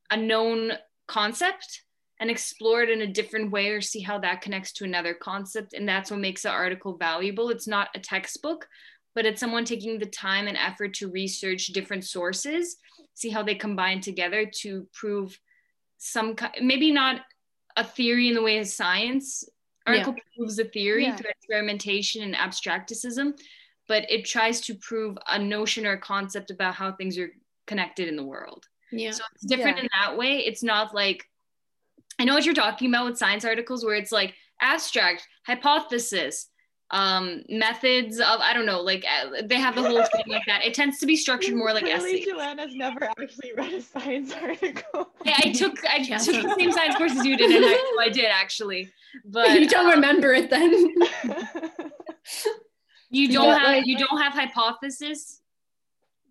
a 0.10 0.18
known 0.18 0.72
concept 1.08 1.84
and 2.20 2.30
explore 2.32 2.82
it 2.82 2.90
in 2.90 3.02
a 3.02 3.14
different 3.14 3.52
way 3.52 3.70
or 3.70 3.82
see 3.82 4.00
how 4.00 4.18
that 4.20 4.42
connects 4.42 4.72
to 4.74 4.86
another 4.86 5.14
concept 5.14 5.74
and 5.74 5.88
that's 5.88 6.10
what 6.10 6.20
makes 6.20 6.44
the 6.44 6.50
article 6.50 6.98
valuable. 6.98 7.50
It's 7.50 7.68
not 7.68 7.90
a 7.96 8.00
textbook 8.00 8.68
but 9.16 9.26
it's 9.26 9.40
someone 9.40 9.66
taking 9.66 9.98
the 9.98 10.06
time 10.06 10.48
and 10.48 10.56
effort 10.56 10.94
to 10.94 11.10
research 11.10 11.68
different 11.68 12.06
sources, 12.06 12.78
see 13.16 13.30
how 13.30 13.42
they 13.42 13.56
combine 13.56 14.00
together 14.00 14.46
to 14.62 14.88
prove 14.94 15.40
some 15.98 16.36
maybe 16.62 16.92
not 16.92 17.22
a 17.78 17.84
theory 17.84 18.28
in 18.28 18.34
the 18.34 18.42
way 18.42 18.58
of 18.58 18.68
science 18.68 19.46
article 19.86 20.14
proves 20.36 20.60
a 20.60 20.66
theory 20.66 21.06
Yeah. 21.06 21.16
through 21.16 21.30
experimentation 21.30 22.22
and 22.24 22.36
abstracticism, 22.36 23.36
but 23.88 24.10
it 24.12 24.26
tries 24.26 24.60
to 24.62 24.76
prove 24.76 25.18
a 25.30 25.40
notion 25.40 25.86
or 25.86 25.94
a 25.94 25.98
concept 26.00 26.52
about 26.52 26.76
how 26.76 26.92
things 26.92 27.18
are 27.18 27.32
connected 27.68 28.10
in 28.10 28.18
the 28.18 28.24
world. 28.24 28.68
Yeah. 28.92 29.12
So 29.12 29.24
it's 29.34 29.46
different 29.46 29.78
Yeah. 29.78 29.84
in 29.84 29.90
that 30.02 30.18
way. 30.18 30.40
It's 30.40 30.64
not 30.64 30.94
like 30.94 31.24
I 32.20 32.26
know 32.26 32.34
what 32.34 32.46
you're 32.46 32.56
talking 32.56 32.90
about 32.90 33.06
with 33.06 33.18
science 33.18 33.46
articles 33.46 33.86
where 33.86 33.96
it's 33.96 34.12
like 34.12 34.34
abstract, 34.60 35.28
hypothesis, 35.46 36.50
um, 36.92 37.44
methods 37.50 38.20
of 38.20 38.40
I 38.40 38.54
don't 38.54 38.66
know, 38.66 38.82
like 38.82 39.04
uh, 39.06 39.42
they 39.46 39.56
have 39.56 39.76
the 39.76 39.82
whole 39.82 40.04
thing 40.06 40.24
like 40.28 40.44
that. 40.48 40.64
It 40.66 40.74
tends 40.74 41.00
to 41.00 41.06
be 41.06 41.16
structured 41.18 41.56
more 41.56 41.74
like 41.74 41.84
Clearly, 41.84 42.22
essays. 42.22 42.26
Joanna's 42.28 42.74
never 42.76 43.04
actually 43.04 43.52
read 43.58 43.74
a 43.74 43.82
science 43.82 44.34
article. 44.42 45.10
Yeah, 45.26 45.36
I 45.44 45.52
took 45.52 45.78
I 45.86 45.98
Yeah. 45.98 46.18
took 46.18 46.44
the 46.44 46.56
same 46.58 46.72
science 46.72 46.96
course 47.00 47.12
as 47.12 47.26
you 47.26 47.36
did, 47.38 47.52
and 47.52 47.66
I, 47.66 47.94
well, 47.98 48.08
I 48.08 48.10
did 48.10 48.26
actually. 48.26 48.90
But 49.26 49.60
you 49.60 49.68
don't 49.68 49.92
remember 49.92 50.34
it 50.34 50.50
then. 50.50 50.72
you 53.10 53.32
don't 53.34 53.48
But, 53.48 53.60
have 53.60 53.68
like- 53.68 53.86
you 53.86 53.98
don't 53.98 54.22
have 54.22 54.34
hypothesis. 54.34 55.42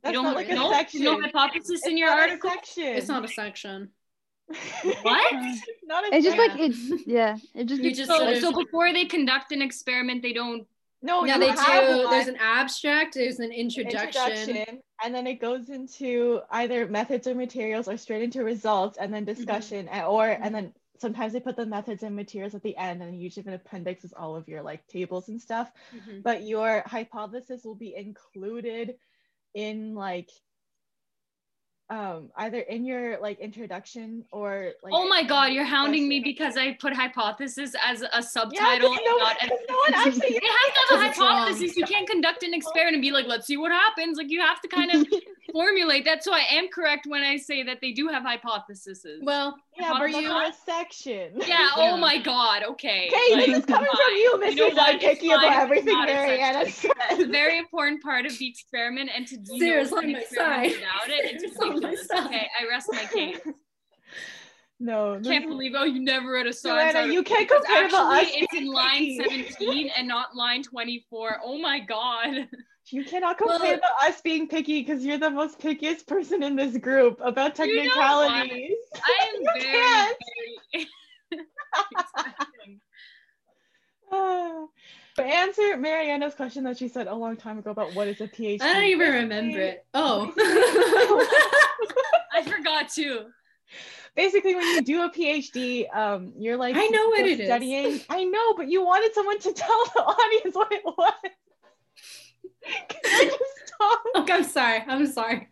That's 0.03 0.13
you 0.13 0.23
don't 0.23 0.25
not 0.25 0.37
like 0.37 0.49
a 0.51 0.55
no, 0.55 0.71
section. 0.71 1.03
no 1.03 1.21
hypothesis 1.21 1.85
in 1.87 1.97
your 1.99 2.09
not 2.11 2.19
a 2.19 2.23
article. 2.23 2.51
section. 2.51 2.85
it's 2.85 3.09
not 3.09 3.25
a 3.25 3.29
section. 3.29 3.91
What? 5.03 5.33
It's 5.33 5.85
not 5.85 6.05
a 6.05 6.15
It's 6.15 6.25
just 6.25 6.39
like 6.39 6.53
it's 6.59 7.07
Yeah, 7.07 7.37
it 7.55 7.65
just. 7.65 7.83
You 7.83 7.93
just- 7.95 8.11
So, 8.11 8.35
so 8.39 8.53
before 8.53 8.93
they 8.93 9.05
conduct 9.07 9.53
an 9.53 9.63
experiment, 9.63 10.23
they 10.23 10.33
don't. 10.33 10.67
no, 11.03 11.25
yeah, 11.25 11.35
you 11.35 11.41
they 11.41 11.49
have 11.49 11.87
do. 11.89 12.03
one. 12.05 12.11
There's 12.11 12.29
an 12.29 12.37
abstract. 12.41 13.15
There's 13.15 13.39
an 13.41 13.53
introduction. 13.53 14.07
introduction, 14.57 14.83
and 15.05 15.15
then 15.15 15.27
it 15.27 15.41
goes 15.41 15.69
into 15.69 16.41
either 16.51 16.87
methods 16.89 17.27
or 17.27 17.35
materials 17.35 17.89
or 17.89 17.97
straight 17.97 18.23
into 18.23 18.45
results 18.45 18.99
and 18.99 19.13
then 19.13 19.25
discussion 19.25 19.89
and, 19.89 20.07
or 20.07 20.27
and 20.27 20.55
then 20.55 20.73
sometimes 20.99 21.35
they 21.35 21.41
put 21.41 21.57
the 21.57 21.67
methods 21.67 22.03
and 22.03 22.17
materials 22.17 22.55
at 22.55 22.63
the 22.63 22.75
end 22.79 23.03
and 23.03 23.21
usually 23.21 23.47
an 23.47 23.53
appendix 23.53 24.03
is 24.05 24.15
all 24.15 24.35
of 24.35 24.49
your 24.49 24.63
like 24.63 24.87
tables 24.87 25.29
and 25.29 25.39
stuff 25.39 25.71
Mhm. 25.95 26.23
but 26.23 26.43
your 26.45 26.83
hypothesis 26.87 27.65
will 27.65 27.75
be 27.75 27.95
included 27.95 28.95
in 29.53 29.95
like 29.95 30.31
um 31.89 32.31
either 32.39 32.59
in 32.61 32.85
your 32.85 33.17
like 33.21 33.39
introduction 33.39 34.25
or 34.33 34.73
like 34.83 34.93
oh 34.93 35.09
my 35.09 35.23
god, 35.23 35.53
you're 35.53 35.65
hounding 35.65 36.09
me 36.09 36.19
because 36.19 36.57
I 36.57 36.73
put 36.81 36.93
hypothesis 36.93 37.75
as 37.85 38.03
a 38.13 38.21
subtitle 38.23 38.53
yeah, 38.53 38.61
subtitle. 38.61 38.89
'cause 38.91 38.99
and 38.99 39.05
no, 39.07 39.17
not 39.19 39.37
no 39.69 39.77
one 39.77 39.95
actually 39.95 40.21
They 40.21 40.35
have 40.35 40.75
to 40.75 40.81
have 40.81 40.91
a 40.91 40.97
'Cause 40.97 41.03
it's 41.11 41.19
wrong. 41.21 41.29
hypothesis. 41.43 41.77
You 41.77 41.85
can't 41.85 42.09
conduct 42.09 42.43
an 42.43 42.55
experiment 42.55 42.95
and 42.97 43.03
be 43.03 43.13
like, 43.13 43.27
let's 43.27 43.47
see 43.47 43.57
what 43.57 43.71
happens. 43.71 44.19
Like 44.19 44.31
you 44.31 44.41
have 44.41 44.61
to 44.63 44.69
kind 44.69 44.91
of 44.91 45.07
formulate 45.53 46.05
that. 46.05 46.23
So 46.25 46.33
I 46.33 46.45
am 46.53 46.69
correct 46.69 47.07
when 47.07 47.23
I 47.23 47.37
say 47.37 47.63
that 47.65 47.79
they 47.81 47.93
do 47.93 48.09
have 48.09 48.23
hypotheses. 48.23 49.05
Well, 49.23 49.57
yeah 49.79 49.91
but 49.93 50.03
are 50.03 50.09
you- 50.09 50.31
a 50.31 50.53
section 50.65 51.33
yeah. 51.47 51.69
Oh 51.77 51.85
yeah. 51.85 51.93
Oh 51.93 51.97
my 51.97 52.19
god. 52.19 52.63
Okay. 52.65 53.09
okay 53.13 53.35
Like, 53.37 53.47
this 53.47 53.59
is 53.59 53.65
coming 53.67 53.89
from 53.91 54.15
you 54.17 54.41
mrs 54.43 54.57
know 54.57 54.83
i'm 54.83 54.95
It's 54.97 55.05
picky 55.05 55.31
about 55.31 55.53
everything 55.53 55.95
not 55.95 56.09
a 56.09 56.13
mariana 56.13 56.65
section. 56.71 56.91
It's 57.11 57.23
a 57.23 57.27
very 57.27 57.59
important 57.59 58.03
part 58.03 58.27
of 58.27 58.37
the 58.39 58.47
experiment, 58.49 59.11
and 59.15 59.27
to 59.29 59.37
do 59.37 59.59
Sarah's 59.59 59.93
an 59.93 59.99
on 59.99 60.13
my 60.13 60.19
experiment 60.21 60.73
side. 60.73 60.81
without 60.81 61.09
it, 61.19 61.43
it's 61.43 61.57
Sarah's 61.59 61.75
ridiculous. 61.83 62.27
Okay, 62.27 62.47
I 62.61 62.67
rest 62.69 62.89
my 62.93 63.05
case. 63.05 63.39
no 64.79 65.19
this 65.19 65.29
Can't 65.29 65.47
believe 65.49 65.73
oh 65.75 65.85
you 65.85 66.01
never 66.03 66.33
read 66.33 66.47
a 66.47 66.53
science 66.53 66.93
Joanna, 66.93 67.13
you 67.13 67.23
can't 67.23 67.49
Because 67.49 67.65
compare 67.65 67.89
the 67.89 67.97
us 67.97 68.27
it's 68.31 68.55
in 68.55 68.67
line 68.67 69.19
17 69.59 69.91
and 69.97 70.07
not 70.07 70.37
line 70.37 70.63
24. 70.63 71.41
Oh 71.45 71.59
my 71.59 71.81
god. 71.81 72.49
You 72.91 73.05
cannot 73.05 73.39
complain 73.39 73.61
Well- 73.61 73.75
about 73.75 74.09
us 74.09 74.21
being 74.21 74.47
picky 74.49 74.83
because 74.83 75.05
you're 75.05 75.19
the 75.19 75.31
most 75.31 75.59
pickiest 75.59 76.07
person 76.07 76.43
in 76.43 76.55
this 76.57 76.77
group 76.77 77.21
about 77.23 77.55
technicalities. 77.55 78.53
You 78.53 78.69
know. 78.69 79.01
I 79.05 79.27
am 79.29 79.41
You 79.41 79.49
very, 79.55 79.73
can't. 79.73 80.17
very 80.73 80.89
but 85.17 85.27
answer 85.27 85.77
Mariana's 85.77 86.35
question 86.35 86.65
that 86.65 86.79
she 86.79 86.89
said 86.89 87.07
a 87.07 87.15
long 87.15 87.37
time 87.37 87.59
ago 87.59 87.71
about 87.71 87.95
what 87.95 88.09
is 88.09 88.21
a 88.21 88.29
PhD. 88.29 88.63
I 88.63 88.73
don't 88.73 88.85
even 88.85 89.13
remember 89.13 89.59
it. 89.61 89.85
Oh. 89.95 90.33
I 92.33 92.43
forgot 92.43 92.89
too. 92.89 93.27
Basically, 94.15 94.55
when 94.55 94.65
you 94.65 94.83
do 94.83 95.03
a 95.03 95.11
PhD, 95.11 95.95
um, 95.95 96.33
you're 96.39 96.57
like 96.57 96.77
I 96.77 96.87
know 96.87 97.09
what 97.09 97.27
it 97.27 97.41
is. 97.41 98.05
I 98.09 98.25
know, 98.25 98.55
but 98.55 98.69
you 98.69 98.85
wanted 98.85 99.13
someone 99.13 99.39
to 99.41 99.53
tell 99.53 99.85
the 99.95 100.03
audience 100.03 100.55
what 100.55 100.73
it 100.73 100.83
was. 100.85 101.13
Can 102.65 103.01
I 103.05 103.25
just 103.25 103.73
talk? 103.79 103.99
okay, 104.17 104.33
I'm 104.33 104.45
sorry. 104.45 104.83
I'm 104.87 105.07
sorry. 105.07 105.49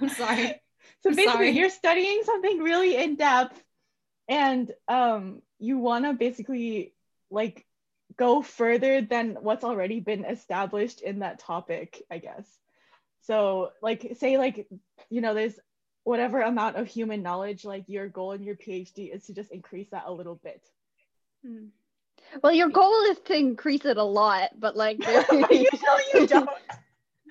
I'm 0.00 0.08
sorry. 0.08 0.60
So 1.02 1.10
I'm 1.10 1.16
basically, 1.16 1.32
sorry. 1.32 1.50
you're 1.50 1.70
studying 1.70 2.22
something 2.24 2.60
really 2.60 2.96
in 2.96 3.16
depth, 3.16 3.62
and 4.28 4.70
um, 4.88 5.42
you 5.58 5.78
want 5.78 6.04
to 6.04 6.12
basically 6.12 6.94
like 7.30 7.66
go 8.16 8.42
further 8.42 9.00
than 9.00 9.38
what's 9.40 9.64
already 9.64 10.00
been 10.00 10.24
established 10.24 11.00
in 11.00 11.20
that 11.20 11.38
topic, 11.38 12.02
I 12.10 12.18
guess. 12.18 12.46
So, 13.22 13.70
like, 13.80 14.16
say, 14.18 14.36
like, 14.36 14.66
you 15.08 15.20
know, 15.20 15.34
there's 15.34 15.58
whatever 16.04 16.40
amount 16.42 16.76
of 16.76 16.88
human 16.88 17.22
knowledge, 17.22 17.64
like, 17.64 17.84
your 17.86 18.08
goal 18.08 18.32
in 18.32 18.42
your 18.42 18.56
PhD 18.56 19.14
is 19.14 19.26
to 19.26 19.34
just 19.34 19.52
increase 19.52 19.88
that 19.90 20.04
a 20.06 20.12
little 20.12 20.40
bit. 20.42 20.60
Well, 22.42 22.52
your 22.52 22.68
goal 22.68 23.02
is 23.10 23.18
to 23.26 23.36
increase 23.36 23.84
it 23.84 23.96
a 23.96 24.04
lot, 24.04 24.50
but 24.58 24.76
like, 24.76 24.98
Usually, 25.32 25.68
you 26.14 26.26
don't. 26.26 26.48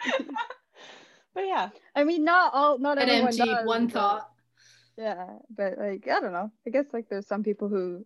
but 1.34 1.46
yeah, 1.46 1.70
I 1.96 2.04
mean, 2.04 2.24
not 2.24 2.54
all, 2.54 2.78
not 2.78 2.98
An 2.98 3.10
everyone 3.10 3.28
empty 3.28 3.46
does, 3.46 3.66
one 3.66 3.86
but- 3.88 3.94
thought. 3.94 4.28
Yeah, 4.98 5.26
but 5.56 5.78
like, 5.80 6.08
I 6.08 6.20
don't 6.20 6.34
know. 6.34 6.52
I 6.68 6.70
guess 6.70 6.86
like 6.94 7.08
there's 7.10 7.26
some 7.26 7.44
people 7.44 7.70
who, 7.70 8.06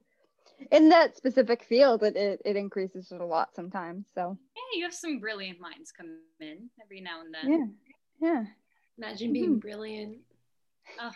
in 0.71 0.89
that 0.89 1.17
specific 1.17 1.63
field, 1.63 2.03
it 2.03 2.15
it, 2.15 2.41
it 2.45 2.55
increases 2.55 3.11
it 3.11 3.19
a 3.19 3.25
lot 3.25 3.55
sometimes. 3.55 4.05
So 4.13 4.37
Yeah, 4.55 4.77
you 4.77 4.83
have 4.85 4.93
some 4.93 5.19
brilliant 5.19 5.59
minds 5.59 5.91
come 5.91 6.19
in 6.39 6.69
every 6.81 7.01
now 7.01 7.21
and 7.21 7.33
then. 7.33 7.75
yeah, 8.21 8.29
yeah. 8.29 8.43
Imagine 8.97 9.33
being 9.33 9.49
mm-hmm. 9.49 9.59
brilliant. 9.59 10.17
Oh, 11.01 11.11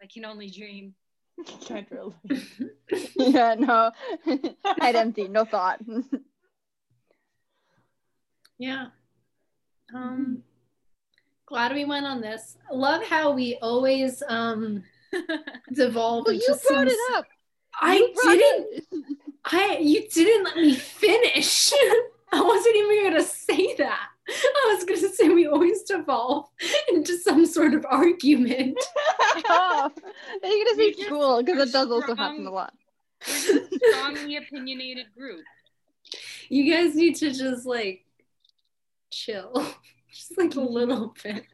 I 0.00 0.06
can 0.06 0.24
only 0.24 0.48
dream. 0.48 0.94
can't 1.60 1.88
really. 1.90 2.14
yeah, 3.16 3.54
no, 3.54 3.90
head 4.80 4.96
empty, 4.96 5.28
no 5.28 5.44
thought. 5.44 5.80
Yeah. 8.58 8.86
Um 9.94 10.42
glad 11.46 11.72
we 11.74 11.84
went 11.84 12.06
on 12.06 12.20
this. 12.20 12.56
Love 12.70 13.02
how 13.04 13.32
we 13.32 13.58
always 13.60 14.22
um 14.28 14.82
devolve 15.72 16.24
well, 16.26 16.34
into 16.34 16.44
you 16.46 16.54
brought 16.54 16.60
some- 16.60 16.88
it 16.88 16.98
up. 17.14 17.26
I 17.80 17.96
You 17.96 18.14
didn't 18.22 18.66
it- 18.72 18.84
I 19.44 19.78
you 19.78 20.08
didn't 20.08 20.44
let 20.44 20.56
me 20.56 20.74
finish. 20.74 21.72
I 22.32 22.40
wasn't 22.40 22.76
even 22.76 23.04
gonna 23.04 23.22
say 23.24 23.74
that. 23.76 24.08
I 24.28 24.74
was 24.74 24.84
gonna 24.84 25.12
say 25.12 25.28
we 25.28 25.46
always 25.46 25.82
devolve 25.82 26.46
into 26.88 27.16
some 27.18 27.44
sort 27.46 27.74
of 27.74 27.84
argument. 27.88 28.78
oh, 29.48 29.90
I 29.94 30.38
think 30.40 30.66
it 30.68 30.78
We 30.78 30.84
is 30.84 31.08
cool 31.08 31.42
because 31.42 31.68
it 31.68 31.72
does 31.72 31.90
also 31.90 32.14
happen 32.14 32.46
a 32.46 32.50
lot. 32.50 32.72
We're 33.26 33.34
just 33.34 33.72
a 33.72 33.80
strongly 33.92 34.36
opinionated 34.36 35.06
group. 35.16 35.44
You 36.48 36.72
guys 36.72 36.94
need 36.94 37.16
to 37.16 37.32
just 37.32 37.66
like 37.66 38.04
chill. 39.10 39.52
Just 40.12 40.38
like 40.38 40.54
a 40.54 40.60
little 40.60 41.12
bit. 41.24 41.44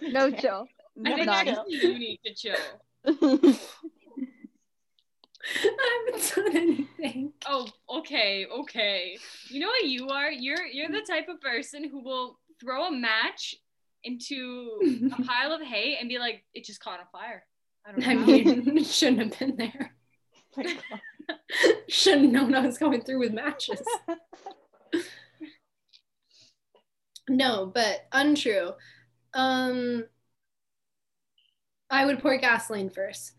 No 0.00 0.30
chill. 0.30 0.66
I 1.04 1.14
think 1.14 1.26
None. 1.26 1.48
actually 1.48 1.74
you 1.74 1.98
need 1.98 2.20
to 2.24 2.34
chill. 2.34 2.56
I 5.64 6.04
haven't 6.06 6.34
done 6.34 6.56
anything. 6.56 7.32
Oh, 7.46 7.66
okay, 7.98 8.46
okay. 8.46 9.18
You 9.48 9.60
know 9.60 9.68
what 9.68 9.84
you 9.86 10.08
are? 10.08 10.30
You're 10.30 10.66
you're 10.66 10.88
the 10.88 11.06
type 11.08 11.28
of 11.28 11.40
person 11.40 11.88
who 11.88 12.02
will 12.02 12.38
throw 12.60 12.86
a 12.86 12.90
match 12.90 13.54
into 14.04 15.10
a 15.16 15.22
pile 15.24 15.52
of 15.52 15.62
hay 15.62 15.96
and 15.98 16.08
be 16.08 16.18
like, 16.18 16.44
it 16.54 16.64
just 16.64 16.80
caught 16.80 17.00
on 17.00 17.06
fire. 17.10 17.44
I 17.86 17.92
don't 17.92 18.00
know. 18.00 18.06
I 18.06 18.14
how." 18.14 18.26
mean, 18.26 18.84
shouldn't 18.84 19.20
have 19.20 19.38
been 19.38 19.56
there. 19.56 19.94
My 20.56 20.64
God. 20.64 21.38
Should 21.88 22.22
have 22.22 22.30
known 22.30 22.54
I 22.54 22.64
was 22.64 22.78
going 22.78 23.02
through 23.02 23.18
with 23.20 23.32
matches. 23.32 23.82
No, 27.28 27.66
but 27.66 28.06
untrue. 28.12 28.72
Um, 29.34 30.04
I 31.90 32.04
would 32.06 32.20
pour 32.20 32.36
gasoline 32.38 32.90
first. 32.90 33.32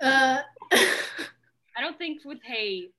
Uh, 0.00 0.40
I 0.72 1.80
don't 1.80 1.98
think 1.98 2.24
with 2.24 2.38
hay 2.44 2.90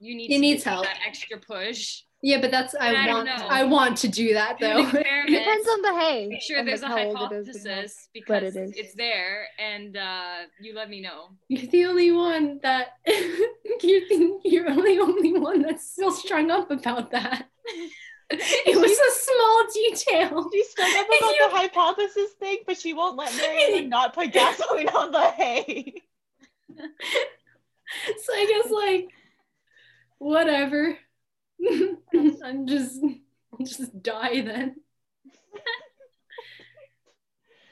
you 0.00 0.16
need 0.16 0.28
He 0.28 0.34
to 0.34 0.40
needs 0.40 0.64
help. 0.64 0.84
that 0.84 0.98
extra 1.06 1.38
push. 1.38 2.02
Yeah, 2.22 2.40
but 2.40 2.50
that's 2.50 2.74
I, 2.74 2.94
I 2.94 3.12
want. 3.12 3.28
I 3.28 3.64
want 3.64 3.96
to 3.98 4.08
do 4.08 4.34
that 4.34 4.58
though. 4.60 4.80
Experiments. 4.80 5.32
Depends 5.32 5.68
on 5.68 5.82
the 5.82 6.00
hay. 6.00 6.26
Make 6.28 6.42
sure 6.42 6.64
there's 6.64 6.82
like, 6.82 6.90
a 6.90 6.94
how 6.94 6.98
it 6.98 7.06
is 7.06 7.14
hypothesis 7.16 8.08
but 8.12 8.12
because 8.12 8.56
it 8.56 8.60
is. 8.60 8.72
it's 8.76 8.94
there, 8.94 9.46
and 9.60 9.96
uh, 9.96 10.34
you 10.60 10.74
let 10.74 10.90
me 10.90 11.00
know. 11.00 11.30
You're 11.48 11.70
the 11.70 11.84
only 11.86 12.10
one 12.10 12.58
that 12.62 12.96
you 13.06 14.08
think 14.08 14.42
you're 14.44 14.74
the 14.74 14.98
only 15.00 15.38
one 15.38 15.62
that's 15.62 15.92
still 15.92 16.10
strung 16.10 16.50
up 16.50 16.72
about 16.72 17.12
that. 17.12 17.46
It 18.30 18.76
was 18.76 18.90
a 18.90 19.12
small 19.22 19.64
detail. 19.72 20.50
She's 20.52 20.70
strung 20.70 20.90
up 20.98 21.06
about 21.06 21.34
the 21.38 21.56
hypothesis 21.56 22.32
thing, 22.40 22.58
but 22.66 22.76
she 22.76 22.94
won't 22.94 23.16
let 23.16 23.34
Marianne 23.36 23.88
not 23.88 24.12
put 24.12 24.32
gasoline 24.32 24.88
on 24.88 25.12
the 25.12 25.30
hay. 25.30 26.02
So 28.22 28.32
I 28.34 28.46
guess 28.46 28.70
like 28.70 29.08
whatever. 30.18 30.98
I'm 32.44 32.66
just 32.66 33.00
I'll 33.52 33.58
just 33.64 34.02
die 34.02 34.42
then. 34.42 34.76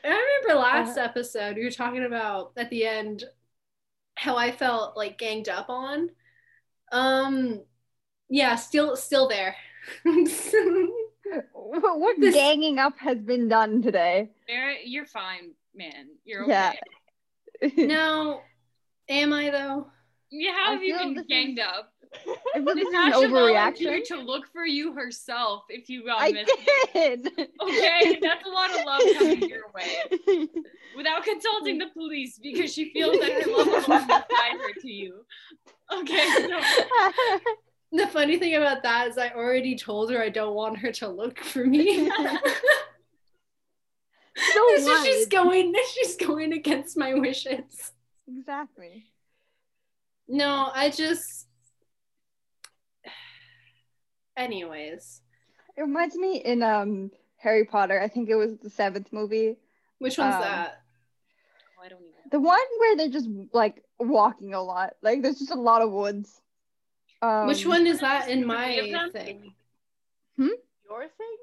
I 0.05 0.09
remember 0.09 0.61
last 0.63 0.97
episode 0.97 1.57
we 1.57 1.65
were 1.65 1.71
talking 1.71 2.05
about 2.05 2.53
at 2.57 2.71
the 2.71 2.87
end 2.87 3.25
how 4.15 4.37
I 4.37 4.53
felt 4.53 4.97
like 4.97 5.19
ganged 5.19 5.49
up 5.49 5.69
on. 5.69 6.11
Um 6.93 7.61
yeah, 8.31 8.55
still 8.57 8.97
still 8.97 9.29
there. 9.29 9.55
What, 11.53 11.99
what 12.01 12.17
This- 12.21 12.35
ganging 12.35 12.79
up 12.79 12.99
has 13.01 13.19
been 13.19 13.49
done 13.49 13.83
today? 13.83 14.31
Barrett, 14.47 14.87
you're 14.87 15.07
fine, 15.07 15.53
man. 15.75 16.09
You're 16.25 16.45
okay. 16.45 16.79
Yeah. 17.63 17.87
no, 17.87 18.41
am 19.09 19.33
I 19.33 19.51
though? 19.51 19.87
Yeah, 20.31 20.53
how 20.53 20.71
I 20.71 20.73
have 20.73 20.83
you 20.83 20.97
been 20.97 21.25
ganged 21.29 21.59
is- 21.59 21.65
up? 21.67 21.93
Is 22.55 22.65
this 22.65 22.87
an 22.87 22.93
Natasha 22.93 23.27
overreaction? 23.27 24.05
to 24.07 24.17
look 24.17 24.47
for 24.53 24.65
you 24.65 24.95
herself 24.95 25.65
if 25.69 25.89
you 25.91 26.07
got 26.07 26.21
I 26.23 26.33
missed. 26.33 26.53
did. 26.95 27.27
Okay, 27.61 28.19
that's 28.23 28.47
a 28.47 28.49
lot 28.49 28.71
of 28.71 28.85
love 28.87 29.03
coming 29.19 29.49
your 29.49 29.65
way. 29.75 30.47
Without 30.97 31.25
consulting 31.25 31.79
the 31.79 31.89
police 31.93 32.39
because 32.43 32.73
she 32.73 32.91
feels 32.93 33.19
that 33.19 33.43
her 33.43 33.51
love 33.51 33.67
will 33.67 33.99
guide 34.09 34.61
her 34.61 34.81
to 34.81 34.91
you. 34.91 35.25
Okay, 35.93 36.27
so 36.49 36.61
The 37.93 38.07
funny 38.07 38.39
thing 38.39 38.55
about 38.55 38.83
that 38.85 39.09
is 39.09 39.19
I 39.19 39.31
already 39.31 39.77
told 39.77 40.11
her 40.11 40.23
I 40.23 40.29
don't 40.31 40.55
want 40.55 40.79
her 40.79 40.93
to 40.93 41.09
look 41.09 41.41
for 41.41 41.65
me. 41.67 42.09
So 44.53 45.03
she's 45.05 45.27
going 45.27 45.75
she's 45.95 46.17
going 46.17 46.53
against 46.53 46.97
my 46.97 47.15
wishes. 47.15 47.93
Exactly. 48.29 49.07
No, 50.29 50.71
I 50.75 50.91
just 50.91 51.47
anyways. 54.37 55.21
It 55.77 55.83
reminds 55.83 56.17
me 56.17 56.39
in 56.39 56.63
um 56.63 57.11
Harry 57.39 57.65
Potter. 57.65 58.01
I 58.01 58.09
think 58.09 58.29
it 58.29 58.35
was 58.35 58.57
the 58.63 58.71
seventh 58.71 59.13
movie. 59.13 59.57
Which 59.99 60.19
one's 60.19 60.35
Um, 60.35 60.41
that? 60.41 60.83
Oh, 61.79 61.85
I 61.85 61.89
don't 61.89 62.01
even. 62.03 62.13
The 62.31 62.41
one 62.41 62.59
where 62.79 62.97
they're 62.97 63.09
just 63.09 63.29
like 63.53 63.83
walking 63.99 64.55
a 64.55 64.63
lot. 64.63 64.95
Like 65.03 65.23
there's 65.23 65.39
just 65.39 65.51
a 65.53 65.61
lot 65.61 65.83
of 65.83 65.91
woods. 65.91 66.41
Um, 67.23 67.47
Which 67.47 67.65
one 67.65 67.87
is 67.87 68.01
that 68.01 68.29
in 68.29 68.47
my 68.47 68.75
thing? 68.77 69.11
thing? 69.13 69.55
Your 70.89 71.03
thing? 71.03 71.37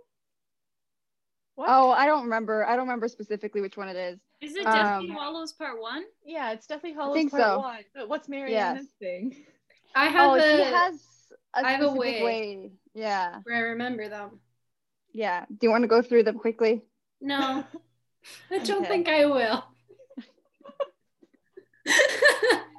What? 1.55 1.67
Oh, 1.69 1.91
I 1.91 2.05
don't 2.05 2.23
remember. 2.23 2.65
I 2.65 2.75
don't 2.75 2.85
remember 2.85 3.07
specifically 3.07 3.61
which 3.61 3.77
one 3.77 3.87
it 3.89 3.95
is. 3.95 4.19
Is 4.43 4.55
it 4.55 4.65
Um, 4.67 4.71
Deathly 4.73 5.07
Hallows 5.07 5.53
Part 5.53 5.79
One? 5.81 6.03
yeah, 6.25 6.51
it's 6.51 6.67
definitely 6.67 6.93
Hallows 6.93 7.15
think 7.15 7.31
Part 7.31 7.41
so. 7.41 7.57
One. 7.59 7.79
But 7.95 8.09
what's 8.09 8.27
Marianne's 8.27 8.89
thing? 8.99 9.35
I 9.95 10.05
have 10.07 10.31
Oh, 10.31 10.35
a, 10.35 10.41
she 10.41 10.61
has 10.61 11.33
a 11.55 11.65
I 11.65 11.71
have 11.71 11.81
a 11.81 11.87
specific 11.89 12.23
way. 12.23 12.71
Yeah, 12.93 13.39
where 13.43 13.55
I 13.55 13.59
remember 13.69 14.09
them. 14.09 14.39
yeah. 15.13 15.45
Do 15.49 15.57
you 15.61 15.69
want 15.69 15.83
to 15.83 15.87
go 15.87 16.01
through 16.01 16.23
them 16.23 16.39
quickly? 16.39 16.83
No. 17.21 17.63
I 18.51 18.57
don't 18.59 18.81
Okay. 18.81 18.89
think 18.89 19.07
I 19.09 19.25
will. 19.25 19.63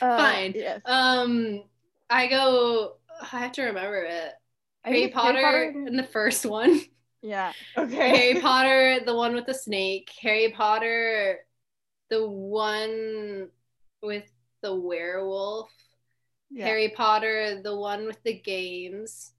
Uh, 0.00 0.16
Fine. 0.16 0.52
Yes. 0.56 0.80
um 0.84 1.62
I 2.10 2.26
go 2.26 2.94
I 3.20 3.38
have 3.38 3.52
to 3.52 3.62
remember 3.64 4.02
it. 4.02 4.32
Harry 4.84 5.02
think 5.02 5.04
it's 5.06 5.14
Potter 5.14 5.72
in 5.86 5.96
the 5.96 6.02
first 6.02 6.44
one. 6.44 6.80
Yeah. 7.22 7.52
Okay. 7.78 7.94
Harry 8.32 8.40
Potter, 8.40 9.00
the 9.06 9.14
one 9.16 9.34
with 9.34 9.46
the 9.46 9.54
snake. 9.54 10.10
Harry 10.20 10.50
Potter, 10.50 11.38
the 12.10 12.28
one 12.28 13.48
with 14.02 14.24
the 14.62 14.74
werewolf. 14.74 15.70
yeah. 16.50 16.66
Harry 16.66 16.88
Potter, 16.90 17.60
the 17.62 17.76
one 17.76 18.06
with 18.06 18.22
the 18.24 18.34
games. 18.34 19.32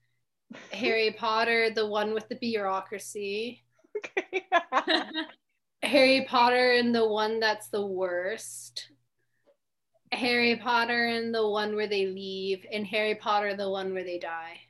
Harry 0.72 1.12
Potter, 1.12 1.69
the 1.72 1.86
one 1.86 2.13
with 2.13 2.28
the 2.30 2.36
bureaucracy. 2.36 3.63
okay. 3.98 4.46
Harry 5.84 6.26
Potter 6.30 6.72
and 6.74 6.96
the 6.96 7.08
one 7.08 7.39
that's 7.41 7.67
the 7.67 7.86
worst. 7.86 8.89
Harry 10.13 10.56
Potter 10.56 11.08
and 11.08 11.34
the 11.34 11.48
one 11.48 11.76
where 11.76 11.88
they 11.88 12.06
leave, 12.06 12.65
and 12.72 12.86
Harry 12.88 13.15
Potter, 13.15 13.56
the 13.56 13.69
one 13.69 13.93
where 13.93 14.04
they 14.04 14.19
die. 14.19 14.62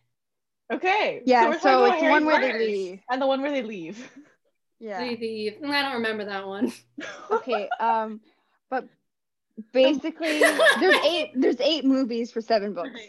Okay. 0.76 1.22
Yeah, 1.26 1.50
we're 1.50 1.60
so 1.60 1.86
it's 1.86 1.96
Harry 2.02 2.12
one 2.12 2.26
where 2.26 2.42
they 2.42 2.58
leave. 2.58 3.00
And 3.10 3.22
the 3.22 3.28
one 3.28 3.42
where 3.42 3.52
they 3.52 3.64
leave. 3.64 4.10
Yeah. 4.80 5.00
They 5.00 5.16
leave. 5.16 5.54
I 5.64 5.82
don't 5.82 5.94
remember 5.94 6.26
that 6.26 6.46
one. 6.48 6.72
okay 7.32 7.70
um 7.80 8.20
but 8.70 8.88
basically 9.72 10.40
there's 10.80 11.06
eight 11.06 11.32
there's 11.36 11.62
eight 11.62 11.86
movies 11.86 12.32
for 12.32 12.42
seven 12.42 12.74
books 12.74 13.00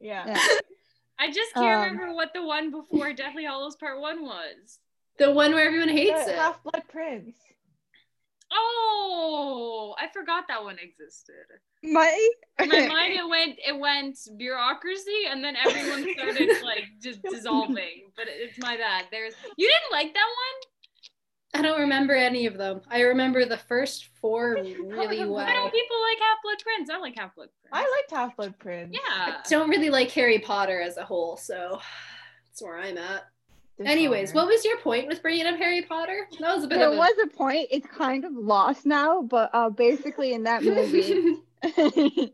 yeah. 0.00 0.24
yeah 0.26 0.44
I 1.18 1.30
just 1.32 1.52
can't 1.54 1.66
Um, 1.66 1.82
remember 1.96 2.14
what 2.14 2.32
the 2.32 2.44
one 2.44 2.70
before 2.70 3.12
Deathly 3.12 3.44
Hallows 3.44 3.74
Part 3.74 4.00
One 4.00 4.22
was. 4.22 4.78
The 5.18 5.32
one 5.32 5.52
where 5.52 5.66
everyone 5.66 5.88
hates 5.88 6.28
it. 6.28 6.36
Half 6.36 6.62
Blood 6.62 6.84
Prince. 6.88 7.34
Oh, 8.52 9.94
I 9.98 10.08
forgot 10.12 10.44
that 10.48 10.62
one 10.62 10.78
existed. 10.78 11.34
my 11.82 12.28
In 12.60 12.68
my 12.68 12.86
mind, 12.88 13.12
it 13.14 13.28
went 13.28 13.58
it 13.66 13.78
went 13.78 14.18
bureaucracy, 14.36 15.26
and 15.30 15.44
then 15.44 15.56
everyone 15.56 16.06
started 16.14 16.62
like 16.62 16.84
just 17.02 17.22
dissolving. 17.22 18.10
But 18.16 18.26
it's 18.28 18.58
my 18.58 18.76
bad. 18.76 19.06
There's 19.10 19.34
you 19.56 19.68
didn't 19.68 19.92
like 19.92 20.14
that 20.14 20.26
one. 20.26 20.68
I 21.54 21.62
don't 21.62 21.80
remember 21.80 22.14
any 22.14 22.46
of 22.46 22.58
them. 22.58 22.82
I 22.90 23.00
remember 23.00 23.44
the 23.44 23.56
first 23.56 24.08
four 24.20 24.52
really 24.54 25.20
well. 25.20 25.30
Why 25.30 25.52
don't 25.54 25.72
people 25.72 25.96
like 26.02 26.18
Half 26.20 26.38
Blood 26.42 26.58
Prince? 26.62 26.90
I 26.90 26.98
like 26.98 27.18
Half 27.18 27.34
Blood 27.34 27.48
Prince. 27.60 27.72
I 27.72 27.80
liked 27.80 28.10
Half 28.10 28.36
Blood 28.36 28.58
Prince. 28.58 28.94
Yeah. 28.94 29.00
I 29.38 29.42
don't 29.48 29.70
really 29.70 29.90
like 29.90 30.10
Harry 30.12 30.38
Potter 30.38 30.80
as 30.80 30.96
a 30.98 31.04
whole, 31.04 31.36
so 31.36 31.80
that's 32.48 32.62
where 32.62 32.78
I'm 32.78 32.98
at. 32.98 33.24
Anyways, 33.84 34.34
what 34.34 34.46
was 34.46 34.64
your 34.64 34.78
point 34.78 35.06
with 35.06 35.22
bringing 35.22 35.46
up 35.46 35.56
Harry 35.56 35.82
Potter? 35.82 36.28
That 36.40 36.54
was 36.56 36.64
a 36.64 36.66
bit 36.68 36.78
there 36.78 36.88
of 36.88 36.94
a 36.94 36.98
was 36.98 37.14
a 37.22 37.26
point 37.28 37.68
it's 37.70 37.86
kind 37.86 38.24
of 38.24 38.32
lost 38.32 38.84
now 38.86 39.22
but 39.22 39.50
uh 39.52 39.70
basically 39.70 40.32
in 40.32 40.42
that 40.44 40.62
movie 40.64 41.36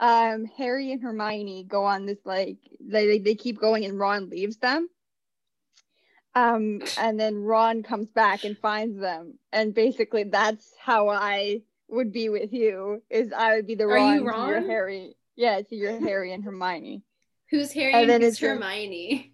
um 0.00 0.44
harry 0.56 0.90
and 0.92 1.02
hermione 1.02 1.64
go 1.64 1.84
on 1.84 2.06
this 2.06 2.18
like 2.24 2.56
they, 2.80 3.06
they, 3.06 3.18
they 3.18 3.34
keep 3.34 3.60
going 3.60 3.84
and 3.84 3.98
ron 3.98 4.28
leaves 4.30 4.56
them 4.56 4.88
um 6.34 6.80
and 6.98 7.18
then 7.20 7.36
ron 7.36 7.82
comes 7.82 8.08
back 8.08 8.44
and 8.44 8.56
finds 8.58 8.98
them 8.98 9.38
and 9.52 9.74
basically 9.74 10.24
that's 10.24 10.72
how 10.80 11.08
i 11.08 11.60
would 11.88 12.12
be 12.12 12.28
with 12.28 12.52
you 12.52 13.02
is 13.10 13.32
i 13.32 13.54
would 13.54 13.66
be 13.66 13.74
the 13.74 13.84
Are 13.84 13.88
ron, 13.94 14.14
you 14.14 14.18
to 14.20 14.24
your 14.24 14.32
Ron? 14.32 14.64
harry 14.66 15.16
yeah 15.36 15.60
to 15.60 15.76
your 15.76 15.98
harry 16.00 16.32
and 16.32 16.42
hermione 16.44 17.02
Who's 17.50 17.70
Harry 17.72 17.92
And 17.92 18.02
and, 18.02 18.10
then 18.10 18.20
who's 18.22 18.30
it's 18.30 18.38
just- 18.40 18.48
Hermione? 18.48 19.31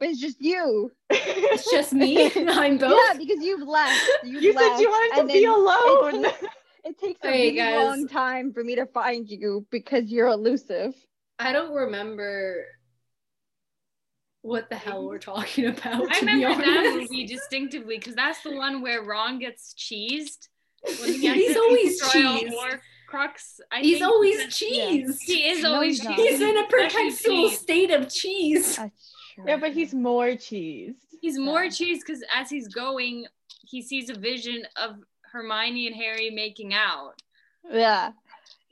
But 0.00 0.08
it's 0.08 0.20
just 0.20 0.40
you 0.40 0.90
It's 1.10 1.70
just 1.70 1.92
me. 1.92 2.30
I'm 2.48 2.78
both. 2.78 2.98
yeah 3.08 3.18
because 3.18 3.44
you've 3.44 3.66
left 3.66 4.00
you've 4.24 4.42
You 4.42 4.52
said 4.52 4.78
you 4.78 4.88
wanted 4.90 5.22
to 5.22 5.26
be 5.32 5.44
alone. 5.44 6.24
it 6.24 6.30
takes- 6.40 6.52
It 6.86 6.98
takes 7.00 7.20
a 7.24 7.28
Okay, 7.28 7.42
really 7.46 7.56
guys. 7.56 7.74
long 7.86 8.08
time 8.08 8.52
for 8.52 8.62
me 8.62 8.74
to 8.76 8.84
find 8.86 9.28
you 9.28 9.66
because 9.70 10.04
you're 10.10 10.26
elusive. 10.28 10.94
I 11.38 11.50
don't 11.52 11.72
remember 11.74 12.66
what 14.42 14.68
the 14.68 14.76
hell 14.76 15.06
we're 15.06 15.18
talking 15.18 15.66
about. 15.66 16.10
I 16.10 16.20
to 16.20 16.26
be 16.26 16.32
remember 16.44 16.64
that 16.64 16.96
movie 17.00 17.26
distinctively 17.26 17.96
because 17.98 18.14
that's 18.14 18.42
the 18.42 18.54
one 18.54 18.82
where 18.82 19.02
Ron 19.02 19.38
gets 19.38 19.74
cheesed. 19.74 20.48
When 21.00 21.14
he 21.14 21.32
He's 21.34 21.56
always 21.56 21.98
destroy 21.98 22.26
all 22.26 22.38
cheesed. 22.40 22.52
Horcrux. 23.10 23.60
I 23.72 23.80
He's 23.80 23.98
think 24.00 24.04
always 24.12 24.36
that's- 24.36 24.58
cheese. 24.58 25.20
He 25.22 25.48
is 25.48 25.62
No, 25.62 25.74
always 25.74 25.96
he's 25.98 26.04
not. 26.04 26.16
He's 26.18 26.40
in 26.40 26.58
a 26.58 26.66
perpetual 26.66 27.48
state 27.48 27.90
of 27.92 28.12
cheese. 28.12 28.76
That's 28.76 29.12
true. 29.34 29.44
yeah, 29.46 29.56
but 29.56 29.72
he's 29.72 29.94
more 29.94 30.28
cheesed. 30.28 30.94
He's 31.20 31.38
more 31.38 31.64
Yeah. 31.64 31.70
cheese 31.70 32.02
because 32.04 32.22
as 32.34 32.50
he's 32.50 32.68
going, 32.68 33.26
he 33.62 33.82
sees 33.82 34.10
a 34.10 34.14
vision 34.18 34.66
of 34.76 34.96
Hermione 35.32 35.86
and 35.86 35.96
Harry 35.96 36.30
making 36.30 36.74
out. 36.74 37.14
yeah. 37.70 38.12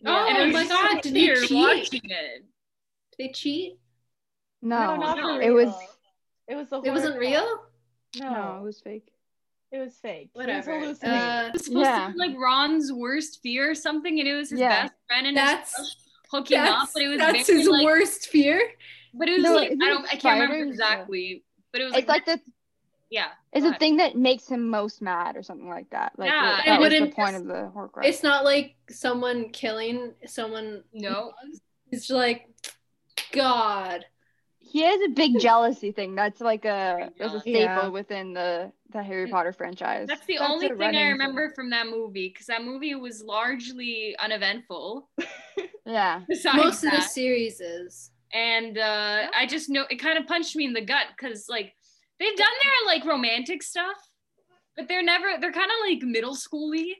Oh 0.04 0.26
and 0.28 0.36
it 0.36 0.44
was 0.46 0.52
my 0.54 0.64
just 0.64 0.70
God, 0.70 1.00
did 1.02 1.14
they 1.14 1.34
cheat? 1.46 1.52
watching 1.52 2.00
it. 2.10 2.44
Did 3.16 3.18
they 3.18 3.32
cheat? 3.32 3.78
No, 4.60 4.96
No, 4.96 4.96
not 4.96 5.16
no. 5.18 5.38
It 5.38 5.50
was 5.50 5.72
It 6.48 6.56
was 6.56 6.68
the. 6.70 6.80
It 6.82 6.90
wasn't 6.90 7.12
horror 7.14 7.20
real. 7.20 7.64
No, 8.18 8.30
no, 8.34 8.56
it 8.58 8.62
was 8.62 8.80
fake. 8.80 9.06
it 9.70 9.78
was 9.78 9.94
fake. 9.96 10.30
He 10.34 10.38
was 10.38 10.46
Whatever. 10.46 10.72
Uh, 10.72 10.82
It 10.82 11.52
was 11.52 11.64
supposed 11.66 11.86
Yeah. 11.86 12.06
to 12.08 12.12
be 12.12 12.18
like 12.18 12.36
Ron's 12.36 12.92
worst 12.92 13.40
fear 13.42 13.70
or 13.70 13.74
something, 13.74 14.18
and 14.18 14.28
it 14.28 14.34
was 14.34 14.50
his 14.50 14.58
Yeah. 14.60 14.82
best 14.82 14.94
friend. 15.06 15.26
And 15.28 15.36
That's- 15.36 15.74
his 15.76 15.96
hooking 16.30 16.58
up, 16.58 16.66
That's, 16.66 16.92
but 16.94 17.02
it 17.02 17.08
was 17.08 17.18
that's 17.18 17.46
very 17.46 17.58
his 17.60 17.68
like, 17.68 17.84
worst 17.84 18.26
fear. 18.28 18.72
But 19.14 19.28
it 19.28 19.34
was 19.38 19.42
No, 19.44 19.54
like 19.54 19.70
I 19.72 19.88
don't, 19.88 20.04
I 20.06 20.16
can't 20.16 20.40
remember 20.40 20.64
exactly, 20.70 21.44
but 21.72 21.80
it 21.80 21.84
was 21.84 21.96
It's 21.96 22.08
like 22.08 22.24
the 22.26 22.40
yeah. 23.10 23.26
it's 23.52 23.64
go 23.64 23.70
the 23.72 23.76
thing 23.78 23.98
that 23.98 24.16
makes 24.16 24.48
him 24.48 24.68
most 24.70 25.02
mad 25.02 25.36
or 25.36 25.42
something 25.42 25.68
like 25.68 25.90
that. 25.90 26.12
Like 26.18 26.30
Yeah, 26.30 26.60
that 26.64 26.66
it 26.66 26.80
was 26.80 26.88
the 26.90 26.94
wouldn't- 27.00 27.14
point 27.14 27.36
of 27.36 27.44
the 27.46 27.70
Horcrux. 27.74 28.04
It's 28.04 28.22
not 28.22 28.44
like 28.44 28.74
someone 28.88 29.50
killing 29.50 30.14
someone. 30.26 30.82
No. 30.94 31.32
It's 31.90 32.08
like, 32.08 32.48
God. 33.32 34.06
he 34.58 34.80
has 34.82 35.00
a 35.02 35.08
big 35.10 35.38
jealousy 35.40 35.92
thing. 35.92 36.14
That's 36.14 36.40
like 36.40 36.64
a 36.64 37.10
Big 37.10 37.18
that's 37.18 37.34
a 37.34 37.40
staple 37.40 37.60
Yeah. 37.60 37.88
within 37.88 38.32
the 38.32 38.72
the 38.92 39.02
Harry 39.02 39.28
Potter 39.28 39.52
franchise. 39.52 40.06
That's 40.08 40.24
the 40.26 40.38
That's 40.38 40.50
only 40.50 40.68
thing 40.68 40.96
I 40.96 41.08
remember 41.10 41.48
thing. 41.48 41.54
from 41.54 41.70
that 41.70 41.86
movie 41.86 42.28
because 42.28 42.46
that 42.46 42.62
movie 42.64 42.94
was 42.94 43.22
largely 43.22 44.16
uneventful. 44.18 45.10
yeah. 45.86 46.20
Besides 46.28 46.56
Most 46.56 46.84
of 46.84 46.92
the 46.92 47.00
series 47.02 47.60
is. 47.60 48.10
And 48.32 48.78
uh, 48.78 49.26
I 49.36 49.46
just 49.46 49.68
know 49.70 49.84
it 49.90 49.96
kind 49.96 50.18
of 50.18 50.26
punched 50.26 50.56
me 50.56 50.64
in 50.64 50.72
the 50.72 50.84
gut 50.84 51.06
because 51.16 51.46
like 51.48 51.72
they've 52.18 52.36
done 52.36 52.48
their 52.62 52.94
like 52.94 53.04
romantic 53.04 53.62
stuff, 53.62 53.96
but 54.76 54.88
they're 54.88 55.02
never 55.02 55.26
they're 55.40 55.52
kind 55.52 55.70
of 55.70 55.88
like 55.88 56.02
middle 56.02 56.34
schooly 56.34 56.92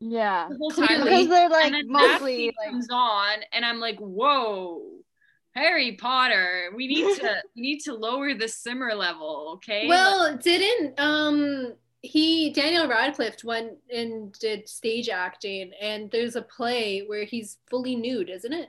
Yeah. 0.00 0.48
the 0.48 0.56
Because 0.68 1.28
they're 1.28 1.48
like 1.48 1.66
and 1.66 1.74
then 1.74 1.86
that 1.88 2.18
mostly 2.20 2.46
like 2.58 2.70
comes 2.70 2.88
on, 2.90 3.38
and 3.52 3.64
I'm 3.64 3.80
like, 3.80 3.98
whoa. 3.98 4.82
Harry 5.54 5.92
Potter, 5.92 6.70
we 6.76 6.86
need 6.86 7.16
to 7.16 7.36
we 7.56 7.62
need 7.62 7.80
to 7.80 7.94
lower 7.94 8.34
the 8.34 8.46
simmer 8.46 8.94
level, 8.94 9.52
okay? 9.54 9.88
Well, 9.88 10.36
didn't 10.36 11.00
um 11.00 11.72
he 12.02 12.50
Daniel 12.50 12.86
Radcliffe 12.86 13.42
went 13.42 13.72
and 13.90 14.32
did 14.34 14.68
stage 14.68 15.08
acting, 15.08 15.72
and 15.80 16.10
there's 16.10 16.36
a 16.36 16.42
play 16.42 17.04
where 17.06 17.24
he's 17.24 17.56
fully 17.70 17.96
nude, 17.96 18.28
isn't 18.30 18.52
it? 18.52 18.68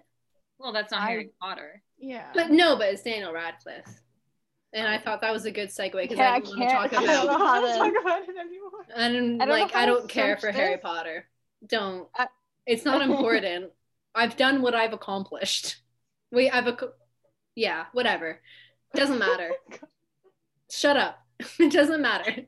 well, 0.59 0.71
that's 0.73 0.91
not 0.93 1.01
I- 1.01 1.07
Harry 1.09 1.29
Potter. 1.41 1.83
Yeah. 1.99 2.27
But 2.33 2.51
no, 2.51 2.75
but 2.77 2.89
it's 2.93 3.03
Daniel 3.03 3.33
Radcliffe. 3.33 4.01
And 4.73 4.87
I 4.87 4.97
oh. 4.97 4.99
thought 4.99 5.21
that 5.21 5.31
was 5.33 5.45
a 5.45 5.51
good 5.51 5.69
segue 5.69 5.93
because 5.93 6.17
Yeah, 6.17 6.31
I 6.31 6.35
I 6.35 6.39
didn't 6.39 6.59
want 6.59 6.69
to 6.69 6.75
can't- 6.75 6.91
talk 6.91 7.01
I 7.01 7.03
I 7.03 7.07
don't 7.07 7.25
about. 7.25 7.39
know 7.39 7.45
how 7.45 7.61
to- 7.61 7.77
talk 7.93 8.01
about 8.01 8.21
it 8.23 8.35
anymore. 8.37 8.85
I 8.95 9.09
don't, 9.09 9.41
I 9.41 9.45
don't 9.45 9.59
like. 9.59 9.75
I 9.75 9.85
don't 9.85 10.09
care 10.09 10.35
search 10.37 10.41
for 10.41 10.51
Harry. 10.51 10.77
Potter. 10.77 11.27
Don't. 11.67 12.07
I- 12.15 12.27
it's 12.65 12.85
not 12.85 13.01
important. 13.09 13.71
I've 14.13 14.35
done 14.37 14.61
what 14.61 14.75
I've 14.75 14.93
accomplished. 14.93 15.77
We, 16.31 16.49
I've 16.49 16.67
ac- 16.67 16.91
yeah, 17.55 17.85
whatever. 17.93 18.41
Doesn't 18.95 19.19
matter. 19.19 19.51
Shut 20.71 20.97
up. 20.97 21.19
it 21.59 21.71
doesn't 21.71 22.01
matter. 22.01 22.45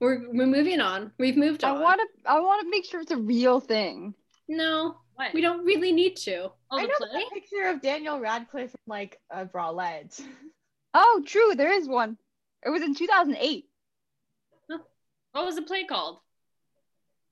We're 0.00 0.28
we're 0.32 0.46
moving 0.46 0.80
on. 0.80 1.12
We've 1.18 1.36
moved 1.36 1.64
on. 1.64 1.72
I 1.72 1.76
on. 1.76 1.82
want 1.82 2.00
to 2.00 2.30
I 2.30 2.40
want 2.40 2.62
to 2.62 2.70
make 2.70 2.84
sure 2.84 3.00
it's 3.00 3.10
a 3.10 3.16
real 3.16 3.60
thing. 3.60 4.14
no, 4.48 4.96
What? 5.16 5.32
we 5.32 5.40
don't 5.40 5.64
really 5.64 5.92
need 5.92 6.16
to. 6.18 6.50
Oh, 6.70 6.78
I 6.78 6.82
the 6.82 6.88
know 6.88 7.10
play? 7.10 7.22
a 7.30 7.34
picture 7.34 7.68
of 7.68 7.80
Daniel 7.82 8.20
Radcliffe 8.20 8.74
in 8.74 8.80
like 8.86 9.20
a 9.30 9.44
bralette. 9.44 10.20
Oh, 10.98 11.22
true, 11.26 11.54
there 11.54 11.72
is 11.72 11.86
one. 11.86 12.16
It 12.64 12.70
was 12.70 12.80
in 12.80 12.94
2008. 12.94 13.66
What 15.32 15.44
was 15.44 15.56
the 15.56 15.60
play 15.60 15.84
called? 15.84 16.20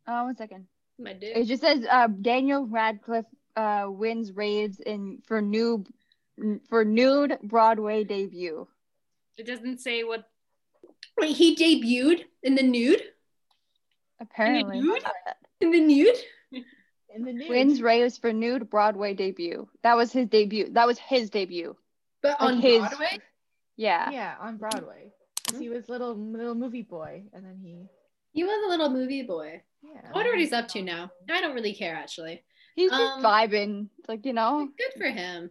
Oh, 0.06 0.24
one 0.24 0.36
second. 0.36 0.66
My 0.98 1.14
dude. 1.14 1.34
It 1.34 1.46
just 1.46 1.62
says 1.62 1.86
uh, 1.90 2.08
Daniel 2.08 2.66
Radcliffe 2.66 3.24
uh, 3.56 3.86
wins 3.88 4.32
raids 4.32 4.80
in 4.80 5.22
for 5.26 5.40
new 5.40 5.86
for 6.68 6.84
nude 6.84 7.38
Broadway 7.42 8.04
debut. 8.04 8.68
It 9.38 9.46
doesn't 9.46 9.80
say 9.80 10.04
what. 10.04 10.28
Wait, 11.16 11.34
he 11.34 11.56
debuted 11.56 12.24
in 12.42 12.54
the 12.54 12.62
nude. 12.62 13.02
Apparently, 14.20 14.82
nude? 14.82 15.02
In 15.62 15.70
the 15.70 15.80
nude. 15.80 16.16
In 17.14 17.24
the 17.24 17.32
news. 17.32 17.48
wins 17.48 17.82
raids 17.82 18.18
for 18.18 18.32
nude 18.32 18.68
Broadway 18.68 19.14
debut. 19.14 19.68
That 19.82 19.96
was 19.96 20.12
his 20.12 20.26
debut. 20.28 20.68
That 20.72 20.86
was 20.86 20.98
his 20.98 21.30
debut. 21.30 21.76
But 22.22 22.40
Like 22.40 22.40
on 22.40 22.60
his- 22.60 22.80
Broadway. 22.80 23.18
Yeah. 23.76 24.10
Yeah, 24.10 24.36
on 24.40 24.56
Broadway. 24.56 25.12
'Cause 25.48 25.58
He 25.60 25.68
was 25.68 25.88
little 25.88 26.14
little 26.14 26.54
movie 26.54 26.82
boy, 26.82 27.22
and 27.32 27.44
then 27.44 27.58
he. 27.62 27.86
He 28.32 28.42
was 28.44 28.64
a 28.66 28.68
little 28.68 28.88
movie 28.90 29.22
boy. 29.22 29.62
Yeah. 29.82 30.00
I 30.08 30.12
wonder 30.12 30.30
what 30.30 30.40
he's 30.40 30.52
up 30.52 30.66
to 30.68 30.82
now. 30.82 31.10
I 31.30 31.40
don't 31.40 31.54
really 31.54 31.74
care 31.74 31.94
actually. 31.94 32.42
He's 32.74 32.90
just 32.90 33.00
Um, 33.18 33.22
vibing. 33.22 33.88
It's 33.98 34.08
like, 34.08 34.24
you 34.26 34.32
know, 34.32 34.68
Good 34.76 34.94
for 34.98 35.06
him. 35.06 35.50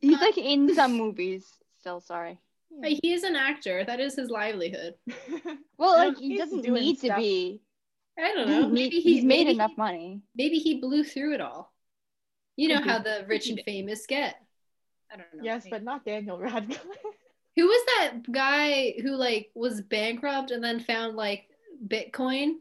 he's 0.00 0.16
uh, 0.16 0.20
like 0.20 0.38
in 0.38 0.72
some 0.74 0.92
movies 0.92 1.46
still, 1.80 2.00
sorry. 2.00 2.38
But 2.70 2.92
he 3.02 3.12
is 3.12 3.24
an 3.24 3.34
actor. 3.34 3.82
That 3.84 3.98
is 4.00 4.14
his 4.14 4.30
livelihood. 4.30 4.94
Well, 5.76 5.96
like 5.96 6.18
he 6.18 6.30
he's 6.30 6.38
doesn't 6.40 6.60
doing 6.62 6.82
need 6.82 7.00
to 7.00 7.16
be. 7.16 7.62
I 8.20 8.34
don't 8.34 8.48
know. 8.48 8.68
Maybe 8.68 9.00
he, 9.00 9.14
he's 9.14 9.24
made 9.24 9.44
maybe 9.44 9.54
enough 9.54 9.70
He, 9.70 9.76
money. 9.76 10.22
maybe 10.34 10.58
he 10.58 10.80
blew 10.80 11.04
through 11.04 11.34
it 11.34 11.40
all. 11.40 11.72
You 12.56 12.68
know 12.68 12.82
how 12.82 12.98
the 12.98 13.24
rich 13.26 13.48
and 13.48 13.60
famous 13.64 14.06
get. 14.06 14.36
I 15.12 15.16
don't 15.16 15.34
know. 15.34 15.42
yes, 15.42 15.66
but 15.70 15.82
not 15.82 16.04
Daniel 16.04 16.38
Radcliffe. 16.38 16.80
Who 17.56 17.66
was 17.66 17.86
that 17.86 18.30
guy 18.30 18.94
who 19.02 19.16
like 19.16 19.50
was 19.54 19.80
bankrupt 19.80 20.50
and 20.50 20.62
then 20.62 20.80
found 20.80 21.16
like 21.16 21.48
Bitcoin 21.86 22.54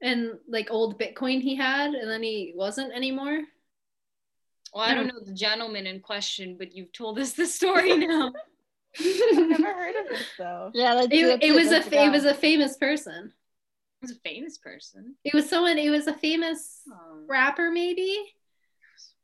and 0.00 0.38
like 0.48 0.70
old 0.70 0.98
Bitcoin 0.98 1.42
he 1.42 1.56
had 1.56 1.92
and 1.92 2.10
then 2.10 2.22
he 2.22 2.52
wasn't 2.56 2.92
anymore? 2.92 3.42
Well, 4.72 4.84
I 4.84 4.94
don't 4.94 5.08
hmm. 5.08 5.16
know 5.16 5.24
the 5.24 5.34
gentleman 5.34 5.86
in 5.86 6.00
question, 6.00 6.56
but 6.58 6.74
you've 6.74 6.92
told 6.92 7.18
us 7.18 7.32
the 7.32 7.46
story 7.46 7.96
now. 7.96 8.32
I've 8.98 9.48
never 9.48 9.72
heard 9.72 9.96
of 9.96 10.08
this 10.08 10.26
though. 10.38 10.70
Yeah, 10.74 10.94
that's, 10.94 11.08
it, 11.10 11.26
that's 11.26 11.44
it 11.44 11.54
was 11.54 11.66
a 11.66 11.70
that's 11.70 11.84
the 11.86 11.90
fa- 11.90 12.04
it 12.04 12.10
was 12.10 12.24
a 12.24 12.34
famous 12.34 12.76
person. 12.76 13.32
He 14.00 14.06
was 14.06 14.12
a 14.16 14.20
famous 14.20 14.56
person. 14.58 15.14
It 15.24 15.34
was 15.34 15.48
someone. 15.48 15.76
It 15.78 15.90
was 15.90 16.06
a 16.06 16.14
famous 16.14 16.80
Oh. 16.90 17.24
rapper 17.28 17.70
maybe 17.70 18.18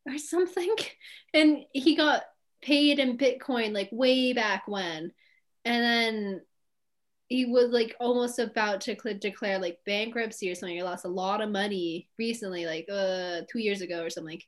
or 0.08 0.18
something 0.18 0.72
and 1.34 1.64
he 1.72 1.96
got 1.96 2.22
paid 2.62 2.98
in 3.00 3.18
bitcoin 3.18 3.72
like 3.74 3.88
way 3.90 4.32
back 4.32 4.68
when 4.68 5.10
and 5.64 5.82
then 5.84 6.40
he 7.28 7.44
was 7.46 7.70
like 7.70 7.96
almost 7.98 8.38
about 8.38 8.80
to 8.82 8.96
cl- 9.02 9.18
declare 9.18 9.58
like 9.58 9.78
bankruptcy 9.84 10.48
or 10.48 10.54
something 10.54 10.76
he 10.76 10.82
lost 10.84 11.04
a 11.04 11.08
lot 11.08 11.40
of 11.40 11.50
money 11.50 12.08
recently 12.20 12.66
like 12.66 12.86
uh 12.92 13.40
two 13.50 13.58
years 13.58 13.80
ago 13.80 14.00
or 14.04 14.10
something 14.10 14.40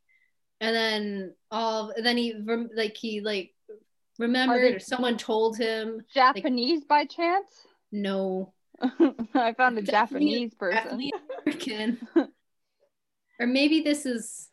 and 0.60 0.76
then 0.76 1.34
all 1.50 1.90
and 1.96 2.06
then 2.06 2.16
he 2.16 2.34
rem- 2.44 2.70
like 2.76 2.96
he 2.96 3.20
like 3.20 3.52
remembered 4.20 4.62
they- 4.62 4.76
or 4.76 4.78
someone 4.78 5.16
told 5.16 5.56
him 5.58 6.02
Japanese 6.14 6.84
by 6.84 7.04
chance? 7.04 7.66
no 7.90 8.52
I 9.34 9.52
found 9.54 9.78
a 9.78 9.82
Japanese 9.82 10.54
person. 10.54 10.76
definitely 10.76 11.12
American. 11.46 11.98
or 13.40 13.46
maybe 13.46 13.80
this 13.80 14.06
is 14.06 14.48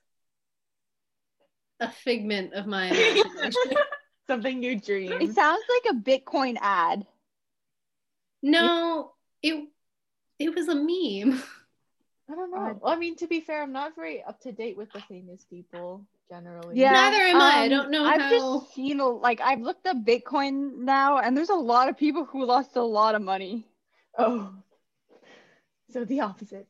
a 1.80 1.90
figment 1.90 2.54
of 2.54 2.66
my 2.66 2.88
imagination. 2.88 3.54
Something 4.28 4.64
you 4.64 4.80
dream. 4.80 5.12
It 5.22 5.36
sounds 5.36 5.64
like 5.70 5.94
a 5.94 6.00
Bitcoin 6.00 6.58
ad. 6.60 7.06
no, 8.42 9.12
it 9.44 9.68
it 10.40 10.56
was 10.56 10.68
a 10.68 10.76
meme. 10.76 11.42
I 12.30 12.34
don't 12.36 12.52
know. 12.52 12.58
I- 12.58 12.72
Well, 12.72 12.92
I 12.92 12.96
mean, 12.96 13.16
to 13.18 13.28
be 13.28 13.40
fair, 13.40 13.62
I'm 13.62 13.72
not 13.72 13.96
very 13.96 14.24
up 14.24 14.40
to 14.42 14.52
date 14.52 14.78
with 14.78 14.92
the 14.92 15.02
famous 15.02 15.46
people 15.48 16.06
generally. 16.30 16.76
Yeah. 16.80 16.92
Neither 16.92 17.24
am 17.24 17.36
I. 17.38 17.52
I 17.56 17.64
um, 17.66 17.70
don't 17.70 17.92
know 17.92 18.06
I've 18.06 18.22
how. 18.22 18.30
just 18.32 18.74
seen 18.74 18.98
like 18.98 19.42
I've 19.42 19.62
looked 19.62 19.86
up 19.86 19.98
Bitcoin 20.04 20.78
now, 20.78 21.20
and 21.20 21.38
there's 21.38 21.50
a 21.50 21.54
lot 21.56 21.88
of 21.88 21.98
people 21.98 22.26
who 22.26 22.46
lost 22.46 22.76
a 22.76 22.82
lot 22.84 23.14
of 23.14 23.22
money. 23.22 23.68
Oh. 24.18 24.54
So 25.92 26.06
the 26.06 26.22
opposite. 26.22 26.70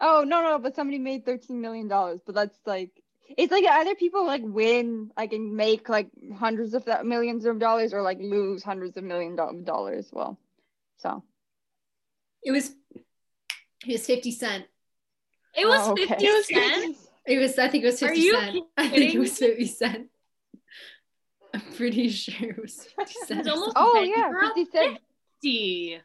Oh 0.00 0.24
no 0.26 0.42
no, 0.42 0.58
but 0.58 0.74
somebody 0.74 0.98
made 0.98 1.24
thirteen 1.26 1.60
million 1.60 1.86
dollars. 1.88 2.20
But 2.24 2.34
that's 2.34 2.58
like 2.66 2.90
it's 3.36 3.52
like 3.52 3.64
either 3.64 3.94
people 3.94 4.24
like 4.26 4.42
win 4.44 5.10
like 5.16 5.32
and 5.32 5.54
make 5.54 5.88
like 5.88 6.08
hundreds 6.36 6.74
of 6.74 6.86
that 6.86 7.04
millions 7.06 7.44
of 7.44 7.58
dollars, 7.58 7.92
or 7.92 8.02
like 8.02 8.18
lose 8.20 8.62
hundreds 8.62 8.96
of 8.96 9.04
million 9.04 9.36
do- 9.36 9.62
dollars. 9.64 10.08
Well, 10.12 10.38
so 10.96 11.22
It 12.42 12.50
was 12.52 12.74
it 13.86 13.92
was 13.92 14.06
50 14.06 14.30
cent. 14.32 14.64
It 15.56 15.66
was 15.66 15.88
Oh, 15.88 15.92
okay. 15.92 16.06
50 16.06 16.24
It 16.26 16.32
was 16.32 16.46
cents. 16.46 17.08
It 17.26 17.38
was 17.38 17.58
I 17.58 17.68
think 17.68 17.84
it 17.84 17.86
was 17.88 18.02
Are 18.02 18.08
50 18.08 18.20
you 18.20 18.32
cent. 18.40 18.58
I 18.78 18.88
think 18.88 19.14
it 19.14 19.18
was 19.18 19.38
50 19.38 19.66
cent. 19.66 20.06
I'm 21.54 21.60
pretty 21.76 22.08
sure 22.08 22.50
it 22.50 22.60
was 22.60 22.84
50 22.98 23.14
cent. 23.26 23.40
It's 23.40 23.48
almost 23.48 23.72
oh 23.76 24.00
yeah, 24.02 24.32
fifty 24.48 24.64
cent. 24.70 24.98
50. 25.42 26.00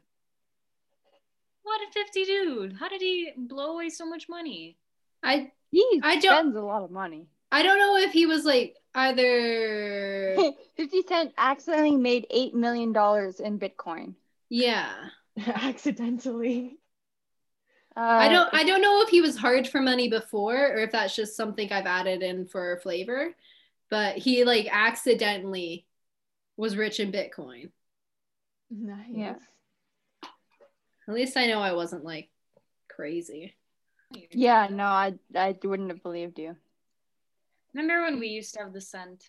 What 1.66 1.82
a 1.82 1.92
50 1.92 2.26
dude. 2.26 2.74
How 2.80 2.88
did 2.88 3.02
he 3.02 3.32
blow 3.36 3.74
away 3.74 3.90
so 3.90 4.06
much 4.06 4.30
money? 4.30 4.78
I 5.24 5.52
He 5.72 6.00
I 6.04 6.20
don't- 6.20 6.34
spends 6.40 6.56
a 6.56 6.62
lot 6.62 6.84
of 6.84 6.92
money. 6.92 7.28
I 7.52 7.64
don't 7.64 7.80
know 7.80 7.98
if 7.98 8.12
he 8.12 8.26
was 8.26 8.46
like 8.46 8.76
either 8.96 10.36
50 10.78 11.02
Cent 11.08 11.34
accidentally 11.38 11.96
made 11.98 12.28
$8 12.34 12.54
million 12.54 12.90
in 12.90 13.60
Bitcoin. 13.60 14.14
yeah. 14.50 14.92
Accidentally. 15.48 16.78
Uh, 17.98 18.00
I 18.00 18.30
don't 18.30 18.50
I 18.54 18.64
don't 18.64 18.82
know 18.82 19.02
if 19.02 19.10
he 19.10 19.20
was 19.22 19.36
hard 19.38 19.68
for 19.68 19.82
money 19.82 20.10
before 20.10 20.56
or 20.74 20.78
if 20.78 20.92
that's 20.94 21.14
just 21.16 21.36
something 21.36 21.72
I've 21.74 21.86
added 21.86 22.22
in 22.24 22.46
for 22.46 22.80
flavor, 22.84 23.36
but 23.90 24.18
he 24.18 24.46
like 24.46 24.68
accidentally 24.72 25.86
was 26.56 26.78
rich 26.78 27.00
in 27.02 27.12
Bitcoin. 27.12 27.70
Nice. 28.72 29.08
Yeah. 29.12 29.36
At 31.08 31.14
least 31.14 31.38
I 31.38 31.48
know 31.48 31.60
I 31.60 31.74
wasn't 31.74 32.04
like 32.04 32.30
crazy. 32.90 33.56
Yeah, 34.32 34.68
no, 34.72 34.86
I 34.86 35.14
I 35.36 35.56
wouldn't 35.64 35.90
have 35.90 36.04
believed 36.04 36.40
you. 36.40 36.56
Remember 37.74 38.04
when 38.04 38.20
we 38.20 38.28
used 38.28 38.54
to 38.54 38.62
have 38.62 38.74
the 38.74 38.82
scent? 38.82 39.24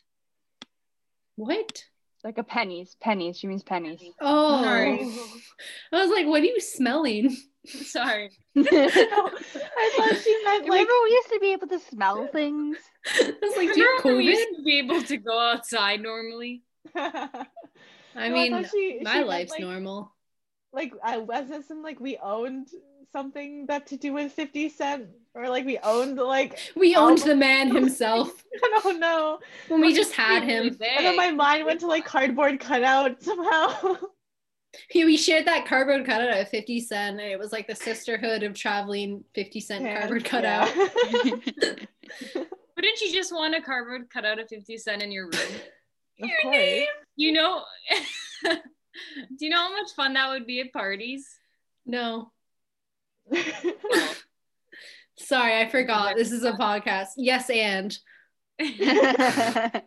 What? 1.36 1.84
Like 2.24 2.38
a 2.38 2.42
pennies, 2.44 2.96
pennies. 3.00 3.38
She 3.38 3.46
means 3.46 3.62
pennies. 3.62 4.02
Oh, 4.20 4.62
Sorry. 4.62 4.94
I 5.92 6.02
was 6.02 6.10
like, 6.10 6.26
what 6.26 6.42
are 6.42 6.46
you 6.46 6.60
smelling? 6.60 7.36
Sorry. 7.66 8.30
I 8.56 9.92
thought 9.96 10.16
she 10.22 10.44
meant 10.44 10.62
like 10.68 10.70
Remember 10.70 10.92
we 11.04 11.10
used 11.10 11.28
to 11.30 11.38
be 11.40 11.52
able 11.52 11.66
to 11.68 11.78
smell 11.80 12.26
things? 12.32 12.78
I 13.20 13.34
was 13.42 13.56
like, 13.56 13.72
do 13.74 13.80
you 13.80 13.96
have 13.96 14.04
Remember 14.04 14.18
we 14.18 14.24
used 14.30 14.48
to 14.56 14.62
be 14.62 14.78
able 14.78 15.02
to 15.02 15.16
go 15.18 15.38
outside 15.38 16.00
normally? 16.00 16.62
I 16.94 17.44
No, 18.14 18.30
mean, 18.30 18.52
thought 18.52 18.70
she- 18.70 18.98
she 18.98 19.04
my 19.04 19.14
meant, 19.16 19.26
life's 19.28 19.50
like- 19.52 19.60
normal. 19.60 20.12
Like 20.72 20.92
I 21.02 21.18
was 21.18 21.50
it 21.50 21.64
some 21.66 21.82
like 21.82 22.00
we 22.00 22.18
owned 22.22 22.68
something 23.12 23.66
that 23.66 23.86
to 23.88 23.96
do 23.96 24.12
with 24.12 24.32
50 24.32 24.68
Cent 24.68 25.06
or 25.34 25.48
like 25.48 25.64
we 25.64 25.78
owned 25.78 26.18
like 26.18 26.58
We 26.76 26.94
owned 26.96 27.18
album- 27.20 27.28
the 27.28 27.36
man 27.36 27.74
himself 27.74 28.44
I 28.62 28.80
don't 28.82 29.00
know. 29.00 29.38
when 29.68 29.80
we 29.80 29.94
just 29.94 30.12
had 30.12 30.42
him. 30.42 30.66
And 30.66 30.78
then 31.06 31.16
my 31.16 31.30
mind 31.30 31.64
went 31.66 31.80
to 31.80 31.86
like 31.86 32.04
cardboard 32.04 32.60
cutout 32.60 33.22
somehow. 33.30 33.96
He, 34.90 35.06
we 35.06 35.16
shared 35.16 35.46
that 35.46 35.64
cardboard 35.66 36.04
cutout 36.04 36.28
at 36.28 36.50
50 36.50 36.80
Cent. 36.80 37.20
And 37.20 37.30
it 37.30 37.38
was 37.38 37.52
like 37.52 37.66
the 37.66 37.74
sisterhood 37.74 38.42
of 38.42 38.52
traveling 38.54 39.24
50 39.34 39.60
Cent 39.60 39.84
Yeah, 39.84 39.98
cardboard 40.00 40.22
yeah. 40.22 40.28
cutout. 40.28 40.76
Wouldn't 42.76 43.00
you 43.00 43.12
just 43.12 43.32
want 43.32 43.54
a 43.54 43.62
cardboard 43.62 44.10
cutout 44.10 44.38
of 44.38 44.48
50 44.48 44.76
Cent 44.76 45.02
in 45.02 45.10
your 45.10 45.24
room? 45.26 45.60
of 46.22 46.30
course. 46.42 46.82
You 47.16 47.32
know, 47.32 47.62
do 49.36 49.44
you 49.44 49.50
know 49.50 49.58
how 49.58 49.72
much 49.72 49.92
fun 49.94 50.14
that 50.14 50.30
would 50.30 50.46
be 50.46 50.60
at 50.60 50.72
parties? 50.72 51.26
No, 51.84 52.32
sorry, 55.18 55.58
I 55.60 55.68
forgot. 55.68 56.16
This 56.16 56.32
is 56.32 56.44
a 56.44 56.52
podcast. 56.60 57.08
Yes, 57.16 57.48
and 57.50 57.96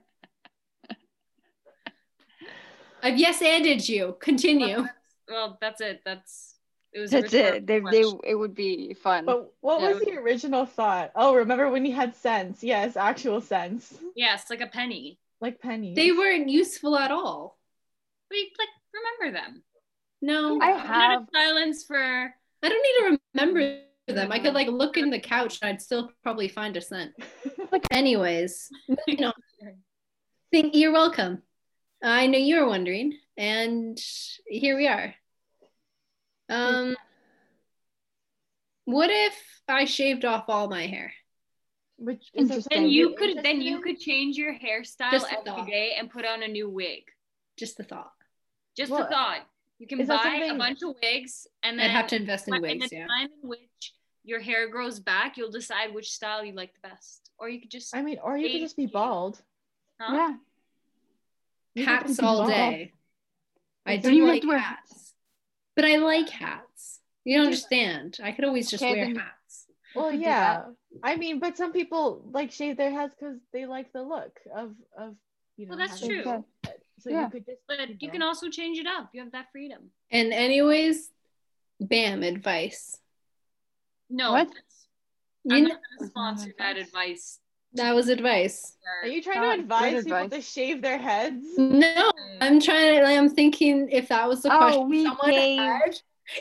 I've 3.01 3.18
yes 3.18 3.41
anded 3.41 3.88
you. 3.88 4.18
Continue. 4.20 4.86
Well, 5.28 5.57
that's 5.62 5.80
it. 5.82 6.01
That's 6.05 6.55
it 6.91 6.99
was. 6.99 7.12
That's 7.12 7.34
it. 7.34 7.68
They, 7.68 7.80
they, 7.80 8.03
it 8.26 8.36
would 8.36 8.55
be 8.55 8.93
fun. 8.93 9.26
but 9.26 9.53
what 9.62 9.82
Yeah. 9.82 9.89
was 9.93 9.99
the 10.01 10.14
original 10.18 10.66
thought? 10.66 11.12
Oh, 11.16 11.36
remember 11.36 11.70
when 11.70 11.86
you 11.86 11.93
had 11.93 12.16
sense? 12.16 12.64
Yes, 12.64 12.97
actual 12.97 13.41
sense. 13.41 13.97
Yes, 14.16 14.49
like 14.49 14.62
a 14.62 14.68
penny. 14.68 15.20
Like 15.39 15.62
pennies. 15.62 15.95
They 15.95 16.12
weren't 16.12 16.49
useful 16.49 16.97
at 16.97 17.12
all. 17.12 17.57
We 18.32 18.51
like 18.60 18.70
remember 18.94 19.38
them. 19.38 19.64
No, 20.22 20.60
I 20.62 20.72
A 20.72 20.76
minute 20.76 20.88
have 20.88 21.22
of 21.22 21.28
silence 21.34 21.84
for. 21.86 21.98
I 22.64 22.70
don't 22.70 22.84
need 22.84 23.18
to 23.18 23.20
remember 23.36 23.82
them. 24.08 24.32
I 24.32 24.40
could 24.40 24.54
like 24.54 24.68
look 24.68 24.98
in 24.98 25.10
the 25.10 25.20
couch 25.20 25.60
and 25.62 25.70
I'd 25.70 25.82
still 25.82 26.12
probably 26.24 26.48
find 26.50 26.76
a 26.76 26.82
scent. 26.82 27.14
Anyways, 27.92 28.70
moving 28.88 29.24
on. 29.26 29.34
Think 30.52 30.76
you're 30.76 30.92
welcome. 30.92 31.44
I 32.04 32.28
know 32.28 32.38
you 32.40 32.60
were 32.62 32.68
wondering, 32.68 33.14
and 33.38 33.98
here 34.48 34.76
we 34.76 34.88
are. 34.88 35.14
Um, 36.50 36.96
what 38.86 39.10
if 39.12 39.36
I 39.68 39.86
shaved 39.86 40.26
off 40.26 40.46
all 40.48 40.68
my 40.70 40.88
hair? 40.88 41.14
Which 41.98 42.30
is 42.34 42.50
Interesting. 42.50 42.84
Then 42.84 42.90
you 42.90 43.14
could 43.16 43.44
then 43.44 43.62
you 43.62 43.82
could 43.82 44.00
change 44.00 44.38
your 44.38 44.54
hairstyle 44.54 45.12
Just 45.12 45.28
a 45.28 45.34
every 45.40 45.44
thought. 45.46 45.68
day 45.68 45.96
and 46.00 46.10
put 46.10 46.26
on 46.26 46.42
a 46.42 46.48
new 46.48 46.70
wig. 46.70 47.04
Just 47.58 47.78
the 47.78 47.84
thought. 47.84 48.12
Just 48.80 48.92
Well, 48.92 49.06
a 49.06 49.10
thought. 49.10 49.42
You 49.78 49.88
can 49.88 50.00
is 50.02 50.08
that 50.08 50.24
buy 50.24 50.46
a 50.46 50.58
bunch 50.58 50.82
of 50.84 50.96
wigs 51.04 51.48
and 51.64 51.78
then 51.78 51.90
I'd 51.90 51.92
have 51.94 52.08
to 52.08 52.16
invest 52.16 52.48
in 52.48 52.54
when- 52.62 52.72
In 52.72 52.80
the 52.80 52.90
yeah. 52.92 53.08
time 53.08 53.30
in 53.44 53.50
which 53.50 53.94
your 54.24 54.40
hair 54.40 54.70
grows 54.70 55.00
back, 55.00 55.38
you'll 55.38 55.52
decide 55.52 55.94
which 55.94 56.12
style 56.12 56.44
you 56.46 56.54
like 56.54 56.74
the 56.74 56.88
best. 56.90 57.30
Or 57.38 57.50
you 57.50 57.60
could 57.62 57.72
just 57.72 57.96
I 57.96 58.02
mean, 58.02 58.20
or 58.24 58.38
you 58.38 58.50
could 58.52 58.62
just 58.62 58.78
be 58.78 58.86
bald. 58.88 59.42
huh? 60.00 60.34
yeah. 61.76 61.86
Hats 61.86 62.20
all 62.20 62.38
bald. 62.40 62.50
day. 62.50 62.94
I 63.86 64.00
So 64.00 64.10
do 64.10 64.16
you 64.16 64.24
have 64.26 64.34
like 64.34 64.42
to 64.44 64.48
wear 64.48 64.58
hats, 64.60 65.14
but 65.76 65.86
I 65.86 65.98
like 65.98 66.30
hats. 66.30 67.00
You 67.26 67.38
don't 67.38 67.46
understand. 67.48 68.18
I 68.24 68.32
could 68.34 68.46
always 68.46 68.70
just 68.70 68.84
Okay, 68.84 68.94
wear 68.96 69.06
then- 69.08 69.16
hats. 69.16 69.66
Well, 69.96 70.12
could 70.12 70.22
yeah. 70.22 70.66
I 71.04 71.16
mean, 71.16 71.40
but 71.40 71.58
some 71.58 71.72
people 71.74 72.22
like 72.32 72.52
shave 72.52 72.78
their 72.78 72.92
heads 72.92 73.14
because 73.18 73.38
they 73.54 73.66
like 73.66 73.92
the 73.94 74.04
look 74.04 74.40
of 74.56 74.76
of 74.98 75.16
you 75.58 75.66
know. 75.66 75.76
Well, 75.76 75.88
that's 75.88 76.00
true. 76.00 76.22
a 76.22 76.44
head. 76.68 76.79
So 77.00 77.10
Yeah. 77.10 77.26
you 77.26 77.30
could 77.32 77.45
just. 77.45 77.62
But 77.68 78.02
you 78.02 78.10
can 78.10 78.22
also 78.22 78.50
change 78.50 78.78
it 78.80 78.88
up. 78.88 79.10
You 79.14 79.22
have 79.22 79.32
that 79.32 79.47
freedom. 79.52 79.91
And 80.12 80.32
anyways, 80.34 81.10
bam 81.80 82.24
advice. 82.24 82.97
No, 84.10 84.32
What? 84.32 84.47
I'm 85.50 85.58
kn- 85.58 85.64
not 85.70 85.80
gonna 85.97 86.10
sponsor 86.10 86.54
that 86.58 86.78
advice. 86.78 87.39
that 87.74 87.93
was 87.95 88.10
advice. 88.10 88.76
Are 89.04 89.08
you 89.08 89.22
trying 89.22 89.41
Not 89.41 89.56
to 89.56 89.62
advise 89.62 90.04
people 90.04 90.18
advice. 90.24 90.45
to 90.45 90.52
shave 90.52 90.82
their 90.82 90.97
heads? 90.97 91.43
No, 91.58 92.12
I'm 92.41 92.60
trying 92.60 93.00
to. 93.00 93.06
I'm 93.06 93.30
thinking 93.30 93.89
if 93.91 94.08
that 94.10 94.28
was 94.28 94.41
the 94.41 94.54
Oh, 94.54 94.58
question 94.58 94.89
we 94.89 95.04
someone 95.06 95.30
gave- 95.32 95.60
had, 95.60 95.95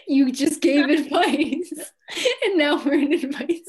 you 0.07 0.33
just 0.33 0.61
gave 0.61 0.89
advice, 1.01 1.73
and 2.45 2.57
now 2.59 2.83
we're 2.83 2.95
in 2.95 3.13
advice. 3.13 3.69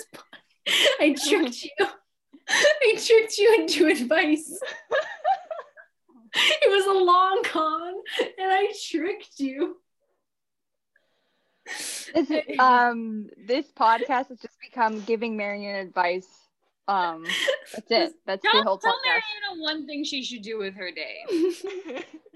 I 1.00 1.16
tricked 1.28 1.64
you. 1.80 1.88
I 2.52 2.96
tricked 3.06 3.38
you 3.38 3.56
into 3.60 3.88
advice. 3.88 4.58
It 6.62 6.70
was 6.70 6.86
a 6.86 7.04
long 7.04 7.42
con, 7.44 7.94
and 8.20 8.52
I 8.52 8.74
tricked 8.90 9.40
you. 9.40 9.78
This 12.14 12.32
um, 12.60 13.30
this 13.38 13.72
podcast 13.72 14.30
has 14.30 14.40
just 14.42 14.60
become 14.62 15.02
giving 15.02 15.38
Marion 15.38 15.76
advice. 15.76 16.28
Um, 16.88 17.24
that's 17.74 17.92
it. 17.92 18.14
That's 18.26 18.42
Tell, 18.42 18.64
the 18.64 18.68
whole 18.68 18.78
tell 18.80 18.94
podcast. 18.94 19.22
Mariana 19.52 19.62
one 19.62 19.86
thing 19.86 20.04
she 20.04 20.24
should 20.24 20.42
do 20.42 20.58
with 20.58 20.74
her 20.74 20.90
day. 20.90 21.20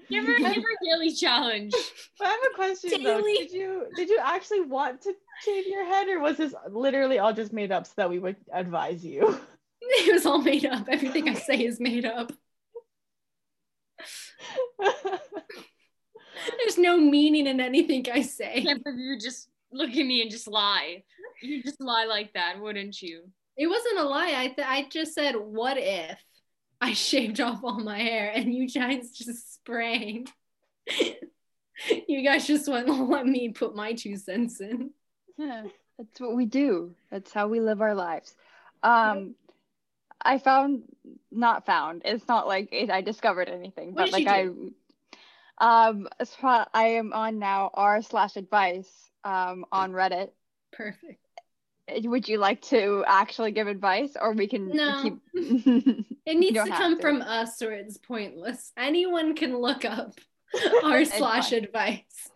Give 0.08 0.24
her, 0.24 0.38
give 0.38 0.62
her 0.62 0.76
daily 0.84 1.12
challenge. 1.12 1.74
I 2.20 2.26
have 2.26 2.38
a 2.52 2.54
question 2.54 3.02
though. 3.02 3.20
Did 3.20 3.50
you 3.50 3.86
did 3.96 4.08
you 4.08 4.20
actually 4.22 4.60
want 4.60 5.00
to 5.02 5.14
shave 5.44 5.66
your 5.66 5.84
head, 5.84 6.08
or 6.08 6.20
was 6.20 6.36
this 6.36 6.54
literally 6.70 7.18
all 7.18 7.32
just 7.32 7.52
made 7.52 7.72
up 7.72 7.86
so 7.86 7.92
that 7.96 8.10
we 8.10 8.18
would 8.18 8.36
advise 8.52 9.04
you? 9.04 9.40
it 9.80 10.12
was 10.12 10.26
all 10.26 10.40
made 10.40 10.66
up. 10.66 10.86
Everything 10.88 11.28
I 11.28 11.34
say 11.34 11.64
is 11.64 11.80
made 11.80 12.04
up. 12.04 12.32
There's 16.58 16.78
no 16.78 16.98
meaning 16.98 17.46
in 17.46 17.60
anything 17.60 18.04
I 18.10 18.18
I 18.18 18.22
say. 18.22 18.62
can't 18.62 18.82
believe 18.84 19.00
you 19.00 19.18
just 19.18 19.48
look 19.72 19.90
at 19.90 20.06
me 20.06 20.22
and 20.22 20.30
just 20.30 20.48
lie. 20.48 21.02
You 21.42 21.62
just 21.62 21.80
lie 21.80 22.04
like 22.04 22.32
that, 22.34 22.60
wouldn't 22.60 23.00
you? 23.00 23.24
It 23.56 23.66
wasn't 23.66 23.98
a 23.98 24.04
lie. 24.04 24.34
I 24.36 24.48
th- 24.48 24.66
I 24.66 24.88
just 24.90 25.14
said, 25.14 25.34
what 25.36 25.76
if 25.78 26.18
I 26.80 26.92
shaved 26.92 27.40
off 27.40 27.62
all 27.62 27.78
my 27.80 27.98
hair 27.98 28.32
and 28.34 28.52
you 28.52 28.68
guys 28.68 29.10
just 29.10 29.54
sprang? 29.54 30.26
you 32.08 32.24
guys 32.24 32.46
just 32.46 32.68
went 32.68 32.88
let 32.88 33.26
me 33.26 33.50
put 33.50 33.74
my 33.74 33.92
two 33.92 34.16
cents 34.16 34.60
in. 34.60 34.90
Yeah, 35.36 35.64
that's 35.98 36.20
what 36.20 36.36
we 36.36 36.46
do. 36.46 36.94
That's 37.10 37.32
how 37.32 37.48
we 37.48 37.60
live 37.60 37.80
our 37.80 37.94
lives. 37.94 38.34
Um, 38.82 39.34
I 40.24 40.38
found, 40.38 40.84
not 41.30 41.66
found. 41.66 42.02
It's 42.04 42.26
not 42.28 42.46
like 42.46 42.68
it, 42.72 42.90
I 42.90 43.00
discovered 43.00 43.48
anything, 43.48 43.92
What 43.92 44.10
but 44.10 44.12
like 44.12 44.26
I, 44.26 44.48
um, 45.58 46.08
as 46.18 46.34
far, 46.34 46.66
I 46.72 46.88
am 46.88 47.12
on 47.12 47.38
now 47.38 47.70
r 47.74 48.02
slash 48.02 48.36
advice 48.36 48.90
um 49.24 49.64
on 49.72 49.92
Reddit. 49.92 50.30
Perfect. 50.72 51.20
Uh, 51.88 52.00
Would 52.08 52.28
you 52.28 52.38
like 52.38 52.62
to 52.62 53.04
actually 53.06 53.52
give 53.52 53.68
advice, 53.68 54.16
or 54.20 54.32
we 54.32 54.46
can 54.46 54.74
No. 54.74 55.20
keep? 55.34 56.06
It 56.26 56.38
needs 56.38 56.54
to 56.64 56.70
come 56.70 56.96
to. 56.96 57.02
from 57.02 57.20
us 57.20 57.60
or 57.60 57.72
it's 57.72 57.98
pointless. 57.98 58.72
Anyone 58.78 59.34
can 59.34 59.58
look 59.58 59.84
up 59.84 60.18
r 60.82 61.04
slash 61.04 61.52
advice. 61.52 62.30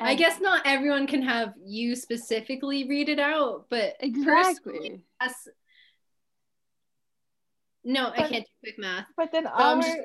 I 0.00 0.14
guess 0.14 0.40
not 0.40 0.62
everyone 0.64 1.06
can 1.06 1.22
have 1.22 1.54
you 1.64 1.96
specifically 1.96 2.88
read 2.88 3.08
it 3.08 3.18
out, 3.18 3.66
but 3.68 3.98
personally, 3.98 4.06
exactly. 4.08 5.00
Us- 7.86 7.92
no, 7.92 8.10
I 8.10 8.28
can't 8.28 8.44
do 8.44 8.52
quick 8.62 8.78
math. 8.78 9.06
but 9.16 9.32
then 9.32 9.46
I'm 9.52 9.80
just- 9.82 9.98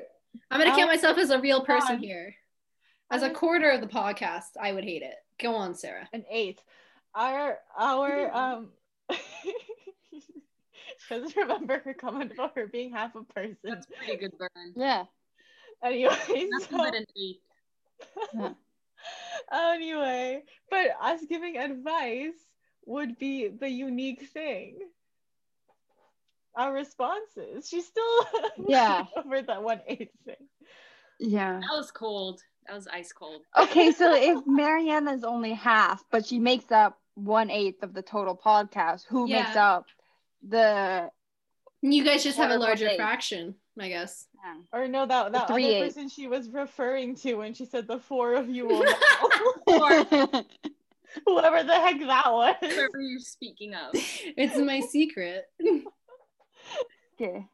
I'm 0.50 0.58
gonna 0.60 0.74
count 0.74 0.88
myself 0.90 1.18
as 1.18 1.30
a 1.30 1.38
real 1.40 1.64
person 1.64 1.96
God. 1.96 2.04
here. 2.04 2.34
As 3.10 3.22
a 3.22 3.26
I'm- 3.26 3.34
quarter 3.34 3.70
of 3.70 3.80
the 3.80 3.86
podcast, 3.86 4.56
I 4.60 4.72
would 4.72 4.84
hate 4.84 5.02
it. 5.02 5.14
Go 5.38 5.54
on, 5.54 5.74
Sarah. 5.74 6.08
an 6.12 6.24
eighth. 6.30 6.62
Our 7.14 7.58
our 7.76 8.30
um. 8.34 8.72
she 9.12 10.22
doesn't 11.10 11.36
remember 11.36 11.80
her 11.80 11.94
comment 11.94 12.32
about 12.32 12.56
her 12.56 12.66
being 12.66 12.92
half 12.92 13.14
a 13.14 13.24
person. 13.24 13.56
That's 13.62 13.86
pretty 13.86 14.16
good 14.16 14.32
burn. 14.38 14.72
Yeah. 14.76 15.04
Anyway, 15.82 16.08
Nothing 16.10 16.50
so- 16.60 16.76
but 16.78 16.94
an 16.94 17.04
eight. 17.16 17.40
anyway, 19.52 20.42
but 20.70 20.86
us 21.00 21.20
giving 21.28 21.56
advice 21.58 22.32
would 22.86 23.18
be 23.18 23.48
the 23.48 23.68
unique 23.68 24.28
thing. 24.32 24.78
Our 26.56 26.72
responses. 26.72 27.68
She's 27.68 27.86
still 27.86 28.26
Yeah. 28.68 29.04
over 29.16 29.40
that 29.42 29.62
one 29.62 29.80
eighth 29.86 30.12
thing. 30.24 30.36
Yeah. 31.18 31.60
That 31.60 31.76
was 31.76 31.90
cold. 31.90 32.40
That 32.66 32.74
was 32.76 32.86
ice 32.88 33.12
cold. 33.12 33.42
Okay, 33.58 33.92
so 33.92 34.14
if 34.16 34.46
Mariana's 34.46 35.24
only 35.24 35.52
half, 35.52 36.04
but 36.10 36.26
she 36.26 36.38
makes 36.38 36.70
up 36.70 36.98
one 37.14 37.50
eighth 37.50 37.82
of 37.82 37.92
the 37.94 38.02
total 38.02 38.36
podcast. 38.36 39.04
Who 39.08 39.26
makes 39.28 39.56
up 39.56 39.86
the 40.46 41.10
You 41.80 42.04
guys 42.04 42.22
just 42.22 42.36
have 42.38 42.50
a 42.50 42.56
larger 42.58 42.88
eight. 42.88 42.96
fraction, 42.96 43.54
I 43.78 43.88
guess. 43.88 44.26
yeah. 44.44 44.54
Or 44.78 44.88
no, 44.88 45.06
that 45.06 45.32
that 45.32 45.44
other 45.44 45.54
three-eighths. 45.54 45.94
person 45.94 46.08
she 46.08 46.26
was 46.28 46.48
referring 46.50 47.14
to 47.16 47.34
when 47.34 47.54
she 47.54 47.64
said 47.66 47.86
the 47.88 47.98
four 47.98 48.34
of 48.34 48.48
you 48.48 48.66
will 48.66 48.84
know. 48.84 48.92
Whoever 51.26 51.62
the 51.62 51.74
heck 51.74 51.98
that 52.00 52.32
was. 52.32 52.56
Whoever 52.60 53.00
you're 53.00 53.18
speaking 53.20 53.74
of. 53.74 53.90
It's 53.94 54.56
my 54.56 54.80
secret. 54.80 55.44
Okay. 57.22 57.46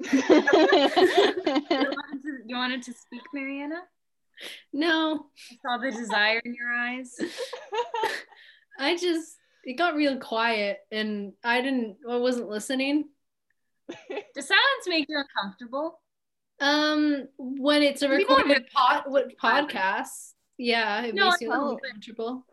You 0.00 0.08
wanted 1.30 2.22
to, 2.22 2.38
you 2.46 2.56
wanted 2.56 2.82
to 2.82 2.92
speak, 2.92 3.22
Mariana? 3.32 3.82
No, 4.72 5.26
I 5.52 5.56
saw 5.62 5.78
the 5.78 5.90
desire 5.96 6.40
in 6.44 6.54
your 6.54 6.68
eyes. 6.68 7.14
I 8.78 8.96
just 8.96 9.36
it 9.64 9.74
got 9.74 9.94
real 9.94 10.18
quiet 10.18 10.78
and 10.90 11.34
I 11.44 11.60
didn't 11.60 11.98
I 12.08 12.16
wasn't 12.16 12.48
listening. 12.48 13.04
Does 14.34 14.48
silence 14.48 14.86
make 14.88 15.06
you 15.08 15.18
uncomfortable? 15.18 16.00
Um 16.60 17.28
when 17.38 17.82
it's 17.82 18.02
a 18.02 18.08
We 18.08 18.24
don't 18.24 18.38
recorded 18.48 18.66
pod 18.74 19.04
with 19.06 19.32
have- 19.40 19.68
podcasts, 19.68 20.32
yeah, 20.58 21.02
it 21.04 21.14
No, 21.14 21.26
makes 21.26 21.40
you 21.40 21.52
I 21.52 21.56
know. 21.56 21.78
uncomfortable. 21.78 22.44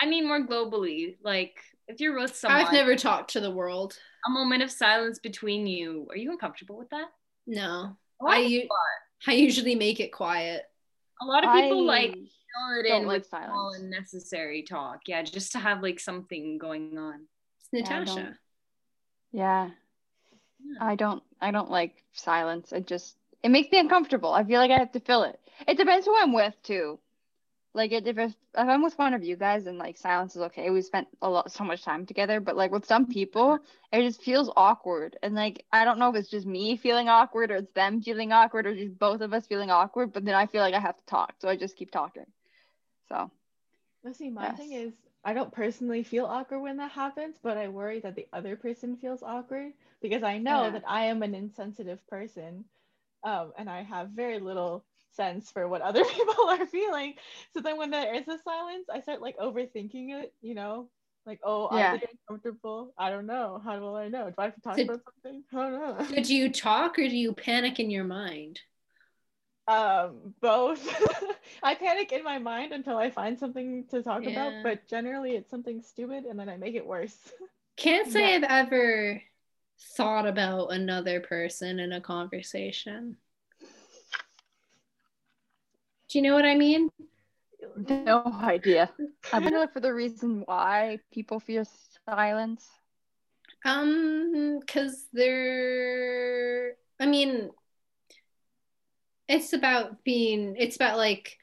I 0.00 0.06
mean 0.06 0.26
more 0.26 0.46
globally. 0.46 1.16
Like 1.22 1.60
if 1.88 2.00
you're 2.00 2.18
with 2.18 2.34
someone, 2.34 2.66
I've 2.66 2.72
never 2.72 2.96
talked 2.96 3.32
to 3.32 3.40
the 3.40 3.50
world. 3.50 3.98
a 4.26 4.30
moment 4.30 4.62
of 4.62 4.70
silence 4.70 5.18
between 5.18 5.66
you. 5.66 6.06
Are 6.10 6.16
you 6.16 6.30
uncomfortable 6.30 6.76
with 6.76 6.90
that? 6.90 7.06
No. 7.46 7.96
A 8.22 8.24
I 8.24 8.38
of 8.38 8.50
u- 8.50 8.60
people 8.62 8.76
are. 8.76 9.32
I 9.32 9.34
usually 9.36 9.74
make 9.74 10.00
it 10.00 10.12
quiet. 10.12 10.62
A 11.22 11.24
lot 11.24 11.44
of 11.44 11.52
people 11.52 11.88
I 11.90 12.00
like 12.00 12.12
fill 12.12 12.80
it 12.80 12.88
don't 12.88 13.02
in 13.02 13.08
like 13.08 13.18
with 13.18 13.26
small 13.28 13.40
silence. 13.40 13.78
and 13.78 13.90
necessary 13.90 14.62
talk. 14.62 15.00
Yeah, 15.06 15.22
just 15.22 15.52
to 15.52 15.58
have 15.58 15.82
like 15.82 16.00
something 16.00 16.58
going 16.58 16.98
on. 16.98 17.26
It's 17.60 17.68
Yeah, 17.72 17.96
I 17.96 18.00
Natasha. 18.00 18.38
Yeah. 19.32 19.70
Yeah. 20.64 20.78
I 20.80 20.94
don't 20.94 21.22
I 21.40 21.50
don't 21.50 21.70
like 21.70 22.02
silence. 22.12 22.72
It 22.72 22.86
just 22.86 23.16
it 23.42 23.50
makes 23.50 23.70
me 23.70 23.78
uncomfortable. 23.78 24.32
I 24.32 24.44
feel 24.44 24.58
like 24.58 24.70
I 24.70 24.78
have 24.78 24.92
to 24.92 25.00
fill 25.00 25.22
it. 25.24 25.38
It 25.68 25.76
depends 25.76 26.06
who 26.06 26.16
I'm 26.16 26.32
with 26.32 26.54
too. 26.62 26.98
Like 27.74 27.92
it, 27.92 28.06
if, 28.06 28.18
if 28.18 28.36
I'm 28.54 28.82
with 28.82 28.98
one 28.98 29.14
of 29.14 29.24
you 29.24 29.36
guys 29.36 29.66
and 29.66 29.78
like 29.78 29.96
silence 29.98 30.36
is 30.36 30.42
okay, 30.42 30.70
we 30.70 30.80
spent 30.82 31.08
a 31.22 31.28
lot 31.30 31.50
so 31.52 31.64
much 31.64 31.82
time 31.84 32.06
together. 32.06 32.40
But 32.40 32.56
like 32.56 32.72
with 32.72 32.86
some 32.86 33.06
people, 33.06 33.60
it 33.92 34.02
just 34.02 34.22
feels 34.22 34.50
awkward. 34.56 35.16
And 35.22 35.34
like 35.34 35.64
I 35.72 35.84
don't 35.84 35.98
know 35.98 36.10
if 36.10 36.16
it's 36.16 36.30
just 36.30 36.46
me 36.46 36.76
feeling 36.76 37.08
awkward 37.08 37.50
or 37.50 37.56
it's 37.56 37.72
them 37.72 38.00
feeling 38.02 38.32
awkward 38.32 38.66
or 38.66 38.74
just 38.74 38.98
both 38.98 39.20
of 39.20 39.32
us 39.34 39.46
feeling 39.46 39.70
awkward. 39.70 40.12
But 40.12 40.24
then 40.24 40.34
I 40.34 40.46
feel 40.46 40.62
like 40.62 40.74
I 40.74 40.80
have 40.80 40.96
to 40.96 41.04
talk, 41.06 41.34
so 41.40 41.48
I 41.48 41.56
just 41.56 41.76
keep 41.76 41.90
talking. 41.90 42.26
So 43.08 43.30
Let's 44.04 44.18
see, 44.18 44.30
my 44.30 44.50
thing 44.52 44.72
is 44.72 44.94
I 45.24 45.32
don't 45.34 45.52
personally 45.52 46.02
feel 46.02 46.26
awkward 46.26 46.60
when 46.60 46.76
that 46.76 46.92
happens, 46.92 47.38
but 47.42 47.56
I 47.56 47.68
worry 47.68 48.00
that 48.00 48.14
the 48.14 48.28
other 48.32 48.56
person 48.56 48.96
feels 48.96 49.22
awkward 49.22 49.72
because 50.00 50.22
I 50.22 50.38
know 50.38 50.70
Yeah. 50.70 50.70
that 50.70 50.84
I 50.86 51.06
am 51.06 51.22
an 51.22 51.34
insensitive 51.34 52.06
person. 52.06 52.64
Um, 53.22 53.52
and 53.56 53.68
I 53.68 53.82
have 53.82 54.10
very 54.10 54.38
little 54.40 54.84
sense 55.14 55.50
for 55.50 55.68
what 55.68 55.82
other 55.82 56.04
people 56.16 56.48
are 56.48 56.66
feeling. 56.66 57.14
So 57.52 57.60
then 57.60 57.76
when 57.78 57.90
there 57.90 58.14
is 58.14 58.26
a 58.28 58.38
silence, 58.44 58.86
I 58.92 59.00
start 59.00 59.20
like 59.22 59.38
overthinking 59.38 60.10
it, 60.22 60.34
you 60.42 60.54
know? 60.54 60.88
Like, 61.26 61.40
oh, 61.42 61.74
Yeah. 61.76 61.96
they 61.96 62.06
uncomfortable? 62.28 62.92
I 62.98 63.08
don't 63.10 63.26
know. 63.26 63.60
How 63.64 63.78
will 63.80 63.96
I 63.96 64.08
know? 64.08 64.28
Do 64.28 64.34
I 64.38 64.44
have 64.44 64.54
to 64.56 64.60
talk 64.60 64.76
So- 64.76 64.82
about 64.84 65.00
something? 65.04 65.42
I 65.52 65.56
don't 65.56 65.72
know. 65.72 66.04
So 66.16 66.22
do 66.22 66.34
you 66.34 66.50
talk 66.50 66.98
or 66.98 67.08
do 67.08 67.16
you 67.16 67.32
panic 67.32 67.80
in 67.80 67.90
your 67.90 68.04
mind? 68.04 68.60
Um, 69.66 70.34
both. 70.42 70.86
I 71.62 71.74
panic 71.74 72.12
in 72.12 72.22
my 72.22 72.38
mind 72.38 72.72
until 72.72 72.98
I 72.98 73.08
find 73.08 73.38
something 73.38 73.86
to 73.90 74.02
talk 74.02 74.24
Yeah. 74.24 74.30
about, 74.30 74.62
but 74.62 74.88
generally 74.88 75.32
it's 75.36 75.50
something 75.50 75.80
stupid 75.80 76.24
and 76.24 76.38
then 76.38 76.50
I 76.50 76.58
make 76.58 76.74
it 76.74 76.86
worse. 76.86 77.16
Can't 77.78 78.10
say 78.12 78.32
Yeah. 78.32 78.46
I've 78.50 78.66
ever 78.66 79.22
thought 79.96 80.26
about 80.26 80.68
another 80.72 81.20
person 81.20 81.80
in 81.80 81.92
a 81.92 82.00
conversation. 82.02 83.16
Do 86.14 86.20
you 86.20 86.22
know 86.22 86.34
what 86.34 86.44
I 86.44 86.54
mean? 86.54 86.90
no 88.06 88.22
idea. 88.40 88.88
I'm 89.32 89.42
gonna 89.42 89.66
for 89.72 89.80
the 89.80 89.92
reason 89.92 90.42
why 90.46 91.00
people 91.12 91.40
fear 91.40 91.64
silence. 92.06 92.68
Um, 93.64 94.60
because 94.60 95.06
they're, 95.12 96.74
I 97.00 97.06
mean, 97.06 97.50
it's 99.28 99.52
about 99.52 100.04
being, 100.04 100.54
it's 100.58 100.76
about 100.76 100.98
like 100.98 101.36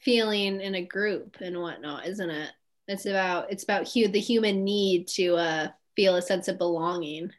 feeling 0.00 0.60
in 0.60 0.74
a 0.74 0.84
group 0.84 1.36
and 1.40 1.60
whatnot, 1.60 2.06
isn't 2.06 2.30
it? 2.30 2.50
It's 2.88 3.06
about, 3.06 3.50
it's 3.50 3.64
about 3.64 3.88
hu- 3.92 4.08
the 4.08 4.20
human 4.20 4.64
need 4.64 5.08
to 5.08 5.36
uh, 5.36 5.68
feel 5.96 6.16
a 6.16 6.22
sense 6.22 6.48
of 6.48 6.58
belonging. 6.58 7.30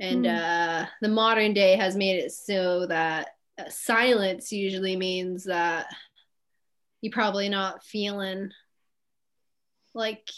And 0.00 0.26
Hmm. 0.26 0.26
uh, 0.26 0.86
the 1.00 1.08
modern 1.08 1.54
day 1.54 1.76
has 1.76 1.96
made 1.96 2.18
it 2.18 2.32
so 2.32 2.86
that 2.86 3.28
silence 3.68 4.52
usually 4.52 4.96
means 4.96 5.44
that 5.44 5.86
you're 7.00 7.12
probably 7.12 7.48
not 7.48 7.84
feeling 7.84 8.50
like 9.94 10.28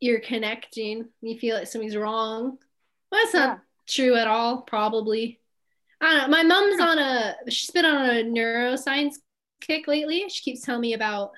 you're 0.00 0.20
connecting. 0.20 1.08
You 1.20 1.38
feel 1.38 1.56
like 1.56 1.66
something's 1.66 1.96
wrong. 1.96 2.58
Well, 3.10 3.20
that's 3.22 3.34
not 3.34 3.60
true 3.88 4.16
at 4.16 4.26
all, 4.26 4.62
probably. 4.62 5.40
I 6.00 6.06
don't 6.06 6.30
know. 6.30 6.36
My 6.36 6.42
mom's 6.42 6.80
on 6.80 6.98
a 6.98 7.34
she's 7.48 7.70
been 7.70 7.84
on 7.84 8.10
a 8.10 8.24
neuroscience 8.24 9.14
kick 9.60 9.86
lately. 9.86 10.28
She 10.28 10.42
keeps 10.42 10.62
telling 10.62 10.80
me 10.80 10.94
about 10.94 11.32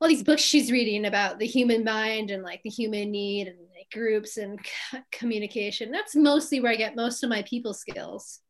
all 0.00 0.08
these 0.08 0.22
books 0.22 0.42
she's 0.42 0.72
reading 0.72 1.04
about 1.04 1.38
the 1.38 1.46
human 1.46 1.84
mind 1.84 2.30
and 2.30 2.42
like 2.42 2.62
the 2.62 2.70
human 2.70 3.10
need 3.10 3.48
and 3.48 3.58
like, 3.76 3.90
groups 3.92 4.38
and 4.38 4.58
c- 4.64 4.98
communication. 5.12 5.90
That's 5.90 6.16
mostly 6.16 6.60
where 6.60 6.72
I 6.72 6.76
get 6.76 6.96
most 6.96 7.22
of 7.22 7.30
my 7.30 7.42
people 7.42 7.74
skills. 7.74 8.40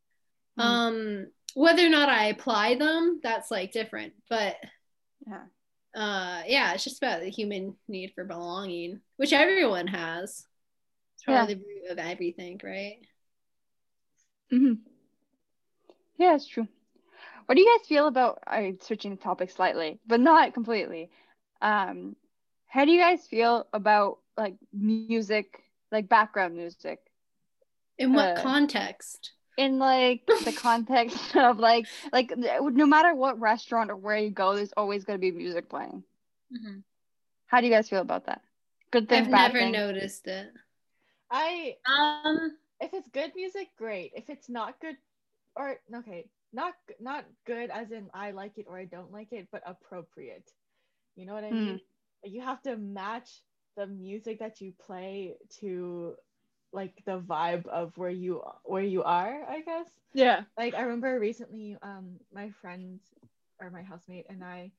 Hmm. 0.57 0.61
Um, 0.61 1.27
whether 1.55 1.85
or 1.85 1.89
not 1.89 2.09
I 2.09 2.25
apply 2.25 2.75
them, 2.75 3.19
that's 3.23 3.51
like 3.51 3.71
different. 3.71 4.13
But 4.29 4.57
Yeah. 5.27 5.43
uh, 5.95 6.43
yeah, 6.47 6.73
it's 6.73 6.83
just 6.83 6.97
about 7.03 7.21
the 7.21 7.29
human 7.29 7.75
need 7.87 8.13
for 8.15 8.23
belonging, 8.23 9.01
which 9.17 9.33
everyone 9.33 9.87
has. 9.87 10.45
It's 11.15 11.23
Yeah. 11.27 11.45
probably 11.45 11.55
the 11.55 11.61
root 11.61 11.91
of 11.91 11.97
everything, 11.99 12.59
right? 12.63 12.97
hmm 14.51 14.73
Yeah, 16.17 16.35
it's 16.35 16.47
true. 16.47 16.67
What 17.45 17.55
do 17.55 17.61
you 17.61 17.77
guys 17.77 17.87
feel 17.87 18.07
about? 18.07 18.39
I'm 18.47 18.79
switching 18.81 19.11
the 19.11 19.21
topic 19.21 19.49
slightly, 19.51 19.99
but 20.07 20.19
not 20.19 20.53
completely. 20.53 21.09
Um, 21.61 22.15
how 22.67 22.85
do 22.85 22.91
you 22.91 22.99
guys 22.99 23.27
feel 23.27 23.67
about 23.73 24.19
like 24.37 24.55
music, 24.73 25.63
like 25.91 26.07
background 26.09 26.55
music, 26.55 26.99
In 27.97 28.13
what 28.13 28.31
Uh, 28.31 28.41
context? 28.41 29.31
In 29.61 29.79
like 29.79 30.29
the 30.43 30.53
context 30.61 31.35
of 31.35 31.59
like 31.59 31.87
like 32.11 32.33
no 32.37 32.85
matter 32.85 33.15
what 33.15 33.39
restaurant 33.39 33.91
or 33.91 33.95
where 33.97 34.17
you 34.17 34.31
go, 34.31 34.55
there's 34.55 34.73
always 34.77 35.05
going 35.05 35.17
to 35.19 35.21
be 35.21 35.31
music 35.31 35.69
playing. 35.69 36.03
Mhm. 36.51 36.83
How 37.47 37.61
do 37.61 37.67
you 37.67 37.73
guys 37.73 37.89
feel 37.89 38.01
about 38.01 38.25
that? 38.25 38.41
Good 38.91 39.09
thing. 39.09 39.25
I've 39.25 39.29
bad 39.29 39.53
never 39.53 39.57
things. 39.57 39.73
noticed 39.73 40.27
it. 40.27 40.51
I 41.31 41.77
Um, 41.87 42.57
if 42.79 42.93
it's 42.93 43.09
good 43.09 43.33
music, 43.35 43.69
great. 43.77 44.11
If 44.15 44.29
it's 44.29 44.49
not 44.49 44.79
good, 44.81 44.97
or 45.55 45.77
okay, 45.95 46.29
not 46.53 46.73
not 46.99 47.25
good 47.45 47.69
as 47.71 47.91
in 47.91 48.09
I 48.13 48.31
like 48.31 48.57
it 48.57 48.65
or 48.67 48.77
I 48.77 48.85
don't 48.85 49.11
like 49.11 49.31
it, 49.31 49.47
but 49.51 49.63
appropriate. 49.65 50.49
You 51.15 51.25
know 51.25 51.33
what 51.33 51.43
I 51.43 51.51
Hmm. 51.51 51.53
mean? 51.53 51.79
You 52.23 52.41
have 52.41 52.61
to 52.63 52.77
match 52.77 53.41
the 53.77 53.87
music 53.87 54.39
that 54.39 54.61
you 54.61 54.73
play 54.79 55.35
to 55.59 56.15
like 56.73 56.93
the 57.05 57.19
vibe 57.19 57.67
of 57.67 57.97
where 57.97 58.09
you 58.09 58.43
where 58.63 58.83
you 58.83 59.03
are, 59.03 59.43
I 59.47 59.61
guess. 59.61 59.87
Yeah. 60.13 60.43
Like 60.57 60.73
I 60.73 60.81
remember 60.81 61.19
recently, 61.19 61.77
um, 61.81 62.15
my 62.33 62.49
friend 62.61 62.99
or 63.59 63.69
my 63.69 63.81
housemate 63.83 64.25
and 64.29 64.43
I, 64.43 64.71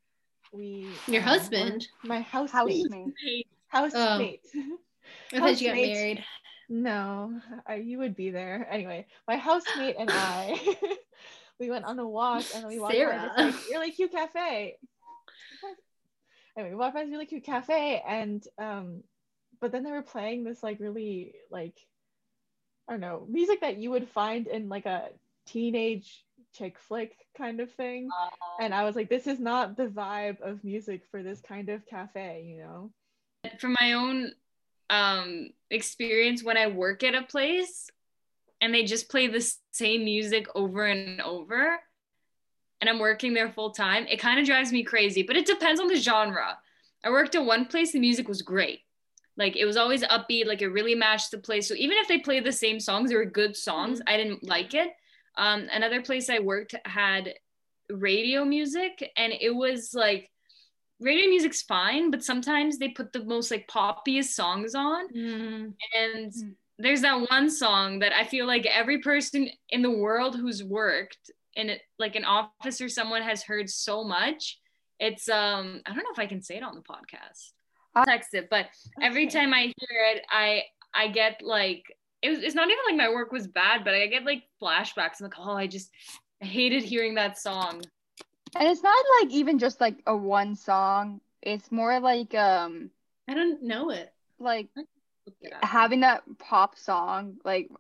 we 0.53 0.89
Your 1.07 1.23
um, 1.23 1.29
husband? 1.29 1.87
my 2.05 2.21
housemate, 2.21 2.83
Housemate. 2.83 3.15
hey, 3.25 3.45
housemate. 3.69 4.41
I 5.33 5.39
thought 5.39 5.61
you 5.61 5.69
got 5.69 5.77
married. 5.77 6.25
No, 6.69 7.41
I, 7.67 7.77
you 7.77 7.99
would 7.99 8.17
be 8.17 8.31
there. 8.31 8.67
Anyway, 8.71 9.07
my 9.29 9.37
housemate 9.37 9.97
and 9.99 10.11
I, 10.11 10.59
we 11.61 11.71
went 11.71 11.85
on 11.85 11.99
a 11.99 12.07
walk 12.09 12.45
and 12.55 12.67
we 12.67 12.79
walked 12.79 12.93
by 12.93 12.99
Sarah. 12.99 13.33
this 13.37 13.55
like, 13.55 13.65
really 13.71 13.91
cute 13.91 14.13
cafe. 14.13 14.77
Anyway, 16.57 16.71
we 16.71 16.77
walked 16.77 16.95
by 16.95 17.03
this 17.03 17.11
really 17.11 17.27
cute 17.27 17.45
cafe 17.45 18.03
and 18.07 18.47
um, 18.59 19.03
but 19.63 19.71
then 19.71 19.85
they 19.85 19.93
were 19.93 20.03
playing 20.03 20.43
this 20.43 20.63
like 20.63 20.81
really 20.81 21.33
like, 21.51 21.79
I 22.89 22.93
don't 22.93 23.01
know, 23.01 23.25
music 23.31 23.61
that 23.61 23.79
you 23.79 23.93
would 23.93 24.09
find 24.09 24.49
in 24.49 24.69
like 24.69 24.87
a 24.87 25.09
teenage 25.47 26.25
chick 26.53 26.79
flick 26.79 27.17
kind 27.39 27.61
of 27.61 27.71
thing. 27.73 28.11
And 28.61 28.75
I 28.75 28.85
was 28.85 28.97
like, 28.97 29.09
this 29.09 29.29
is 29.29 29.39
not 29.39 29.77
the 29.77 29.87
vibe 29.87 30.41
of 30.43 30.65
music 30.65 31.05
for 31.11 31.23
this 31.23 31.41
kind 31.41 31.69
of 31.69 31.87
cafe, 31.87 32.45
you 32.45 32.59
know? 32.59 32.91
from 33.59 33.75
my 33.81 33.95
own 33.95 34.33
um 34.91 35.51
experience 35.71 36.45
when 36.45 36.57
I 36.57 36.67
work 36.67 37.03
at 37.03 37.15
a 37.15 37.23
place 37.23 37.89
and 38.61 38.75
they 38.75 38.85
just 38.85 39.09
play 39.09 39.27
the 39.27 39.53
same 39.73 40.05
music 40.05 40.47
over 40.55 40.85
and 40.87 41.21
over 41.21 41.79
and 42.81 42.91
I'm 42.91 42.99
working 42.99 43.33
there 43.33 43.51
full 43.51 43.71
time, 43.71 44.07
it 44.09 44.19
kind 44.19 44.41
of 44.41 44.47
drives 44.47 44.73
me 44.73 44.83
crazy. 44.83 45.23
But 45.23 45.37
it 45.37 45.47
depends 45.47 45.81
on 45.81 45.87
the 45.87 45.97
genre. 45.97 46.59
I 47.05 47.11
worked 47.11 47.37
at 47.37 47.45
one 47.45 47.67
place, 47.67 47.93
the 47.93 48.01
music 48.01 48.29
was 48.29 48.43
great. 48.43 48.81
Like 49.37 49.57
it 49.57 49.65
was 49.65 49.77
always 49.77 50.03
upbeat, 50.03 50.47
like 50.47 50.63
it 50.63 50.69
really 50.69 50.95
matched 50.95 51.31
the 51.31 51.39
place. 51.39 51.67
So 51.69 51.75
even 51.75 51.97
if 51.99 52.09
they 52.09 52.19
played 52.19 52.45
the 52.45 52.53
same 52.53 52.79
songs, 52.79 53.11
they 53.11 53.17
were 53.17 53.25
good 53.25 53.57
songs. 53.57 54.01
Mm-hmm. 54.01 54.09
I 54.13 54.17
didn't 54.17 54.45
like 54.45 54.75
it. 54.75 54.91
Um, 55.37 55.69
another 55.73 56.03
place 56.03 56.29
I 56.29 56.39
worked 56.41 56.75
had 56.85 57.33
radio 57.89 58.45
music, 58.45 59.11
and 59.17 59.33
it 59.41 59.55
was 59.55 59.95
like 59.95 60.31
radio 61.01 61.29
music's 61.29 61.63
fine, 61.63 62.11
but 62.11 62.23
sometimes 62.23 62.79
they 62.79 62.89
put 62.89 63.13
the 63.13 63.25
most 63.25 63.51
like 63.51 63.67
poppiest 63.69 64.35
songs 64.35 64.75
on. 64.75 65.09
Mm. 65.13 65.75
And 65.97 66.33
Mm. 66.33 66.55
there's 66.79 67.01
that 67.03 67.29
one 67.31 67.49
song 67.51 68.01
that 68.01 68.13
I 68.13 68.25
feel 68.25 68.47
like 68.47 68.67
every 68.67 68.99
person 69.01 69.49
in 69.71 69.83
the 69.83 69.91
world 69.91 70.37
who's 70.37 70.63
worked 70.63 71.31
in 71.55 71.71
it, 71.71 71.83
like 71.99 72.17
an 72.17 72.25
office 72.25 72.81
or 72.81 72.89
someone 72.89 73.23
has 73.23 73.43
heard 73.43 73.69
so 73.71 74.05
much. 74.05 74.59
It's 75.01 75.29
um 75.29 75.81
I 75.87 75.91
don't 75.91 76.05
know 76.05 76.13
if 76.13 76.19
I 76.19 76.27
can 76.27 76.43
say 76.43 76.57
it 76.57 76.63
on 76.63 76.75
the 76.75 76.83
podcast. 76.83 77.53
I'll 77.95 78.07
text 78.07 78.35
it, 78.35 78.49
but 78.51 78.67
every 79.01 79.27
Okay. 79.27 79.39
time 79.39 79.53
I 79.55 79.63
hear 79.63 80.05
it, 80.15 80.25
I 80.31 80.65
I 80.95 81.09
get 81.09 81.41
like 81.43 81.85
it 82.23 82.31
was, 82.31 82.39
it's 82.41 82.55
not 82.55 82.69
even 82.69 82.79
like 82.87 82.97
my 82.97 83.09
work 83.09 83.33
was 83.33 83.47
bad, 83.49 83.85
but 83.85 83.95
I 83.95 84.07
get 84.07 84.25
like 84.25 84.45
flashbacks. 84.63 85.21
I'm 85.21 85.25
like, 85.25 85.35
oh, 85.39 85.57
I 85.57 85.67
just 85.67 85.91
I 86.43 86.47
hated 86.47 86.85
hearing 86.85 87.15
that 87.17 87.39
song. 87.39 87.83
And 88.55 88.69
it's 88.69 88.83
not 88.83 89.05
like 89.21 89.33
even 89.33 89.59
just 89.59 89.81
like 89.81 89.97
a 90.07 90.17
one 90.17 90.55
song. 90.55 91.21
It's 91.43 91.73
more 91.73 91.99
like 92.01 92.35
um 92.35 92.91
I 93.29 93.35
don't 93.35 93.63
know 93.63 93.91
it. 93.91 94.13
like 94.39 94.69
it 94.77 95.53
having 95.63 96.01
that 96.01 96.23
pop 96.39 96.77
song 96.77 97.37
like 97.45 97.71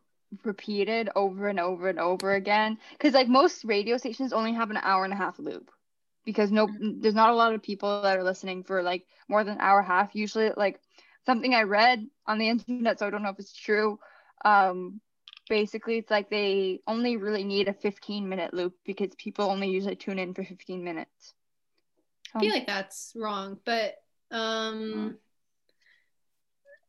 repeated 0.44 1.10
over 1.14 1.48
and 1.48 1.60
over 1.60 1.88
and 1.88 1.98
over 1.98 2.34
again 2.34 2.78
because 2.92 3.12
like 3.12 3.28
most 3.28 3.64
radio 3.64 3.96
stations 3.96 4.32
only 4.32 4.52
have 4.52 4.70
an 4.70 4.78
hour 4.78 5.04
and 5.04 5.12
a 5.12 5.16
half 5.16 5.38
loop 5.38 5.70
because 6.24 6.50
no 6.50 6.68
there's 6.80 7.14
not 7.14 7.30
a 7.30 7.34
lot 7.36 7.54
of 7.54 7.62
people 7.62 8.02
that 8.02 8.18
are 8.18 8.24
listening 8.24 8.62
for 8.64 8.82
like 8.82 9.06
more 9.28 9.44
than 9.44 9.54
an 9.54 9.60
hour 9.60 9.80
and 9.80 9.88
a 9.88 9.92
half. 9.92 10.14
Usually 10.14 10.50
like 10.56 10.80
something 11.26 11.54
i 11.54 11.62
read 11.62 12.06
on 12.26 12.38
the 12.38 12.48
internet 12.48 12.86
so 12.86 13.06
i 13.06 13.10
don't 13.10 13.22
know 13.22 13.30
if 13.30 13.38
it's 13.38 13.42
true 13.56 13.98
um 14.44 15.00
basically 15.48 15.98
it's 15.98 16.10
like 16.10 16.30
they 16.30 16.80
only 16.86 17.16
really 17.16 17.44
need 17.44 17.68
a 17.68 17.72
15 17.72 18.28
minute 18.28 18.52
loop 18.52 18.74
because 18.84 19.14
people 19.16 19.44
only 19.44 19.68
usually 19.68 19.96
tune 19.96 20.18
in 20.18 20.34
for 20.34 20.44
15 20.44 20.82
minutes. 20.82 21.34
I 22.34 22.40
feel 22.40 22.50
like 22.50 22.66
that's 22.66 23.12
wrong, 23.14 23.58
but 23.64 23.94
um 24.30 25.18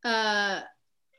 uh 0.04 0.60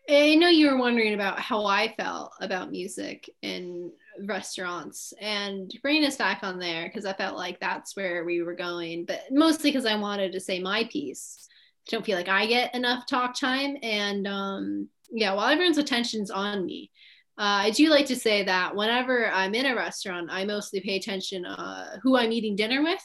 I 0.10 0.36
know 0.36 0.50
you 0.50 0.72
were 0.72 0.78
wondering 0.78 1.14
about 1.14 1.40
how 1.40 1.66
I 1.66 1.94
felt 1.96 2.34
about 2.40 2.72
music 2.72 3.30
in 3.42 3.92
restaurants 4.24 5.14
and 5.20 5.72
bringing 5.82 6.06
us 6.06 6.18
back 6.18 6.40
on 6.44 6.60
there 6.60 6.86
because 6.86 7.06
I 7.06 7.14
felt 7.14 7.38
like 7.38 7.60
that's 7.60 7.96
where 7.96 8.24
we 8.24 8.42
were 8.42 8.56
going, 8.56 9.06
but 9.06 9.22
mostly 9.32 9.72
because 9.72 9.86
I 9.86 9.96
wanted 9.96 10.32
to 10.34 10.40
say 10.40 10.60
my 10.60 10.88
piece. 10.92 11.48
Don't 11.90 12.06
feel 12.06 12.18
like 12.18 12.30
I 12.30 12.48
get 12.48 12.74
enough 12.74 13.06
talk 13.06 13.40
time. 13.40 13.78
And 13.84 14.28
um, 14.28 14.90
yeah, 15.12 15.34
while 15.34 15.50
everyone's 15.50 15.78
attention's 15.78 16.32
on 16.32 16.66
me, 16.66 16.92
uh, 17.38 17.68
I 17.68 17.72
do 17.72 17.90
like 17.90 18.08
to 18.08 18.16
say 18.16 18.44
that 18.44 18.76
whenever 18.76 19.28
I'm 19.28 19.54
in 19.54 19.66
a 19.66 19.76
restaurant, 19.76 20.30
I 20.32 20.46
mostly 20.46 20.80
pay 20.80 20.96
attention 20.96 21.46
uh, 21.46 21.98
who 22.02 22.18
I'm 22.18 22.32
eating 22.32 22.56
dinner 22.56 22.82
with 22.82 23.04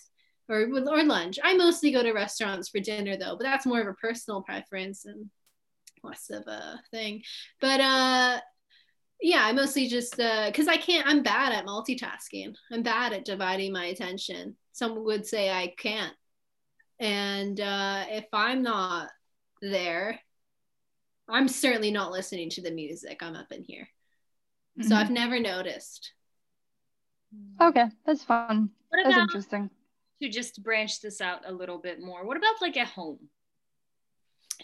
or 0.48 0.68
or 0.88 1.02
lunch. 1.04 1.38
I 1.42 1.54
mostly 1.54 1.92
go 1.92 2.02
to 2.02 2.12
restaurants 2.12 2.68
for 2.68 2.80
dinner 2.80 3.16
though, 3.16 3.36
but 3.36 3.44
that's 3.44 3.66
more 3.66 3.80
of 3.80 3.86
a 3.86 3.94
personal 3.94 4.42
preference 4.42 5.04
and 5.04 5.30
less 6.02 6.30
of 6.30 6.46
a 6.46 6.80
thing. 6.90 7.22
But 7.60 7.80
uh 7.80 8.40
yeah, 9.22 9.44
I 9.44 9.52
mostly 9.52 9.86
just 9.88 10.18
uh 10.20 10.50
cuz 10.52 10.68
I 10.68 10.76
can't 10.76 11.06
I'm 11.06 11.22
bad 11.22 11.52
at 11.52 11.66
multitasking. 11.66 12.54
I'm 12.72 12.82
bad 12.82 13.12
at 13.12 13.24
dividing 13.24 13.72
my 13.72 13.86
attention. 13.86 14.56
Some 14.72 15.04
would 15.04 15.26
say 15.26 15.50
I 15.50 15.74
can't. 15.76 16.16
And 16.98 17.60
uh 17.60 18.04
if 18.08 18.26
I'm 18.32 18.62
not 18.62 19.10
there, 19.62 20.20
I'm 21.28 21.48
certainly 21.48 21.90
not 21.90 22.12
listening 22.12 22.50
to 22.50 22.62
the 22.62 22.70
music. 22.70 23.22
I'm 23.22 23.36
up 23.36 23.52
in 23.52 23.62
here. 23.62 23.88
So 24.82 24.94
Mhm. 24.94 24.98
I've 24.98 25.10
never 25.10 25.38
noticed. 25.38 26.12
okay 27.60 27.86
that's 28.04 28.24
fun 28.24 28.70
What 28.88 29.04
that's 29.04 29.14
about 29.14 29.22
interesting 29.22 29.70
to 30.20 30.28
just 30.28 30.62
branch 30.62 31.00
this 31.00 31.20
out 31.20 31.48
a 31.48 31.52
little 31.52 31.78
bit 31.78 32.00
more? 32.00 32.26
What 32.26 32.36
about 32.36 32.60
like 32.60 32.76
at 32.76 32.88
home? 32.88 33.30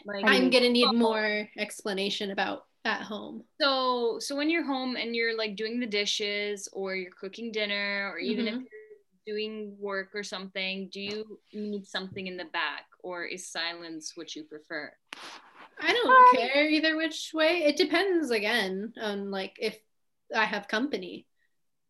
Like 0.04 0.24
How 0.24 0.32
do 0.32 0.36
you 0.36 0.42
I'm 0.44 0.50
gonna 0.50 0.68
need 0.68 0.92
more 0.92 1.48
explanation 1.56 2.30
about 2.30 2.66
at 2.86 3.02
home. 3.02 3.42
so 3.60 4.18
so 4.20 4.34
when 4.36 4.48
you're 4.48 4.64
home 4.64 4.96
and 4.96 5.14
you're 5.14 5.36
like 5.36 5.56
doing 5.56 5.80
the 5.80 5.86
dishes 5.86 6.68
or 6.72 6.94
you're 6.94 7.10
cooking 7.20 7.50
dinner 7.52 8.10
or 8.12 8.18
even 8.18 8.46
if 8.48 8.54
Mhm. 8.54 8.60
you're 8.60 9.34
doing 9.34 9.76
work 9.78 10.10
or 10.14 10.22
something, 10.22 10.88
do 10.92 11.00
you 11.00 11.40
need 11.52 11.84
something 11.86 12.26
in 12.28 12.36
the 12.36 12.44
back 12.46 12.86
or 13.00 13.24
is 13.24 13.48
silence 13.48 14.12
what 14.16 14.34
you 14.36 14.44
prefer? 14.44 14.92
I 15.78 15.92
don't 15.92 16.38
care 16.38 16.68
either 16.68 16.96
which 16.96 17.32
way. 17.34 17.64
It 17.64 17.76
depends 17.76 18.30
again 18.30 18.92
on 19.00 19.30
like 19.30 19.56
if 19.60 19.78
I 20.34 20.44
have 20.44 20.68
company. 20.68 21.26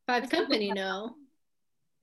If 0.02 0.08
I 0.08 0.20
have 0.20 0.30
company, 0.30 0.68
what- 0.68 0.76
no. 0.76 1.16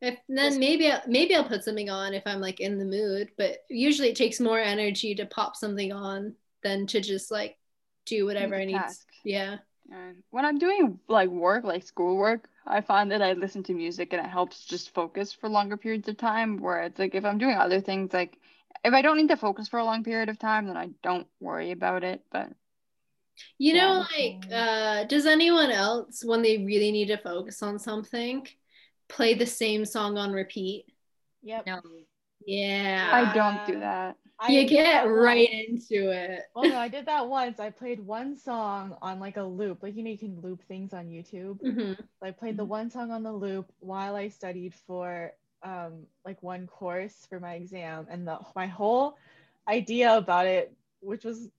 If 0.02 0.20
then 0.28 0.60
maybe 0.60 0.91
I'll, 0.91 1.02
maybe 1.08 1.34
I'll 1.34 1.48
put 1.48 1.64
something 1.64 1.89
on 1.89 2.14
if 2.14 2.24
I'm 2.26 2.41
like 2.41 2.60
in 2.60 2.78
the 2.78 2.86
mood. 2.86 3.32
But 3.38 3.60
usually 3.70 4.10
it 4.10 4.18
takes 4.18 4.39
more 4.39 4.60
energy 4.60 5.16
to 5.16 5.26
pop 5.26 5.56
something 5.56 5.91
on 5.94 6.36
than 6.62 6.86
to 6.88 7.00
just 7.00 7.32
like 7.32 7.58
do 8.06 8.26
whatever 8.26 8.56
I 8.56 8.66
need. 8.66 8.76
Multitask. 8.76 9.06
Yeah. 9.24 9.58
And 9.91 10.24
when 10.32 10.45
I'm 10.45 10.58
doing 10.58 10.99
like 11.08 11.30
work, 11.30 11.64
like 11.64 11.84
schoolwork, 11.84 12.47
I 12.66 12.82
find 12.82 13.12
that 13.12 13.22
I 13.22 13.34
listen 13.34 13.64
to 13.64 13.74
music 13.74 14.14
and 14.14 14.26
it 14.26 14.30
helps 14.30 14.66
just 14.66 14.93
focus 14.93 15.34
for 15.34 15.49
longer 15.49 15.78
periods 15.78 16.08
of 16.08 16.18
time. 16.18 16.58
Where 16.58 16.84
it's 16.84 16.99
like 16.99 17.16
if 17.16 17.26
I'm 17.26 17.38
doing 17.38 17.58
other 17.58 17.82
things, 17.82 18.14
like 18.14 18.38
if 18.84 18.93
I 18.93 19.01
don't 19.01 19.18
need 19.18 19.30
to 19.30 19.38
focus 19.38 19.68
for 19.68 19.80
a 19.80 19.86
long 19.86 20.04
period 20.04 20.30
of 20.30 20.39
time, 20.39 20.68
then 20.68 20.78
I 20.78 20.89
don't 21.04 21.28
worry 21.39 21.72
about 21.72 22.04
it. 22.04 22.22
But 22.32 22.49
You 23.58 23.74
Yeah. 23.74 23.82
know, 23.86 24.06
like, 24.18 24.45
uh, 24.51 25.04
does 25.06 25.26
anyone 25.26 25.72
else, 25.72 26.24
when 26.24 26.41
they 26.41 26.58
really 26.58 26.91
need 26.91 27.08
to 27.08 27.18
focus 27.18 27.62
on 27.64 27.80
something, 27.80 28.47
play 29.08 29.34
the 29.34 29.45
same 29.45 29.86
song 29.86 30.18
on 30.18 30.32
repeat? 30.32 30.86
Yep. 31.41 31.66
No. 31.68 31.82
Yeah. 32.45 33.10
I 33.14 33.34
don't 33.34 33.66
do 33.66 33.80
that. 33.80 34.18
I 34.39 34.51
you 34.51 34.67
get 34.67 35.03
right 35.03 35.47
once. 35.51 35.91
into 35.91 36.11
it. 36.11 36.41
Well, 36.55 36.67
no, 36.67 36.77
I 36.77 36.89
did 36.89 37.05
that 37.05 37.27
once. 37.29 37.59
I 37.59 37.69
played 37.69 37.99
one 37.99 38.36
song 38.38 38.97
on 39.01 39.19
like 39.19 39.38
a 39.38 39.43
loop. 39.43 39.84
Like, 39.84 39.95
you 39.95 40.03
know, 40.03 40.09
you 40.09 40.17
can 40.17 40.41
loop 40.41 40.63
things 40.67 40.93
on 40.93 41.07
YouTube. 41.07 41.61
Mhm. 41.61 41.97
So 41.97 42.25
I 42.27 42.31
played 42.31 42.57
the 42.57 42.65
one 42.65 42.89
song 42.89 43.11
on 43.11 43.23
the 43.23 43.31
loop 43.31 43.71
while 43.79 44.15
I 44.15 44.29
studied 44.29 44.73
for 44.75 45.34
um, 45.63 46.07
like 46.25 46.41
one 46.43 46.67
course 46.67 47.25
for 47.29 47.39
my 47.39 47.53
exam. 47.53 48.07
And 48.09 48.27
the, 48.27 48.39
my 48.55 48.67
whole 48.67 49.17
idea 49.67 50.17
about 50.17 50.47
it, 50.47 50.75
which 50.99 51.23
was 51.23 51.49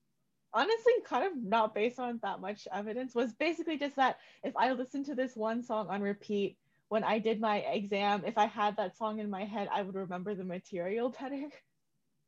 honestly 0.53 0.93
kind 1.05 1.25
of 1.27 1.37
not 1.43 1.75
based 1.75 1.99
on 1.99 2.19
that 2.23 2.41
much 2.41 2.69
evidence, 2.73 3.15
was 3.15 3.33
basically 3.35 3.79
just 3.79 3.97
that 3.97 4.19
if 4.43 4.57
I 4.57 4.73
listened 4.73 5.07
to 5.07 5.15
this 5.15 5.37
one 5.37 5.63
song 5.63 5.89
on 5.89 6.03
repeat 6.03 6.59
when 6.89 7.03
I 7.05 7.19
did 7.19 7.41
my 7.41 7.59
exam, 7.59 8.25
if 8.27 8.37
I 8.37 8.47
had 8.47 8.77
that 8.77 8.97
song 8.97 9.19
in 9.21 9.31
my 9.31 9.45
head, 9.45 9.69
I 9.73 9.83
would 9.83 9.95
remember 9.95 10.35
the 10.35 10.45
material 10.45 11.09
better. 11.11 11.49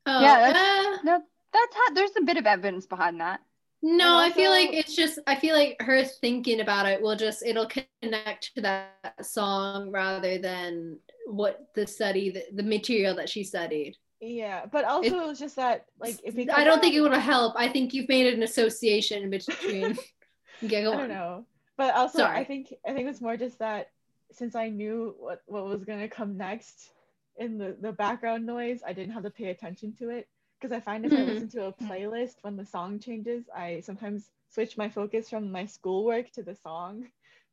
Oh, 0.06 0.20
Yeah, 0.22 0.52
that's- 0.52 0.98
uh, 0.98 1.02
No, 1.04 1.22
that's 1.52 1.74
how 1.74 1.94
there's 1.94 2.16
a 2.16 2.22
bit 2.22 2.36
of 2.36 2.46
evidence 2.46 2.86
behind 2.86 3.20
that. 3.20 3.40
no, 3.82 4.18
And 4.18 4.32
I 4.32 4.34
feel 4.34 4.50
like 4.50 4.72
it's 4.72 4.94
just, 4.94 5.18
I 5.26 5.36
feel 5.36 5.54
like 5.54 5.76
her 5.80 6.04
thinking 6.04 6.60
about 6.60 6.86
it 6.86 7.00
will 7.00 7.16
just, 7.16 7.44
it'll 7.44 7.68
connect 7.68 8.54
to 8.54 8.62
that 8.62 9.14
song 9.22 9.90
rather 9.90 10.38
than 10.38 10.98
what 11.26 11.68
the 11.74 11.86
study, 11.86 12.30
the, 12.30 12.44
the 12.54 12.62
material 12.62 13.14
that 13.16 13.28
she 13.28 13.44
studied. 13.44 13.96
Yeah, 14.20 14.64
but 14.66 14.84
also 14.84 15.20
it 15.20 15.26
was 15.26 15.38
just 15.38 15.56
that 15.56 15.86
like 16.00 16.16
if 16.24 16.34
I 16.50 16.64
don't 16.64 16.80
think 16.80 16.94
it 16.94 17.00
would 17.02 17.12
help. 17.12 17.54
I 17.56 17.68
think 17.68 17.92
you've 17.92 18.08
made 18.08 18.32
an 18.32 18.42
association 18.42 19.28
between. 19.28 19.98
okay, 20.64 20.82
go 20.82 20.92
I 20.92 20.96
don't 20.96 21.08
know. 21.08 21.44
But 21.76 21.94
also 21.94 22.18
Sorry. 22.20 22.38
I 22.38 22.44
think 22.44 22.72
I 22.86 22.94
think 22.94 23.10
it's 23.10 23.20
more 23.20 23.36
just 23.36 23.58
that 23.58 23.90
since 24.32 24.54
I 24.54 24.70
knew 24.70 25.14
what 25.18 25.42
what 25.46 25.66
was 25.66 25.84
gonna 25.84 26.08
come 26.08 26.38
next 26.38 26.90
in 27.38 27.58
the 27.58 27.76
the 27.80 27.92
background 27.92 28.46
noise, 28.46 28.82
I 28.86 28.92
didn't 28.92 29.12
have 29.14 29.24
to 29.24 29.30
pay 29.30 29.50
attention 29.50 29.94
to 29.94 30.10
it. 30.10 30.28
Because 30.60 30.74
I 30.74 30.80
find 30.80 31.04
if 31.04 31.14
I 31.16 31.22
Mhm. 31.22 31.24
listen 31.24 31.48
to 31.50 31.66
a 31.66 31.72
playlist 31.72 32.36
when 32.42 32.56
the 32.56 32.64
song 32.64 32.98
changes, 32.98 33.44
I 33.54 33.80
sometimes 33.80 34.30
switch 34.48 34.78
my 34.78 34.88
focus 34.88 35.28
from 35.28 35.52
my 35.52 35.66
schoolwork 35.66 36.30
to 36.32 36.42
the 36.42 36.54
song. 36.54 37.06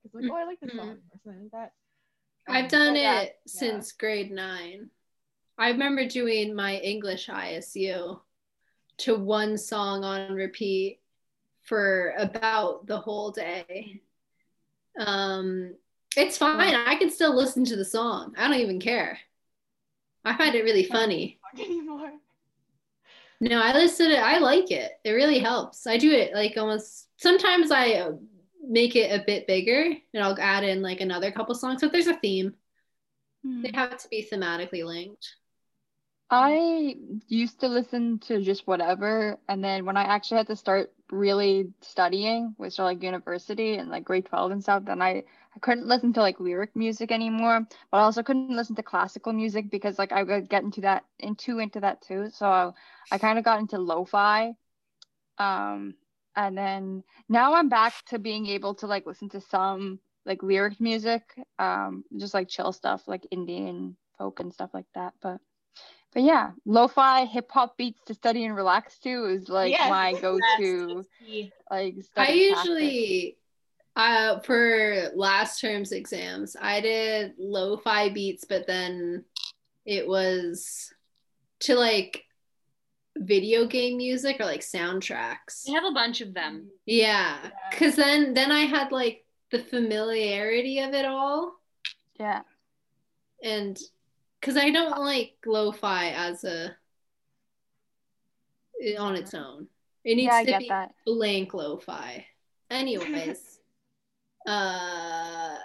It's 0.05 0.13
like, 0.15 0.25
oh, 0.29 0.35
I 0.35 0.45
like 0.45 0.59
the 0.61 0.67
Mhm. 0.67 0.75
song 0.75 0.97
or 1.11 1.19
something 1.23 1.43
like 1.43 1.51
that. 1.51 1.73
I've 2.47 2.69
Um, 2.69 2.69
done 2.69 2.95
but 2.95 2.95
it 2.95 3.35
yeah, 3.53 3.81
since 3.81 3.91
grade 3.93 4.31
nine. 4.31 4.89
I 5.57 5.69
remember 5.69 6.05
doing 6.07 6.55
my 6.55 6.77
English 6.77 7.29
ISU 7.29 8.21
to 8.99 9.15
one 9.15 9.57
song 9.57 10.03
on 10.03 10.33
repeat 10.33 11.01
for 11.61 12.13
about 12.17 12.87
the 12.87 12.99
whole 12.99 13.31
day. 13.31 14.01
Um, 14.99 15.75
it's 16.15 16.37
fine. 16.37 16.75
I 16.75 16.95
can 16.95 17.09
still 17.11 17.35
listen 17.35 17.65
to 17.65 17.75
the 17.75 17.85
song. 17.85 18.35
I 18.37 18.47
don't 18.47 18.59
even 18.59 18.79
care. 18.79 19.19
I 20.25 20.37
find 20.37 20.55
it 20.55 20.63
really 20.63 20.83
funny. 20.83 21.39
anymore. 21.59 22.11
No, 23.41 23.61
I 23.61 23.73
listen 23.73 24.09
to 24.09 24.15
it. 24.15 24.19
I 24.19 24.37
like 24.39 24.71
it. 24.71 24.91
It 25.03 25.11
really 25.11 25.39
helps. 25.39 25.85
I 25.85 25.97
do 25.97 26.11
it 26.11 26.33
like 26.33 26.55
almost 26.57 27.09
sometimes 27.17 27.71
I 27.71 28.09
make 28.65 28.95
it 28.95 29.11
a 29.11 29.23
bit 29.25 29.47
bigger 29.47 29.93
and 30.13 30.23
I'll 30.23 30.39
add 30.39 30.63
in 30.63 30.81
like 30.81 31.01
another 31.01 31.31
couple 31.31 31.53
songs. 31.55 31.81
So 31.81 31.87
if 31.87 31.91
there's 31.91 32.07
a 32.07 32.15
theme, 32.15 32.53
They 33.43 33.69
hmm. 33.69 33.75
have 33.75 33.97
to 33.97 34.07
be 34.07 34.27
thematically 34.31 34.85
linked. 34.85 35.35
I 36.29 36.95
used 37.27 37.59
to 37.59 37.67
listen 37.67 38.19
to 38.27 38.41
just 38.41 38.65
whatever, 38.65 39.37
and 39.47 39.63
then 39.63 39.85
when 39.85 39.97
I 39.97 40.03
actually 40.03 40.37
had 40.37 40.47
to 40.47 40.55
start 40.55 40.91
really 41.11 41.71
studying, 41.81 42.55
which 42.57 42.79
are 42.79 42.85
like 42.85 43.03
university 43.03 43.75
and 43.75 43.89
like 43.89 44.03
grade 44.03 44.25
12 44.25 44.51
and 44.51 44.63
stuff, 44.63 44.83
then 44.85 45.01
I, 45.01 45.23
I 45.55 45.59
couldn't 45.61 45.85
listen 45.87 46.13
to 46.13 46.21
like 46.21 46.39
lyric 46.39 46.75
music 46.75 47.11
anymore, 47.11 47.67
but 47.91 47.97
I 47.97 48.01
also 48.01 48.23
couldn't 48.23 48.49
listen 48.55 48.75
to 48.77 48.83
classical 48.83 49.31
music 49.33 49.69
because 49.69 49.99
like 49.99 50.11
I 50.11 50.23
would 50.23 50.49
get 50.49 50.63
into 50.63 50.81
that 50.81 51.05
into 51.19 51.59
into 51.59 51.79
that 51.81 52.01
too. 52.01 52.29
So 52.31 52.47
I, 52.47 52.71
I 53.11 53.17
kind 53.19 53.37
of 53.37 53.45
got 53.45 53.59
into 53.59 53.77
lo-fi. 53.77 54.53
Um 55.37 55.95
and 56.35 56.57
then 56.57 57.03
now 57.29 57.53
I'm 57.53 57.69
back 57.69 57.93
to 58.07 58.19
being 58.19 58.47
able 58.47 58.73
to 58.75 58.87
like 58.87 59.05
listen 59.05 59.29
to 59.29 59.41
some 59.41 59.99
like 60.25 60.41
lyric 60.43 60.79
music, 60.81 61.23
um 61.59 62.03
just 62.17 62.33
like 62.33 62.49
chill 62.49 62.71
stuff 62.73 63.07
like 63.07 63.27
Indian 63.31 63.97
folk 64.17 64.39
and 64.39 64.53
stuff 64.53 64.71
like 64.73 64.87
that, 64.95 65.13
but 65.21 65.39
but 66.13 66.23
yeah, 66.23 66.51
lo-fi 66.65 67.25
hip 67.25 67.49
hop 67.51 67.77
beats 67.77 68.01
to 68.05 68.13
study 68.13 68.45
and 68.45 68.55
relax 68.55 68.97
to 68.99 69.25
is 69.25 69.49
like 69.49 69.71
Yes. 69.71 69.89
my 69.89 70.13
go-to 70.19 70.95
That's 70.95 71.07
key. 71.19 71.51
like 71.71 71.95
I 72.15 72.25
tactic. 72.25 72.35
usually, 72.41 73.37
uh, 73.95 74.39
for 74.41 75.09
last 75.15 75.59
term's 75.61 75.91
exams, 75.91 76.55
I 76.59 76.81
did 76.81 77.33
lo-fi 77.37 78.09
beats, 78.09 78.45
but 78.45 78.65
then 78.67 79.25
it 79.85 80.07
was 80.07 80.93
to 81.61 81.75
like 81.75 82.23
video 83.17 83.65
game 83.67 83.97
music 83.97 84.37
or 84.39 84.45
like 84.45 84.61
soundtracks. 84.61 85.63
They 85.65 85.73
have 85.73 85.83
a 85.85 85.91
bunch 85.91 86.21
of 86.21 86.33
them. 86.33 86.69
Yeah, 86.85 87.37
because 87.69 87.95
then 87.95 88.33
then 88.33 88.51
I 88.51 88.61
had 88.61 88.91
like 88.91 89.25
the 89.51 89.59
familiarity 89.59 90.79
of 90.79 90.93
it 90.95 91.05
all, 91.05 91.53
yeah. 92.19 92.41
and 93.43 93.77
because 94.43 94.57
I 94.57 94.71
don't 94.71 94.99
like 94.99 95.35
lo-fi 95.45 96.09
as 96.09 96.43
a 96.43 96.75
on 98.99 99.15
its 99.15 99.33
own. 99.33 99.67
It 100.03 100.15
needs 100.15 100.33
Yeah, 100.33 100.43
to 100.43 100.57
be 100.59 100.67
that. 100.67 100.91
blank 101.05 101.53
lo-fi. 101.53 102.25
Anyways, 102.69 103.59
uh 104.45 105.55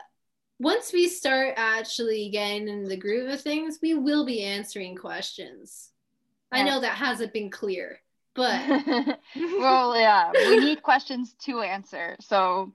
once 0.61 0.93
we 0.93 1.09
start 1.09 1.55
actually 1.57 2.31
getting 2.31 2.69
in 2.69 2.85
the 2.85 2.97
groove 2.97 3.33
of 3.33 3.41
things, 3.41 3.81
we 3.83 3.95
will 3.95 4.25
be 4.25 4.43
answering 4.45 4.95
questions. 4.97 5.91
I 6.51 6.63
know 6.63 6.81
that 6.81 6.95
hasn't 6.95 7.33
been 7.33 7.51
clear, 7.51 8.01
but 8.35 8.61
well, 9.37 9.97
yeah, 9.97 10.33
we 10.33 10.57
need 10.59 10.83
questions 10.83 11.35
to 11.45 11.61
answer. 11.61 12.17
So 12.21 12.73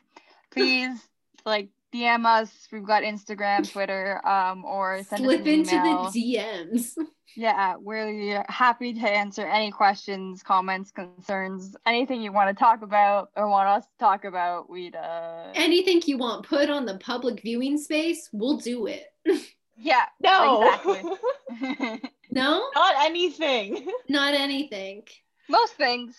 please, 0.51 0.97
like, 1.45 1.69
DM 1.93 2.25
us. 2.25 2.67
We've 2.71 2.85
got 2.85 3.03
Instagram, 3.03 3.69
Twitter, 3.71 4.25
um, 4.27 4.65
or 4.65 5.03
send 5.03 5.23
slip 5.23 5.41
us 5.41 5.47
an 5.47 5.53
into 5.53 5.75
email. 5.75 6.09
the 6.11 6.35
DMs. 6.37 6.93
Yeah, 7.35 7.75
we're 7.79 8.45
happy 8.47 8.93
to 8.93 9.09
answer 9.09 9.45
any 9.47 9.71
questions, 9.71 10.43
comments, 10.43 10.91
concerns, 10.91 11.75
anything 11.85 12.21
you 12.21 12.31
want 12.31 12.55
to 12.55 12.59
talk 12.61 12.83
about 12.83 13.31
or 13.35 13.49
want 13.49 13.67
us 13.69 13.83
to 13.85 13.91
talk 13.99 14.23
about. 14.23 14.69
We'd 14.69 14.95
uh, 14.95 15.51
Anything 15.55 16.01
you 16.05 16.17
want 16.19 16.45
put 16.45 16.69
on 16.69 16.85
the 16.85 16.97
public 16.99 17.41
viewing 17.41 17.77
space, 17.79 18.29
we'll 18.33 18.57
do 18.57 18.85
it. 18.87 19.05
yeah, 19.77 20.05
No. 20.21 20.61
exactly. 20.63 22.01
No, 22.31 22.67
Not 22.73 22.95
anything. 23.05 23.87
not 24.09 24.33
anything. 24.33 25.03
Most 25.49 25.73
things. 25.73 26.15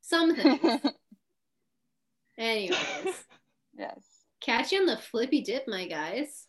Some 0.00 0.34
things. 0.34 0.80
Anyways, 2.36 3.24
yes. 3.78 4.02
Catch 4.44 4.72
you 4.72 4.80
on 4.80 4.86
the 4.86 4.96
flippy 4.96 5.42
dip, 5.42 5.66
my 5.66 5.86
guys. 5.86 6.46